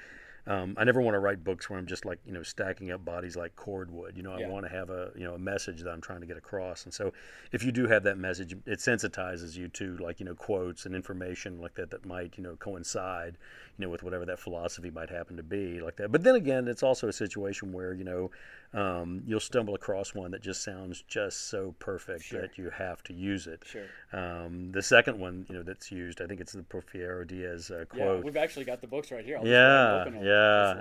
um, 0.47 0.75
I 0.77 0.83
never 0.85 1.01
want 1.01 1.15
to 1.15 1.21
write 1.21 1.45
books 1.45 1.71
where 1.71 1.79
I'm 1.79 1.87
just 1.87 2.05
like, 2.05 2.19
you 2.27 2.33
know, 2.33 2.43
stacking 2.43 2.91
up 2.91 3.05
bodies 3.05 3.37
like 3.37 3.55
cordwood. 3.55 4.17
You 4.17 4.25
know, 4.25 4.37
Yeah. 4.37 4.47
I 4.47 4.51
want 4.51 4.67
to 4.67 4.73
have 4.73 4.91
a, 4.91 5.13
you 5.15 5.23
know, 5.23 5.35
a 5.35 5.39
message 5.39 5.83
that 5.83 5.91
I'm 5.91 6.01
trying 6.01 6.21
to 6.21 6.27
get 6.27 6.37
across. 6.37 6.85
And 6.85 6.93
so 6.93 7.13
if 7.53 7.63
you 7.63 7.71
do 7.71 7.87
have 7.87 8.03
that 8.05 8.19
message, 8.19 8.53
it 8.53 8.79
sensitizes 8.81 9.57
you 9.57 9.69
to 9.69 9.97
like, 9.99 10.19
you 10.19 10.27
know, 10.27 10.35
quotes 10.35 10.85
and 10.85 10.97
information 10.97 11.61
like 11.61 11.75
that 11.75 11.91
that 11.91 12.05
might, 12.05 12.37
you 12.37 12.43
know, 12.43 12.57
coincide, 12.57 13.39
you 13.79 13.85
know, 13.85 13.89
with 13.89 14.03
whatever 14.03 14.27
that 14.27 14.41
philosophy 14.41 14.91
might 14.91 15.11
happen 15.11 15.37
to 15.37 15.45
be 15.45 15.81
like 15.81 15.97
that. 15.97 16.11
But 16.11 16.25
then 16.25 16.35
again, 16.35 16.67
it's 16.67 16.83
also 16.83 17.07
a 17.07 17.13
situation 17.13 17.73
where, 17.73 17.95
you 17.95 18.05
know, 18.05 18.33
um, 18.75 19.23
you'll 19.27 19.39
stumble 19.41 19.75
across 19.75 20.15
one 20.15 20.31
that 20.31 20.41
just 20.43 20.63
sounds 20.63 21.03
just 21.07 21.49
so 21.49 21.75
perfect 21.79 22.25
Sure. 22.25 22.41
that 22.41 22.57
you 22.57 22.71
have 22.71 23.03
to 23.05 23.13
use 23.13 23.47
it. 23.47 23.63
Sure. 23.67 23.85
Um, 24.13 24.73
the 24.73 24.83
second 24.83 25.19
one, 25.19 25.45
you 25.49 25.55
know, 25.55 25.63
that's 25.63 25.91
used, 25.93 26.21
I 26.23 26.27
think 26.27 26.41
it's 26.41 26.53
the 26.53 26.63
Porfirio 26.63 27.27
Diaz 27.27 27.71
uh, 27.71 27.79
Yeah, 27.79 27.85
quote. 28.05 28.25
we've 28.25 28.37
actually 28.37 28.65
got 28.65 28.81
the 28.81 28.87
books 28.87 29.11
right 29.11 29.25
here. 29.25 29.37
I'll 29.37 29.43
just 29.43 29.51
Yeah, 29.51 29.59
go 29.59 29.65
ahead 29.67 29.91
and 29.91 30.01
open 30.01 30.15
them. 30.15 30.25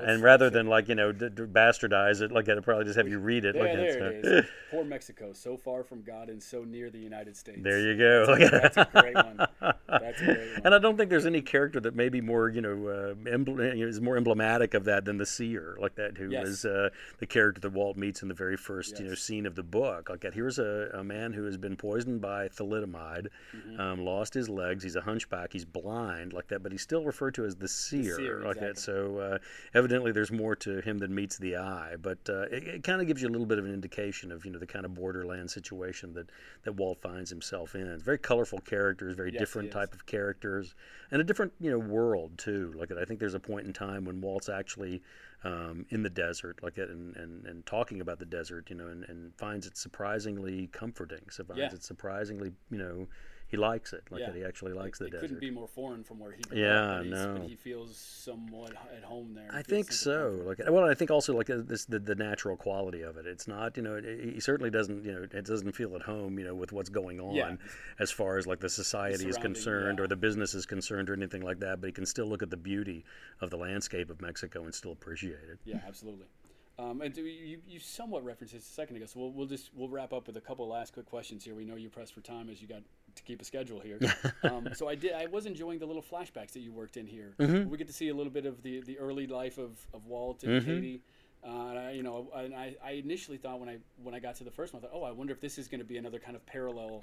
Yeah, 0.05 0.13
and 0.13 0.23
rather 0.23 0.49
than 0.49 0.67
like 0.67 0.87
you 0.87 0.95
know 0.95 1.11
d- 1.11 1.29
d- 1.29 1.43
bastardize 1.43 2.21
it, 2.21 2.31
like 2.31 2.47
I'd 2.49 2.63
probably 2.63 2.85
just 2.85 2.97
have 2.97 3.07
you 3.09 3.19
read 3.19 3.45
it. 3.45 3.55
Yeah, 3.55 3.63
there 3.63 4.11
it 4.11 4.25
is. 4.25 4.45
Poor 4.71 4.83
Mexico, 4.85 5.33
so 5.33 5.57
far 5.57 5.83
from 5.83 6.01
God 6.01 6.29
and 6.29 6.41
so 6.41 6.63
near 6.63 6.89
the 6.89 6.99
United 6.99 7.35
States. 7.35 7.59
There 7.61 7.79
you 7.79 7.97
go. 7.97 8.35
That's 8.37 8.77
a 8.77 8.87
great 8.93 9.15
one. 9.15 9.37
That's 9.89 10.21
a 10.21 10.25
great 10.25 10.37
one. 10.53 10.61
And 10.65 10.73
I 10.75 10.79
don't 10.79 10.95
think 10.97 11.09
there's 11.09 11.25
any 11.25 11.41
character 11.41 11.79
that 11.81 11.95
may 11.95 12.07
be 12.09 12.21
more, 12.21 12.47
you 12.49 12.61
know, 12.61 12.87
uh, 12.87 13.29
is 13.29 13.99
more 13.99 14.15
emblematic 14.17 14.73
of 14.73 14.85
that 14.85 15.03
than 15.05 15.17
the 15.17 15.25
seer, 15.25 15.75
like 15.79 15.95
that, 15.95 16.17
who 16.17 16.29
Yes. 16.31 16.47
is 16.47 16.65
uh, 16.65 16.89
the 17.19 17.25
character 17.25 17.59
that 17.61 17.73
Walt 17.81 17.97
meets 17.97 18.21
in 18.21 18.27
the 18.27 18.35
very 18.35 18.57
first, 18.57 18.99
you 18.99 19.07
know, 19.07 19.15
scene 19.15 19.47
of 19.47 19.55
the 19.55 19.63
book. 19.63 20.09
Like 20.11 20.21
that, 20.21 20.35
here's 20.35 20.59
a, 20.59 20.91
a 20.93 21.03
man 21.03 21.33
who 21.33 21.45
has 21.45 21.57
been 21.57 21.75
poisoned 21.75 22.21
by 22.21 22.47
thalidomide, 22.47 23.27
Mm-hmm. 23.55 23.79
um, 23.81 24.05
lost 24.05 24.33
his 24.33 24.47
legs, 24.47 24.83
he's 24.83 24.95
a 24.95 25.01
hunchback, 25.01 25.51
he's 25.51 25.65
blind, 25.65 26.31
like 26.31 26.47
that, 26.49 26.61
but 26.63 26.71
he's 26.71 26.81
still 26.83 27.03
referred 27.03 27.33
to 27.35 27.43
as 27.45 27.55
the 27.55 27.67
seer, 27.67 28.15
seer, 28.15 28.41
like 28.45 28.59
that. 28.59 28.77
So 28.77 29.17
uh, 29.17 29.37
evidently, 29.73 30.11
there's 30.11 30.31
more 30.31 30.55
to 30.57 30.79
him 30.81 30.99
than 30.99 31.13
meets 31.13 31.37
the 31.37 31.57
eye. 31.57 31.95
But 31.99 32.19
uh, 32.29 32.43
it, 32.51 32.63
it 32.75 32.83
kind 32.83 33.01
of 33.01 33.07
gives 33.07 33.21
you 33.21 33.27
a 33.27 33.33
little 33.35 33.47
bit 33.47 33.57
of 33.59 33.65
an 33.65 33.73
indication 33.73 34.31
of, 34.31 34.45
you 34.45 34.51
know, 34.51 34.59
the 34.59 34.67
kind 34.67 34.85
of 34.85 34.93
borderland 34.93 35.49
situation 35.49 36.13
that 36.13 36.27
that 36.63 36.73
Walt 36.73 36.99
finds 37.01 37.29
himself 37.29 37.73
in. 37.75 37.99
Very 37.99 38.19
colorful 38.19 38.59
characters, 38.59 39.15
very 39.15 39.31
Yes, 39.31 39.39
different 39.39 39.71
type 39.71 39.93
of 39.93 40.05
characters, 40.05 40.75
and 41.11 41.19
a 41.19 41.23
different, 41.23 41.51
you 41.59 41.71
know, 41.71 41.79
world 41.79 42.37
too. 42.37 42.73
Like 42.77 42.91
I 42.91 43.05
think 43.05 43.19
there's 43.19 43.33
a 43.33 43.39
point 43.51 43.65
in 43.67 43.73
time 43.73 44.05
when 44.05 44.21
Walt's 44.21 44.49
actually 44.49 45.01
um, 45.43 45.85
in 45.89 46.03
the 46.03 46.09
desert, 46.09 46.59
like 46.61 46.75
that, 46.75 46.89
and, 46.89 47.15
and, 47.15 47.45
and 47.45 47.65
talking 47.65 48.01
about 48.01 48.19
the 48.19 48.25
desert, 48.25 48.69
you 48.69 48.75
know, 48.75 48.87
and, 48.87 49.05
and 49.05 49.33
finds 49.37 49.65
it 49.65 49.77
surprisingly 49.77 50.67
comforting. 50.67 51.21
So 51.29 51.43
finds 51.43 51.59
Yeah. 51.59 51.73
it 51.73 51.83
surprisingly, 51.83 52.51
you 52.69 52.77
know, 52.77 53.07
he 53.51 53.57
likes 53.57 53.91
it. 53.91 54.03
Like 54.09 54.21
Yeah. 54.21 54.27
that, 54.27 54.35
he 54.37 54.45
actually 54.45 54.71
likes 54.71 55.01
it 55.01 55.03
the 55.03 55.09
desert. 55.11 55.21
couldn't 55.21 55.39
be 55.41 55.51
more 55.51 55.67
foreign 55.67 56.03
from 56.05 56.19
where 56.19 56.31
he 56.31 56.41
grew 56.41 56.57
Yeah, 56.57 56.91
up, 56.93 56.97
but 56.99 57.07
no. 57.07 57.33
but 57.33 57.49
he 57.49 57.55
feels 57.55 57.97
somewhat 57.97 58.71
at 58.95 59.03
home 59.03 59.33
there. 59.33 59.49
I 59.51 59.61
think 59.61 59.91
so. 59.91 60.41
Like, 60.45 60.59
well, 60.69 60.85
I 60.89 60.93
think 60.93 61.11
also 61.11 61.35
like 61.35 61.49
uh, 61.49 61.57
this 61.63 61.83
the, 61.85 61.99
the 61.99 62.15
natural 62.15 62.55
quality 62.55 63.01
of 63.01 63.17
it. 63.17 63.25
It's 63.27 63.47
not, 63.49 63.75
you 63.75 63.83
know, 63.83 63.95
it, 63.95 64.33
he 64.33 64.39
certainly 64.39 64.69
doesn't, 64.71 65.03
you 65.03 65.11
know, 65.11 65.23
it 65.23 65.45
doesn't 65.45 65.73
feel 65.73 65.95
at 65.97 66.01
home, 66.01 66.39
you 66.39 66.45
know, 66.45 66.55
with 66.55 66.71
what's 66.71 66.89
going 66.89 67.19
on 67.19 67.35
Yeah. 67.35 67.55
as 67.99 68.09
far 68.09 68.37
as 68.37 68.47
like 68.47 68.61
the 68.61 68.69
society 68.69 69.27
is 69.27 69.37
concerned 69.37 69.99
yeah. 69.99 70.05
or 70.05 70.07
the 70.07 70.15
business 70.15 70.53
is 70.53 70.65
concerned 70.65 71.09
or 71.09 71.13
anything 71.13 71.41
like 71.41 71.59
that. 71.59 71.81
But 71.81 71.87
he 71.87 71.91
can 71.91 72.05
still 72.05 72.27
look 72.27 72.41
at 72.41 72.49
the 72.49 72.57
beauty 72.57 73.03
of 73.41 73.49
the 73.49 73.57
landscape 73.57 74.09
of 74.09 74.21
Mexico 74.21 74.63
and 74.63 74.73
still 74.73 74.93
appreciate 74.93 75.49
it. 75.51 75.59
Yeah, 75.65 75.81
absolutely. 75.85 76.27
Um, 76.79 77.01
and 77.01 77.15
you, 77.15 77.59
you 77.67 77.79
somewhat 77.79 78.23
referenced 78.25 78.55
this 78.55 78.63
a 78.67 78.73
second 78.73 78.95
ago, 78.95 79.05
so 79.05 79.19
we'll, 79.19 79.31
we'll 79.33 79.45
just 79.45 79.69
we'll 79.75 79.89
wrap 79.89 80.13
up 80.13 80.25
with 80.25 80.37
a 80.37 80.41
couple 80.41 80.67
last 80.67 80.93
quick 80.93 81.05
questions 81.05 81.43
here. 81.43 81.53
We 81.53 81.65
know 81.65 81.75
you're 81.75 81.91
pressed 81.91 82.13
for 82.13 82.21
time 82.21 82.49
as 82.49 82.59
you 82.59 82.67
got 82.67 82.81
to 83.15 83.23
keep 83.23 83.41
a 83.41 83.45
schedule 83.45 83.79
here. 83.79 83.99
um, 84.43 84.69
so 84.73 84.87
I 84.87 84.95
did 84.95 85.13
I 85.13 85.25
was 85.27 85.45
enjoying 85.45 85.79
the 85.79 85.85
little 85.85 86.03
flashbacks 86.03 86.51
that 86.51 86.59
you 86.59 86.71
worked 86.71 86.97
in 86.97 87.07
here. 87.07 87.35
Mm-hmm. 87.39 87.69
We 87.69 87.77
get 87.77 87.87
to 87.87 87.93
see 87.93 88.09
a 88.09 88.13
little 88.13 88.31
bit 88.31 88.45
of 88.45 88.63
the, 88.63 88.81
the 88.81 88.97
early 88.99 89.27
life 89.27 89.57
of, 89.57 89.85
of 89.93 90.05
Walt 90.05 90.43
and 90.43 90.65
Katie. 90.65 91.01
Uh, 91.43 91.69
and 91.69 91.79
I, 91.79 91.91
you 91.91 92.03
know, 92.03 92.29
and 92.35 92.53
I, 92.53 92.75
I 92.83 92.91
initially 92.91 93.37
thought 93.37 93.59
when 93.59 93.67
I 93.67 93.77
when 94.03 94.13
I 94.13 94.19
got 94.19 94.35
to 94.35 94.43
the 94.43 94.51
first 94.51 94.73
one, 94.73 94.83
I 94.83 94.87
thought, 94.87 94.95
oh, 94.95 95.03
I 95.03 95.11
wonder 95.11 95.33
if 95.33 95.41
this 95.41 95.57
is 95.57 95.67
going 95.67 95.79
to 95.79 95.85
be 95.85 95.97
another 95.97 96.19
kind 96.19 96.35
of 96.35 96.45
parallel 96.45 96.99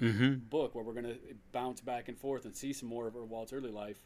book 0.49 0.75
where 0.75 0.83
we're 0.83 0.93
going 0.93 1.05
to 1.05 1.17
bounce 1.51 1.81
back 1.81 2.07
and 2.07 2.17
forth 2.17 2.45
and 2.45 2.55
see 2.55 2.71
some 2.71 2.87
more 2.87 3.07
of 3.07 3.15
Walt's 3.15 3.51
early 3.51 3.71
life. 3.71 4.01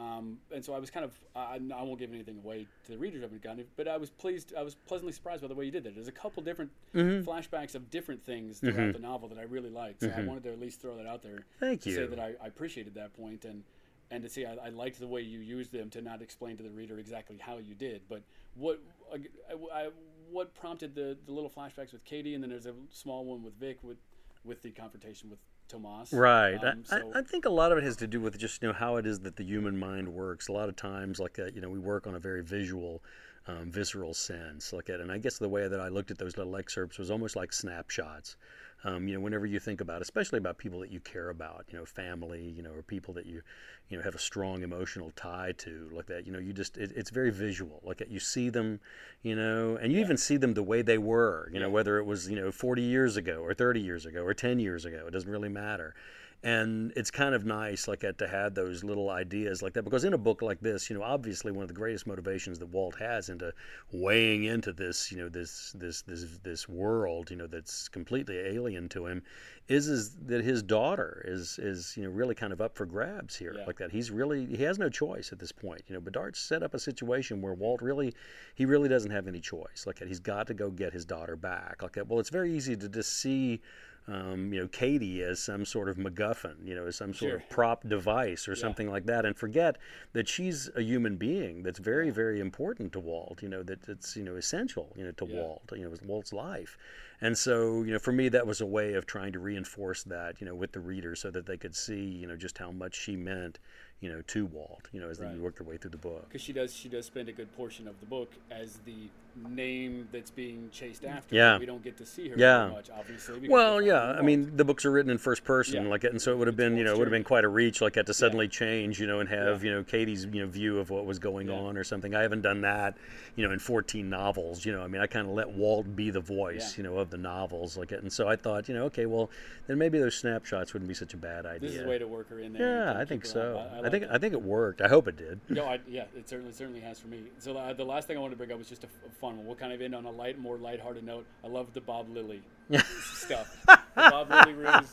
Um, 0.00 0.38
and 0.54 0.64
so 0.64 0.72
I 0.72 0.78
was 0.78 0.90
kind 0.90 1.04
of 1.04 1.12
I, 1.36 1.60
I 1.76 1.82
won't 1.82 1.98
give 1.98 2.10
anything 2.10 2.38
away 2.42 2.66
to 2.86 2.92
the 2.92 2.96
readers 2.96 3.22
of 3.22 3.34
it, 3.34 3.42
Gunny, 3.42 3.66
but 3.76 3.86
I 3.86 3.98
was 3.98 4.08
pleased. 4.08 4.54
I 4.56 4.62
was 4.62 4.74
pleasantly 4.74 5.12
surprised 5.12 5.42
by 5.42 5.48
the 5.48 5.54
way 5.54 5.66
you 5.66 5.70
did 5.70 5.84
that. 5.84 5.94
There's 5.94 6.08
a 6.08 6.12
couple 6.12 6.42
different 6.42 6.70
mm-hmm. 6.94 7.28
flashbacks 7.28 7.74
of 7.74 7.90
different 7.90 8.24
things 8.24 8.60
throughout 8.60 8.76
mm-hmm. 8.76 8.92
the 8.92 8.98
novel 8.98 9.28
that 9.28 9.38
I 9.38 9.42
really 9.42 9.68
liked. 9.68 10.00
So 10.00 10.06
I 10.06 10.10
mm-hmm. 10.10 10.26
wanted 10.26 10.44
to 10.44 10.52
at 10.52 10.60
least 10.60 10.80
throw 10.80 10.96
that 10.96 11.06
out 11.06 11.22
there. 11.22 11.40
Thank 11.58 11.84
you. 11.84 11.94
to 11.94 11.98
Say 11.98 12.06
that 12.06 12.18
I, 12.18 12.32
I 12.42 12.46
appreciated 12.46 12.94
that 12.94 13.12
point 13.12 13.44
and 13.44 13.62
and 14.10 14.22
to 14.22 14.28
see 14.30 14.46
I, 14.46 14.54
I 14.54 14.68
liked 14.70 14.98
the 14.98 15.06
way 15.06 15.20
you 15.20 15.40
used 15.40 15.70
them 15.70 15.90
to 15.90 16.00
not 16.00 16.22
explain 16.22 16.56
to 16.56 16.62
the 16.62 16.70
reader 16.70 16.98
exactly 16.98 17.36
how 17.38 17.58
you 17.58 17.74
did, 17.74 18.02
but 18.08 18.22
what 18.54 18.80
I- 19.12 19.90
what 20.30 20.54
prompted 20.54 20.94
the, 20.94 21.18
the 21.26 21.32
little 21.32 21.50
flashbacks 21.50 21.92
with 21.92 22.04
Katie, 22.04 22.34
and 22.34 22.42
then 22.42 22.50
there's 22.50 22.66
a 22.66 22.74
small 22.92 23.24
one 23.24 23.42
with 23.42 23.54
Vic 23.54 23.78
with 23.82 23.98
with 24.44 24.62
the 24.62 24.70
confrontation 24.70 25.28
with 25.28 25.40
Tomas. 25.70 26.12
Right. 26.12 26.62
Um, 26.62 26.84
I, 26.90 26.98
so- 26.98 27.12
I, 27.14 27.18
I 27.18 27.22
think 27.22 27.44
a 27.44 27.50
lot 27.50 27.72
of 27.72 27.78
it 27.78 27.84
has 27.84 27.96
to 27.96 28.06
do 28.06 28.20
with 28.20 28.36
just 28.38 28.62
you 28.62 28.68
know 28.68 28.74
how 28.74 28.96
it 28.96 29.06
is 29.06 29.20
that 29.20 29.36
the 29.36 29.44
human 29.44 29.78
mind 29.78 30.08
works. 30.08 30.48
A 30.48 30.52
lot 30.52 30.68
of 30.68 30.76
times, 30.76 31.18
like 31.18 31.38
uh, 31.38 31.46
you 31.54 31.60
know, 31.60 31.68
we 31.68 31.78
work 31.78 32.06
on 32.06 32.14
a 32.14 32.18
very 32.18 32.42
visual, 32.42 33.02
um, 33.46 33.70
visceral 33.70 34.14
sense. 34.14 34.72
Like 34.72 34.90
at, 34.90 35.00
and 35.00 35.10
I 35.10 35.18
guess 35.18 35.38
the 35.38 35.48
way 35.48 35.68
that 35.68 35.80
I 35.80 35.88
looked 35.88 36.10
at 36.10 36.18
those 36.18 36.36
little 36.36 36.56
excerpts 36.56 36.98
was 36.98 37.10
almost 37.10 37.36
like 37.36 37.52
snapshots. 37.52 38.36
Um, 38.84 39.06
you 39.08 39.14
know, 39.14 39.20
whenever 39.20 39.44
you 39.44 39.60
think 39.60 39.80
about, 39.80 40.00
especially 40.00 40.38
about 40.38 40.56
people 40.56 40.80
that 40.80 40.90
you 40.90 41.00
care 41.00 41.28
about, 41.28 41.66
you 41.70 41.78
know, 41.78 41.84
family, 41.84 42.42
you 42.56 42.62
know, 42.62 42.70
or 42.70 42.82
people 42.82 43.12
that 43.14 43.26
you, 43.26 43.42
you 43.88 43.98
know, 43.98 44.02
have 44.02 44.14
a 44.14 44.18
strong 44.18 44.62
emotional 44.62 45.12
tie 45.16 45.52
to, 45.58 45.90
like 45.92 46.06
that. 46.06 46.26
You 46.26 46.32
know, 46.32 46.38
you 46.38 46.52
just 46.52 46.78
it, 46.78 46.92
it's 46.96 47.10
very 47.10 47.30
visual. 47.30 47.80
Like 47.84 48.02
you 48.08 48.20
see 48.20 48.48
them, 48.48 48.80
you 49.22 49.36
know, 49.36 49.76
and 49.76 49.92
you 49.92 50.00
even 50.00 50.16
see 50.16 50.36
them 50.36 50.54
the 50.54 50.62
way 50.62 50.80
they 50.82 50.98
were. 50.98 51.50
You 51.52 51.60
know, 51.60 51.68
whether 51.68 51.98
it 51.98 52.04
was 52.04 52.30
you 52.30 52.36
know 52.36 52.50
40 52.50 52.82
years 52.82 53.16
ago 53.16 53.42
or 53.42 53.52
30 53.52 53.80
years 53.80 54.06
ago 54.06 54.22
or 54.22 54.32
10 54.32 54.58
years 54.58 54.84
ago, 54.84 55.04
it 55.06 55.10
doesn't 55.10 55.30
really 55.30 55.50
matter 55.50 55.94
and 56.42 56.92
it's 56.96 57.10
kind 57.10 57.34
of 57.34 57.44
nice 57.44 57.86
like 57.86 58.00
that 58.00 58.16
to 58.18 58.26
have 58.26 58.54
those 58.54 58.82
little 58.82 59.10
ideas 59.10 59.62
like 59.62 59.74
that 59.74 59.82
because 59.82 60.04
in 60.04 60.14
a 60.14 60.18
book 60.18 60.40
like 60.40 60.58
this 60.60 60.88
you 60.88 60.96
know 60.96 61.02
obviously 61.02 61.52
one 61.52 61.62
of 61.62 61.68
the 61.68 61.74
greatest 61.74 62.06
motivations 62.06 62.58
that 62.58 62.66
Walt 62.66 62.96
has 62.98 63.28
into 63.28 63.52
weighing 63.92 64.44
into 64.44 64.72
this 64.72 65.12
you 65.12 65.18
know 65.18 65.28
this 65.28 65.72
this 65.76 66.02
this 66.02 66.24
this 66.42 66.68
world 66.68 67.30
you 67.30 67.36
know 67.36 67.46
that's 67.46 67.88
completely 67.88 68.38
alien 68.38 68.88
to 68.88 69.06
him 69.06 69.22
is 69.68 69.86
is 69.86 70.16
that 70.26 70.42
his 70.42 70.62
daughter 70.62 71.22
is 71.28 71.58
is 71.58 71.94
you 71.96 72.04
know 72.04 72.10
really 72.10 72.34
kind 72.34 72.52
of 72.52 72.60
up 72.60 72.74
for 72.74 72.86
grabs 72.86 73.36
here 73.36 73.54
Yeah. 73.56 73.66
like 73.66 73.76
that. 73.78 73.92
He's 73.92 74.10
really 74.10 74.46
he 74.46 74.62
has 74.64 74.78
no 74.78 74.88
choice 74.88 75.32
at 75.32 75.38
this 75.38 75.52
point 75.52 75.82
you 75.88 75.94
know. 75.94 76.00
Bedard's 76.00 76.38
set 76.38 76.62
up 76.62 76.72
a 76.74 76.78
situation 76.78 77.40
where 77.42 77.52
Walt 77.54 77.82
really 77.82 78.14
he 78.54 78.64
really 78.64 78.88
doesn't 78.88 79.10
have 79.10 79.28
any 79.28 79.40
choice 79.40 79.84
like 79.86 79.98
that. 79.98 80.08
He's 80.08 80.18
got 80.20 80.46
to 80.48 80.54
go 80.54 80.70
get 80.70 80.92
his 80.92 81.04
daughter 81.04 81.36
back 81.36 81.82
like 81.82 81.92
that. 81.92 82.08
Well 82.08 82.18
it's 82.18 82.30
very 82.30 82.52
easy 82.52 82.76
to 82.76 82.88
just 82.88 83.12
see 83.18 83.60
um, 84.08 84.52
you 84.52 84.60
know, 84.60 84.68
Katie 84.68 85.22
as 85.22 85.38
some 85.40 85.64
sort 85.64 85.88
of 85.88 85.96
MacGuffin, 85.96 86.56
you 86.66 86.74
know, 86.74 86.86
as 86.86 86.96
some 86.96 87.14
sort 87.14 87.30
Sure. 87.30 87.36
of 87.36 87.48
prop 87.48 87.88
device 87.88 88.48
or 88.48 88.56
something 88.56 88.90
like 88.90 89.06
that, 89.06 89.24
and 89.24 89.36
forget 89.36 89.76
that 90.14 90.28
she's 90.28 90.68
a 90.74 90.82
human 90.82 91.16
being 91.16 91.62
that's 91.62 91.78
very, 91.78 92.10
very 92.10 92.40
important 92.40 92.92
to 92.94 93.00
Walt. 93.00 93.42
You 93.42 93.48
know, 93.48 93.62
that 93.62 93.88
it's 93.88 94.16
you 94.16 94.24
know 94.24 94.36
essential, 94.36 94.92
you 94.96 95.04
know, 95.04 95.12
to 95.12 95.26
Yeah. 95.26 95.36
Walt. 95.36 95.72
You 95.76 95.84
know, 95.88 95.94
Walt's 96.04 96.32
life, 96.32 96.76
and 97.20 97.36
so 97.38 97.82
you 97.82 97.92
know, 97.92 97.98
for 97.98 98.12
me, 98.12 98.28
that 98.30 98.46
was 98.46 98.60
a 98.60 98.66
way 98.66 98.94
of 98.94 99.06
trying 99.06 99.32
to 99.34 99.38
reinforce 99.38 100.02
that, 100.04 100.40
you 100.40 100.46
know, 100.46 100.54
with 100.54 100.72
the 100.72 100.80
reader, 100.80 101.14
so 101.14 101.30
that 101.30 101.46
they 101.46 101.56
could 101.56 101.76
see, 101.76 102.02
you 102.04 102.26
know, 102.26 102.36
just 102.36 102.58
how 102.58 102.72
much 102.72 102.94
she 102.96 103.14
meant, 103.16 103.58
you 104.00 104.10
know, 104.10 104.22
to 104.22 104.46
Walt. 104.46 104.88
You 104.92 105.00
know, 105.00 105.08
as 105.10 105.20
Right. 105.20 105.32
they 105.34 105.38
worked 105.38 105.58
their 105.58 105.66
way 105.68 105.76
through 105.76 105.90
the 105.90 105.98
book. 105.98 106.24
because 106.28 106.42
she 106.42 106.52
does 106.52 106.74
she 106.74 106.88
does 106.88 107.04
spend 107.06 107.28
a 107.28 107.32
good 107.32 107.54
portion 107.56 107.86
of 107.86 108.00
the 108.00 108.06
book 108.06 108.32
as 108.50 108.78
the 108.86 109.08
name 109.36 110.08
that's 110.12 110.30
being 110.30 110.68
chased 110.72 111.04
after. 111.04 111.34
Yeah. 111.34 111.58
we 111.58 111.66
don't 111.66 111.82
get 111.82 111.96
to 111.98 112.06
see 112.06 112.28
her 112.28 112.36
Yeah. 112.36 112.64
very 112.64 112.72
much, 112.72 112.90
obviously. 112.90 113.48
Well, 113.48 113.80
yeah. 113.82 114.12
I 114.12 114.22
mean, 114.22 114.56
the 114.56 114.64
books 114.64 114.84
are 114.84 114.90
written 114.90 115.10
in 115.10 115.18
first 115.18 115.44
person, 115.44 115.84
Yeah. 115.84 115.90
like, 115.90 116.04
and 116.04 116.20
so 116.20 116.32
it 116.32 116.38
would 116.38 116.46
have 116.46 116.56
been, 116.56 116.76
you 116.76 116.84
know, 116.84 116.92
it 116.92 116.98
would 116.98 117.06
have 117.06 117.12
been 117.12 117.24
quite 117.24 117.44
a 117.44 117.48
reach, 117.48 117.80
like, 117.80 117.94
that 117.94 118.06
to 118.06 118.14
suddenly 118.14 118.48
change, 118.48 119.00
you 119.00 119.06
know, 119.06 119.20
and 119.20 119.28
have, 119.28 119.62
Yeah. 119.64 119.70
you 119.70 119.76
know, 119.76 119.84
Katie's, 119.84 120.24
you 120.26 120.42
know, 120.42 120.46
view 120.46 120.78
of 120.78 120.90
what 120.90 121.06
was 121.06 121.18
going 121.18 121.48
Yeah. 121.48 121.54
on 121.54 121.76
or 121.76 121.84
something. 121.84 122.14
I 122.14 122.22
haven't 122.22 122.42
done 122.42 122.60
that, 122.62 122.96
you 123.36 123.46
know, 123.46 123.52
in 123.52 123.58
14 123.58 124.10
novels. 124.10 124.64
You 124.64 124.72
know, 124.72 124.82
I 124.82 124.86
mean, 124.88 125.00
I 125.00 125.06
kind 125.06 125.26
of 125.28 125.34
let 125.34 125.50
Walt 125.50 125.94
be 125.96 126.10
the 126.10 126.20
voice, 126.20 126.76
Yeah. 126.78 126.82
you 126.84 126.90
know, 126.90 126.98
of 126.98 127.10
the 127.10 127.18
novels, 127.18 127.76
like, 127.76 127.92
and 127.92 128.12
so 128.12 128.28
I 128.28 128.36
thought, 128.36 128.68
you 128.68 128.74
know, 128.74 128.84
okay, 128.84 129.06
well, 129.06 129.30
then 129.66 129.78
maybe 129.78 129.98
those 129.98 130.14
snapshots 130.16 130.72
wouldn't 130.72 130.88
be 130.88 130.94
such 130.94 131.14
a 131.14 131.16
bad 131.16 131.46
idea. 131.46 131.60
this 131.70 131.78
is 131.78 131.84
a 131.84 131.88
way 131.88 131.98
to 131.98 132.06
work 132.08 132.28
her 132.30 132.40
in 132.40 132.52
there. 132.52 132.84
yeah, 132.84 132.98
I 132.98 133.04
think 133.04 133.24
so. 133.24 133.58
on. 133.58 133.78
I, 133.78 133.80
like 133.80 133.90
think 133.92 134.04
it. 134.04 134.10
I 134.12 134.18
think 134.18 134.32
it 134.34 134.42
worked. 134.42 134.80
I 134.80 134.88
hope 134.88 135.06
it 135.08 135.16
did. 135.16 135.40
No, 135.48 135.64
I, 135.64 135.78
yeah, 135.88 136.04
it 136.16 136.28
certainly 136.28 136.52
certainly 136.52 136.80
has 136.80 136.98
for 136.98 137.08
me. 137.08 137.22
So 137.38 137.56
uh, 137.56 137.72
the 137.72 137.84
last 137.84 138.06
thing 138.08 138.16
I 138.16 138.20
wanted 138.20 138.32
to 138.32 138.36
bring 138.38 138.52
up 138.52 138.58
was 138.58 138.68
just 138.68 138.84
a, 138.84 138.86
a 138.86 139.10
fun 139.20 139.36
one. 139.36 139.46
We'll 139.46 139.56
kind 139.56 139.72
of 139.72 139.82
end 139.82 139.94
on 139.94 140.04
a 140.06 140.10
light, 140.10 140.38
more 140.38 140.56
lighthearted 140.56 141.04
note. 141.04 141.26
I 141.44 141.48
love 141.48 141.72
the 141.74 141.80
Bob 141.80 142.08
Lilly 142.08 142.42
stuff. 143.02 143.54
The 143.66 143.78
Bob 143.94 144.30
Lilly 144.30 144.54
ruse 144.54 144.92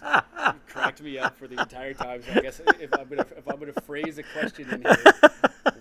cracked 0.68 1.02
me 1.02 1.18
up 1.18 1.38
for 1.38 1.48
the 1.48 1.60
entire 1.60 1.94
time. 1.94 2.22
So 2.24 2.32
I 2.34 2.40
guess 2.42 2.62
if 2.80 2.94
I'm 2.94 3.08
gonna 3.08 3.26
if 3.38 3.48
I'm 3.48 3.60
gonna 3.60 3.74
phrase 3.86 4.18
a 4.18 4.24
question 4.24 4.70
in 4.70 4.82
here, 4.82 4.98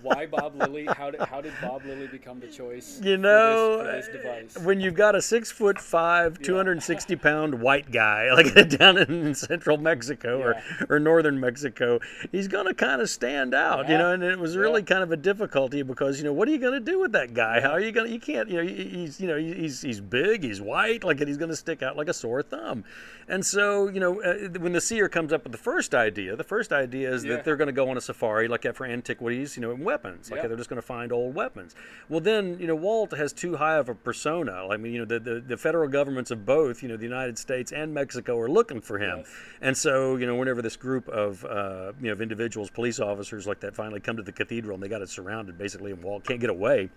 why 0.07 0.25
Bob 0.25 0.55
Lilly? 0.55 0.85
How 0.85 1.11
did 1.11 1.21
how 1.21 1.41
did 1.41 1.53
Bob 1.61 1.85
Lilly 1.85 2.07
become 2.07 2.39
the 2.39 2.47
choice? 2.47 2.99
You 3.03 3.15
for 3.15 3.21
know, 3.21 3.83
this, 3.83 4.07
for 4.07 4.13
this 4.13 4.23
device? 4.23 4.65
when 4.65 4.79
you've 4.79 4.95
got 4.95 5.15
a 5.15 5.21
six 5.21 5.51
foot 5.51 5.79
five, 5.79 6.41
260 6.41 7.15
pound 7.17 7.61
white 7.61 7.91
guy 7.91 8.31
like 8.33 8.69
down 8.77 8.97
in 8.97 9.35
central 9.35 9.77
Mexico 9.77 10.39
or, 10.39 10.61
or 10.89 10.99
northern 10.99 11.39
Mexico, 11.39 11.99
he's 12.31 12.47
going 12.47 12.65
to 12.65 12.73
kind 12.73 13.01
of 13.01 13.09
stand 13.09 13.53
out, 13.53 13.89
you 13.89 13.97
know. 13.97 14.13
And 14.13 14.23
it 14.23 14.39
was 14.39 14.55
really 14.55 14.83
kind 14.83 15.03
of 15.03 15.11
a 15.11 15.17
difficulty 15.17 15.81
because 15.81 16.17
you 16.17 16.23
know 16.23 16.33
what 16.33 16.47
are 16.47 16.51
you 16.51 16.59
going 16.59 16.73
to 16.73 16.79
do 16.79 16.99
with 16.99 17.11
that 17.11 17.33
guy? 17.33 17.59
How 17.59 17.71
are 17.71 17.81
you 17.81 17.91
going 17.91 18.07
to? 18.07 18.13
You 18.13 18.19
can't, 18.19 18.49
you 18.49 18.57
know, 18.57 18.67
he's 18.67 19.19
you 19.19 19.27
know 19.27 19.37
he's 19.37 19.81
he's 19.81 19.99
big, 19.99 20.43
he's 20.43 20.61
white, 20.61 21.03
like 21.03 21.19
and 21.19 21.27
he's 21.27 21.37
going 21.37 21.51
to 21.51 21.55
stick 21.55 21.83
out 21.83 21.97
like 21.97 22.07
a 22.07 22.13
sore 22.13 22.41
thumb. 22.41 22.83
And 23.27 23.45
so 23.45 23.89
you 23.89 23.99
know 23.99 24.21
uh, 24.21 24.49
when 24.59 24.73
the 24.73 24.81
seer 24.81 25.09
comes 25.09 25.33
up 25.33 25.43
with 25.43 25.51
the 25.51 25.57
first 25.57 25.93
idea, 25.93 26.35
the 26.35 26.43
first 26.43 26.71
idea 26.71 27.13
is 27.13 27.23
that 27.23 27.43
they're 27.43 27.57
going 27.57 27.67
to 27.67 27.73
go 27.73 27.89
on 27.89 27.97
a 27.97 28.01
safari 28.01 28.47
like 28.47 28.61
that 28.61 28.75
for 28.75 28.85
antiquities, 28.85 29.55
you 29.55 29.61
know, 29.61 29.71
and 29.71 29.83
weapons, 30.03 30.29
like 30.31 30.41
Yeah. 30.41 30.47
they're 30.47 30.57
just 30.57 30.69
going 30.69 30.81
to 30.81 30.85
find 30.87 31.11
old 31.11 31.33
weapons. 31.35 31.75
Well, 32.09 32.19
then 32.19 32.57
you 32.59 32.67
know 32.67 32.75
Walt 32.75 33.11
has 33.17 33.33
too 33.33 33.55
high 33.57 33.75
of 33.75 33.89
a 33.89 33.95
persona. 33.95 34.67
I 34.69 34.77
mean, 34.77 34.93
you 34.93 34.99
know, 34.99 35.05
the, 35.05 35.19
the, 35.19 35.39
the 35.39 35.57
federal 35.57 35.89
governments 35.89 36.31
of 36.31 36.45
both, 36.45 36.81
you 36.83 36.89
know, 36.89 36.97
the 36.97 37.03
United 37.03 37.37
States 37.37 37.71
and 37.71 37.93
Mexico 37.93 38.37
are 38.39 38.49
looking 38.49 38.81
for 38.81 38.97
him. 38.99 39.19
Yes. 39.19 39.27
And 39.61 39.77
so, 39.77 40.15
you 40.17 40.25
know, 40.27 40.35
whenever 40.35 40.61
this 40.61 40.75
group 40.75 41.07
of 41.09 41.43
uh, 41.45 41.93
you 41.99 42.07
know 42.07 42.13
of 42.13 42.21
individuals, 42.21 42.69
police 42.69 42.99
officers 42.99 43.47
like 43.47 43.59
that, 43.61 43.75
finally 43.75 43.99
come 43.99 44.17
to 44.17 44.23
the 44.23 44.31
cathedral 44.31 44.75
and 44.75 44.83
they 44.83 44.87
got 44.89 45.01
it 45.01 45.09
surrounded 45.09 45.57
basically, 45.57 45.91
and 45.91 46.03
Walt 46.03 46.23
can't 46.25 46.39
get 46.39 46.49
away. 46.49 46.89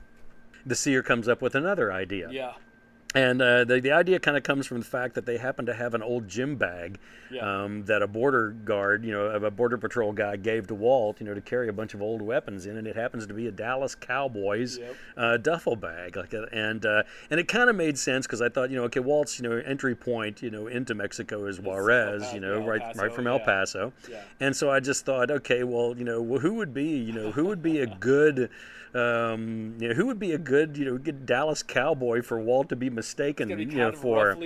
the 0.67 0.75
seer 0.75 1.03
comes 1.03 1.27
up 1.27 1.41
with 1.41 1.55
another 1.55 1.91
idea. 1.93 2.29
Yeah. 2.31 2.53
And 3.12 3.42
uh, 3.42 3.64
the, 3.64 3.81
the 3.81 3.90
idea 3.90 4.20
kind 4.20 4.37
of 4.37 4.44
comes 4.44 4.68
from 4.68 4.79
the 4.79 4.87
fact 4.87 5.16
that 5.16 5.27
they 5.27 5.37
happen 5.37 5.66
to 5.66 5.75
have 5.75 5.94
an 5.94 6.03
old 6.03 6.29
gym 6.29 6.55
bag 6.55 6.99
Yeah. 7.29 7.64
um, 7.64 7.85
that 7.87 8.03
a 8.03 8.07
border 8.07 8.51
guard, 8.51 9.05
you 9.05 9.11
know, 9.11 9.27
a 9.27 9.51
border 9.51 9.77
patrol 9.79 10.12
guy 10.12 10.37
gave 10.37 10.68
to 10.68 10.77
Walt, 10.77 11.18
you 11.20 11.27
know, 11.27 11.35
to 11.35 11.40
carry 11.40 11.68
a 11.68 11.73
bunch 11.73 11.92
of 11.92 12.03
old 12.03 12.23
weapons 12.23 12.66
in, 12.66 12.77
and 12.77 12.87
it 12.87 12.94
happens 12.94 13.27
to 13.27 13.35
be 13.35 13.49
a 13.49 13.51
Dallas 13.51 13.96
Cowboys 13.96 14.79
Yep. 14.79 14.96
uh, 15.16 15.37
duffel 15.38 15.75
bag, 15.75 16.16
like, 16.16 16.33
a, 16.35 16.46
and 16.53 16.87
uh, 16.87 17.03
and 17.31 17.40
it 17.40 17.49
kind 17.49 17.68
of 17.68 17.75
made 17.75 17.99
sense 17.99 18.29
because 18.29 18.40
I 18.40 18.49
thought, 18.49 18.70
you 18.70 18.77
know, 18.77 18.85
okay, 18.85 19.01
Walt's, 19.01 19.40
you 19.40 19.49
know, 19.49 19.57
entry 19.57 19.96
point, 19.96 20.40
you 20.40 20.51
know, 20.51 20.68
into 20.68 20.94
Mexico 20.94 21.46
is 21.46 21.61
Juarez, 21.61 22.33
you 22.33 22.38
know, 22.38 22.61
right 22.61 22.81
Paso, 22.81 23.03
right 23.03 23.12
from 23.12 23.27
El 23.27 23.38
yeah. 23.38 23.44
Paso, 23.44 23.92
Yeah. 24.09 24.18
and 24.38 24.55
so 24.55 24.70
I 24.70 24.79
just 24.79 25.05
thought, 25.05 25.33
okay, 25.33 25.64
well, 25.64 25.96
you 25.99 26.05
know, 26.05 26.23
who 26.38 26.55
would 26.55 26.73
be, 26.73 26.90
you 26.99 27.12
know, 27.12 27.33
who 27.33 27.46
would 27.46 27.62
be 27.62 27.81
a 27.81 27.87
good, 28.01 28.51
um, 28.94 29.76
you 29.79 29.88
know, 29.88 29.94
who 29.94 30.07
would 30.07 30.18
be 30.18 30.33
a 30.33 30.38
good, 30.38 30.76
you 30.76 30.85
know, 30.85 30.98
good 30.98 31.24
Dallas 31.26 31.62
cowboy 31.62 32.22
for 32.22 32.40
Walt 32.40 32.68
to 32.70 32.76
be 32.76 32.90
mistaken, 32.90 33.48
be 33.48 33.64
you 33.64 33.66
know, 33.66 33.92
for 33.92 34.37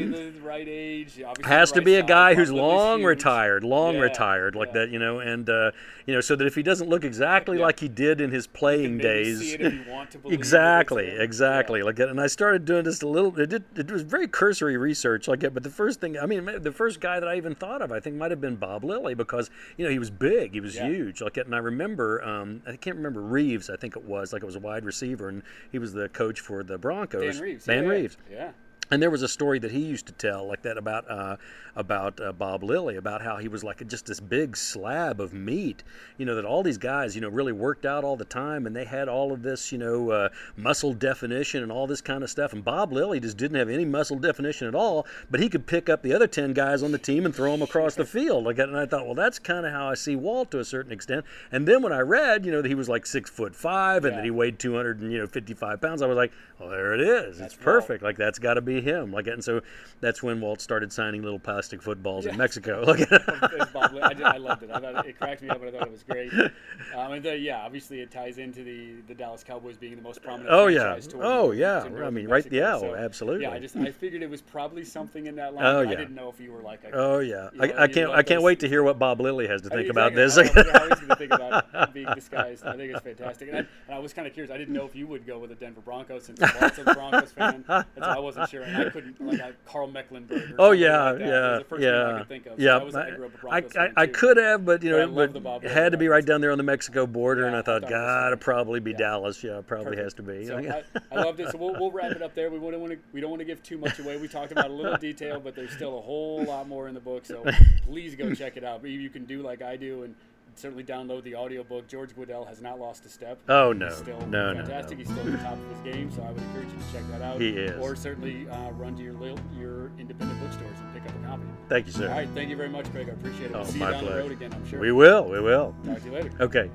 right 0.42 0.68
age. 0.68 1.20
obviously 1.22 1.44
has 1.44 1.72
to 1.72 1.80
right 1.80 1.84
be 1.86 1.94
a 1.96 2.02
guy 2.02 2.34
who's 2.34 2.52
long 2.52 2.98
huge. 3.00 3.06
retired, 3.06 3.64
long 3.64 3.94
Yeah, 3.94 4.00
retired 4.00 4.54
like 4.54 4.68
yeah. 4.68 4.80
that, 4.80 4.90
you 4.90 4.98
know, 4.98 5.18
and 5.20 5.48
uh, 5.48 5.70
you 6.06 6.12
know, 6.14 6.20
so 6.20 6.36
that 6.36 6.46
if 6.46 6.54
he 6.54 6.62
doesn't 6.62 6.88
look 6.90 7.04
exactly 7.04 7.56
Yeah. 7.58 7.64
like 7.64 7.80
he 7.80 7.88
did 7.88 8.20
in 8.20 8.30
his 8.30 8.46
playing 8.46 8.98
days, 8.98 9.40
see 9.40 9.52
it 9.54 9.60
if 9.62 9.72
you 9.72 9.84
want 9.90 10.10
to 10.10 10.18
believe 10.18 10.38
exactly, 10.38 11.08
exactly, 11.08 11.82
like 11.82 11.96
that. 11.96 12.10
And 12.10 12.20
I 12.20 12.26
started 12.26 12.66
doing 12.66 12.84
just 12.84 13.02
a 13.02 13.08
little. 13.08 13.38
It, 13.40 13.48
did, 13.48 13.64
it 13.76 13.90
was 13.90 14.02
very 14.02 14.28
cursory 14.28 14.76
research, 14.76 15.26
like 15.26 15.40
that. 15.40 15.54
But 15.54 15.62
the 15.62 15.70
first 15.70 16.00
thing, 16.00 16.18
I 16.18 16.26
mean, 16.26 16.44
the 16.62 16.72
first 16.72 17.00
guy 17.00 17.18
that 17.18 17.28
I 17.28 17.36
even 17.36 17.54
thought 17.54 17.80
of, 17.80 17.92
I 17.92 18.00
think, 18.00 18.16
might 18.16 18.30
have 18.30 18.40
been 18.42 18.56
Bob 18.56 18.84
Lilly 18.84 19.14
because 19.14 19.48
you 19.78 19.84
know 19.86 19.90
he 19.90 19.98
was 19.98 20.10
big, 20.10 20.52
he 20.52 20.60
was 20.60 20.74
huge, 20.78 21.22
like 21.22 21.34
that. 21.34 21.46
And 21.46 21.54
I 21.54 21.58
remember, 21.58 22.22
um, 22.22 22.60
I 22.66 22.76
can't 22.76 22.96
remember 22.96 23.22
Reeves, 23.22 23.70
I 23.70 23.76
think 23.76 23.96
it 23.96 24.04
was, 24.04 24.33
like 24.34 24.42
it 24.42 24.46
was 24.46 24.56
a 24.56 24.60
wide 24.60 24.84
receiver, 24.84 25.28
and 25.28 25.42
he 25.72 25.78
was 25.78 25.92
the 25.92 26.08
coach 26.10 26.40
for 26.40 26.62
the 26.62 26.76
Broncos. 26.76 27.36
Dan 27.36 27.42
Reeves. 27.42 27.64
Dan 27.64 27.84
yeah. 27.84 27.90
Reeves. 27.90 28.16
Yeah. 28.30 28.50
And 28.90 29.02
there 29.02 29.10
was 29.10 29.22
a 29.22 29.28
story 29.28 29.58
that 29.60 29.70
he 29.70 29.80
used 29.80 30.06
to 30.06 30.12
tell, 30.12 30.46
like 30.46 30.62
that, 30.62 30.76
about 30.76 31.10
uh, 31.10 31.36
about 31.74 32.20
uh, 32.20 32.32
Bob 32.32 32.62
Lilly, 32.62 32.96
about 32.96 33.22
how 33.22 33.38
he 33.38 33.48
was 33.48 33.64
like 33.64 33.84
just 33.88 34.06
this 34.06 34.20
big 34.20 34.56
slab 34.56 35.20
of 35.20 35.32
meat. 35.32 35.82
You 36.18 36.26
know 36.26 36.34
that 36.34 36.44
all 36.44 36.62
these 36.62 36.76
guys, 36.78 37.14
you 37.14 37.20
know, 37.22 37.30
really 37.30 37.52
worked 37.52 37.86
out 37.86 38.04
all 38.04 38.16
the 38.16 38.26
time, 38.26 38.66
and 38.66 38.76
they 38.76 38.84
had 38.84 39.08
all 39.08 39.32
of 39.32 39.42
this, 39.42 39.72
you 39.72 39.78
know, 39.78 40.10
uh, 40.10 40.28
muscle 40.56 40.92
definition 40.92 41.62
and 41.62 41.72
all 41.72 41.86
this 41.86 42.02
kind 42.02 42.22
of 42.22 42.28
stuff. 42.30 42.52
And 42.52 42.62
Bob 42.62 42.92
Lilly 42.92 43.20
just 43.20 43.38
didn't 43.38 43.56
have 43.56 43.70
any 43.70 43.86
muscle 43.86 44.18
definition 44.18 44.68
at 44.68 44.74
all, 44.74 45.06
but 45.30 45.40
he 45.40 45.48
could 45.48 45.66
pick 45.66 45.88
up 45.88 46.02
the 46.02 46.12
other 46.12 46.26
ten 46.26 46.52
guys 46.52 46.82
on 46.82 46.92
the 46.92 46.98
team 46.98 47.24
and 47.24 47.34
throw 47.34 47.52
them 47.52 47.62
across 47.62 47.94
the 47.94 48.04
field. 48.04 48.44
Like 48.44 48.58
and 48.58 48.76
I 48.76 48.84
thought, 48.84 49.06
well, 49.06 49.14
that's 49.14 49.38
kind 49.38 49.64
of 49.64 49.72
how 49.72 49.88
I 49.88 49.94
see 49.94 50.14
Walt 50.14 50.50
to 50.50 50.58
a 50.58 50.64
certain 50.64 50.92
extent. 50.92 51.24
And 51.50 51.66
then 51.66 51.82
when 51.82 51.92
I 51.92 52.00
read, 52.00 52.44
you 52.44 52.52
know, 52.52 52.60
that 52.60 52.68
he 52.68 52.74
was 52.74 52.88
like 52.88 53.06
six 53.06 53.30
foot 53.30 53.56
five 53.56 54.04
and 54.04 54.12
Yeah. 54.12 54.18
that 54.18 54.24
he 54.24 54.30
weighed 54.30 54.58
two 54.58 54.76
hundred 54.76 55.00
and 55.00 55.10
you 55.10 55.18
know 55.18 55.26
fifty 55.26 55.54
five 55.54 55.80
pounds, 55.80 56.02
I 56.02 56.06
was 56.06 56.16
like, 56.16 56.32
well, 56.64 56.70
there 56.70 56.94
it 56.94 57.00
is. 57.00 57.38
That's 57.38 57.54
it's 57.54 57.64
Walt. 57.64 57.76
perfect. 57.80 58.02
Like 58.02 58.16
that's 58.16 58.38
got 58.38 58.54
to 58.54 58.60
be 58.60 58.80
him. 58.80 59.12
Like 59.12 59.26
and 59.26 59.42
so 59.42 59.60
that's 60.00 60.22
when 60.22 60.40
Walt 60.40 60.60
started 60.60 60.92
signing 60.92 61.22
little 61.22 61.38
plastic 61.38 61.82
footballs 61.82 62.24
Yeah. 62.26 62.32
in 62.32 62.38
Mexico. 62.38 62.84
Like 62.86 63.00
It's 63.10 63.72
Bob 63.72 63.92
Lee- 63.92 64.00
I, 64.02 64.12
I 64.34 64.36
loved 64.36 64.62
it. 64.62 64.70
I 64.70 64.80
thought 64.80 65.06
it 65.06 65.18
cracked 65.18 65.42
me 65.42 65.48
up, 65.48 65.60
and 65.62 65.74
I 65.74 65.78
thought 65.78 65.86
it 65.88 65.92
was 65.92 66.02
great. 66.02 66.32
Um, 66.94 67.12
and 67.12 67.24
then, 67.24 67.42
yeah, 67.42 67.58
obviously 67.60 68.00
it 68.00 68.10
ties 68.12 68.38
into 68.38 68.62
the, 68.62 68.92
the 69.08 69.14
Dallas 69.14 69.42
Cowboys 69.42 69.76
being 69.76 69.96
the 69.96 70.02
most 70.02 70.22
prominent. 70.22 70.48
Oh, 70.50 70.68
yeah. 70.68 70.96
Oh, 71.20 71.50
yeah. 71.50 71.82
I 71.82 72.10
mean, 72.10 72.28
right- 72.28 72.46
yeah, 72.52 72.78
So, 72.78 72.94
absolutely. 72.94 73.42
Yeah, 73.42 73.50
I 73.50 73.58
just 73.58 73.74
I 73.76 73.90
figured 73.90 74.22
it 74.22 74.30
was 74.30 74.42
probably 74.42 74.84
something 74.84 75.26
in 75.26 75.34
that 75.36 75.54
line. 75.54 75.64
Oh, 75.66 75.80
yeah. 75.80 75.90
I 75.90 75.94
didn't 75.96 76.14
know 76.14 76.28
if 76.28 76.38
you 76.38 76.52
were 76.52 76.62
like, 76.62 76.84
a, 76.84 76.90
oh 76.92 77.18
yeah, 77.18 77.48
You 77.52 77.58
know, 77.58 77.74
I, 77.74 77.82
I 77.84 77.88
can't 77.88 78.10
I 78.10 78.22
can't 78.22 78.38
those- 78.38 78.42
wait 78.44 78.60
to 78.60 78.68
hear 78.68 78.82
what 78.84 78.98
Bob 78.98 79.20
Lilly 79.20 79.48
has 79.48 79.62
to 79.62 79.70
think 79.70 79.88
about 79.88 80.14
this. 80.14 80.38
I 80.38 80.44
how 80.44 80.52
he's 80.88 81.00
going 81.00 81.08
to 81.08 81.16
think 81.16 81.32
about 81.32 81.94
being 81.94 82.06
disguised. 82.14 82.64
I 82.64 82.76
think 82.76 82.92
it's 82.92 83.02
fantastic. 83.02 83.48
And 83.48 83.56
I, 83.56 83.60
and 83.60 83.94
I 83.94 83.98
was 83.98 84.12
kind 84.12 84.26
of 84.28 84.32
curious. 84.34 84.52
I 84.54 84.58
didn't 84.58 84.74
know 84.74 84.84
if 84.86 84.94
you 84.94 85.06
would 85.08 85.26
go 85.26 85.38
with 85.38 85.50
the 85.50 85.56
Denver 85.56 85.80
Broncos 85.80 86.24
since 86.24 86.38
Walt's 86.60 86.78
a 86.78 86.84
Broncos 86.84 87.32
fan. 87.32 87.64
And 87.68 87.84
so 87.96 88.02
I 88.02 88.18
wasn't 88.18 88.48
sure. 88.48 88.62
And 88.62 88.76
I 88.76 88.90
couldn't, 88.90 89.20
like, 89.20 89.40
I, 89.40 89.52
Karl 89.66 89.86
Mecklenburg. 89.86 90.54
Oh 90.58 90.72
yeah, 90.72 91.10
like 91.10 91.20
yeah, 91.20 91.26
was 91.26 91.58
the 91.60 91.64
first 91.68 91.82
name 91.82 91.94
I 91.94 92.10
yeah, 92.12 92.18
could 92.18 92.28
think 92.28 92.46
of. 92.46 92.56
So 92.56 92.62
yeah. 92.62 92.76
I, 92.76 92.82
was, 92.82 92.94
I 92.94 93.10
grew 93.10 93.26
up 93.26 93.44
a 93.44 93.48
I, 93.48 93.84
I, 93.84 93.90
I 93.96 94.06
could 94.06 94.36
have, 94.36 94.64
but 94.64 94.82
you 94.82 94.90
know, 94.90 95.08
but 95.08 95.34
it 95.34 95.42
Lilly 95.42 95.68
had 95.68 95.92
to 95.92 95.98
be 95.98 96.08
right 96.08 96.24
down 96.24 96.40
there 96.40 96.52
on 96.52 96.58
the 96.58 96.64
Mexico 96.64 97.06
border, 97.06 97.42
Yeah, 97.42 97.46
and 97.48 97.56
I 97.56 97.62
thought, 97.62 97.82
thought 97.82 97.90
it 97.90 97.94
was 97.94 98.00
God, 98.00 98.22
funny. 98.24 98.32
it 98.32 98.40
probably 98.40 98.80
be 98.80 98.90
Yeah. 98.92 98.96
Dallas. 98.98 99.44
Yeah, 99.44 99.58
it 99.58 99.66
probably 99.66 99.96
Perfect. 99.96 100.02
has 100.02 100.14
to 100.14 100.22
be. 100.22 100.46
So 100.46 100.58
I, 101.12 101.18
I 101.18 101.22
loved 101.22 101.40
it. 101.40 101.50
So 101.50 101.58
we'll, 101.58 101.74
we'll 101.78 101.90
wrap 101.92 102.12
it 102.12 102.22
up 102.22 102.34
there. 102.34 102.50
We 102.50 102.58
don't 102.58 102.80
want 102.80 102.92
to 102.92 102.98
we 103.12 103.20
don't 103.20 103.30
want 103.30 103.40
to 103.40 103.46
give 103.46 103.62
too 103.62 103.78
much 103.78 103.98
away. 103.98 104.16
We 104.16 104.28
talked 104.28 104.52
about 104.52 104.70
a 104.70 104.72
little 104.74 104.96
detail, 104.96 105.40
but 105.40 105.54
there's 105.54 105.72
still 105.72 105.98
a 105.98 106.00
whole 106.02 106.44
lot 106.44 106.68
more 106.68 106.88
in 106.88 106.94
the 106.94 107.00
book. 107.00 107.26
So 107.26 107.44
please 107.86 108.14
go 108.14 108.34
check 108.34 108.56
it 108.56 108.64
out. 108.64 108.84
You 108.84 109.10
can 109.10 109.24
do 109.24 109.42
like 109.42 109.62
I 109.62 109.76
do 109.76 110.04
and 110.04 110.14
certainly 110.58 110.84
download 110.84 111.22
the 111.24 111.34
audiobook. 111.36 111.86
George 111.88 112.14
Guidall 112.14 112.46
has 112.46 112.60
not 112.60 112.78
lost 112.78 113.04
a 113.04 113.08
step. 113.08 113.38
oh 113.48 113.72
no, 113.72 113.86
He's 113.88 113.96
still 113.96 114.20
no, 114.26 114.52
no, 114.52 114.64
fantastic. 114.64 114.98
no. 114.98 115.04
He's 115.04 115.12
still 115.12 115.26
at 115.26 115.32
the 115.32 115.38
top 115.44 115.52
of 115.54 115.68
his 115.84 115.94
game, 115.94 116.10
so 116.10 116.22
I 116.22 116.30
would 116.30 116.42
encourage 116.42 116.68
you 116.68 116.78
to 116.78 116.92
check 116.92 117.02
that 117.10 117.22
out. 117.22 117.40
He 117.40 117.50
is. 117.50 117.78
Or 117.80 117.94
certainly 117.96 118.48
uh, 118.48 118.70
run 118.72 118.96
to 118.96 119.02
your 119.02 119.14
your 119.58 119.90
independent 119.98 120.40
bookstores 120.40 120.76
and 120.78 120.94
pick 120.94 121.02
up 121.10 121.16
a 121.22 121.26
copy. 121.26 121.42
Thank 121.68 121.86
you, 121.86 121.92
sir. 121.92 122.08
All 122.08 122.14
right, 122.16 122.28
thank 122.34 122.50
you 122.50 122.56
very 122.56 122.68
much, 122.70 122.90
Craig. 122.92 123.08
I 123.08 123.12
appreciate 123.12 123.46
it. 123.46 123.52
We'll 123.52 123.62
Oh, 123.62 123.64
see 123.64 123.74
you 123.78 123.84
my 123.84 123.90
down 123.92 124.00
the 124.04 124.06
pleasure. 124.10 124.22
road 124.22 124.32
again, 124.32 124.52
I'm 124.52 124.68
sure. 124.68 124.80
We 124.80 124.92
will. 124.92 125.24
We 125.28 125.40
will. 125.40 125.74
Talk 125.84 125.98
to 126.00 126.04
you 126.06 126.12
later. 126.12 126.30
Okay. 126.40 126.70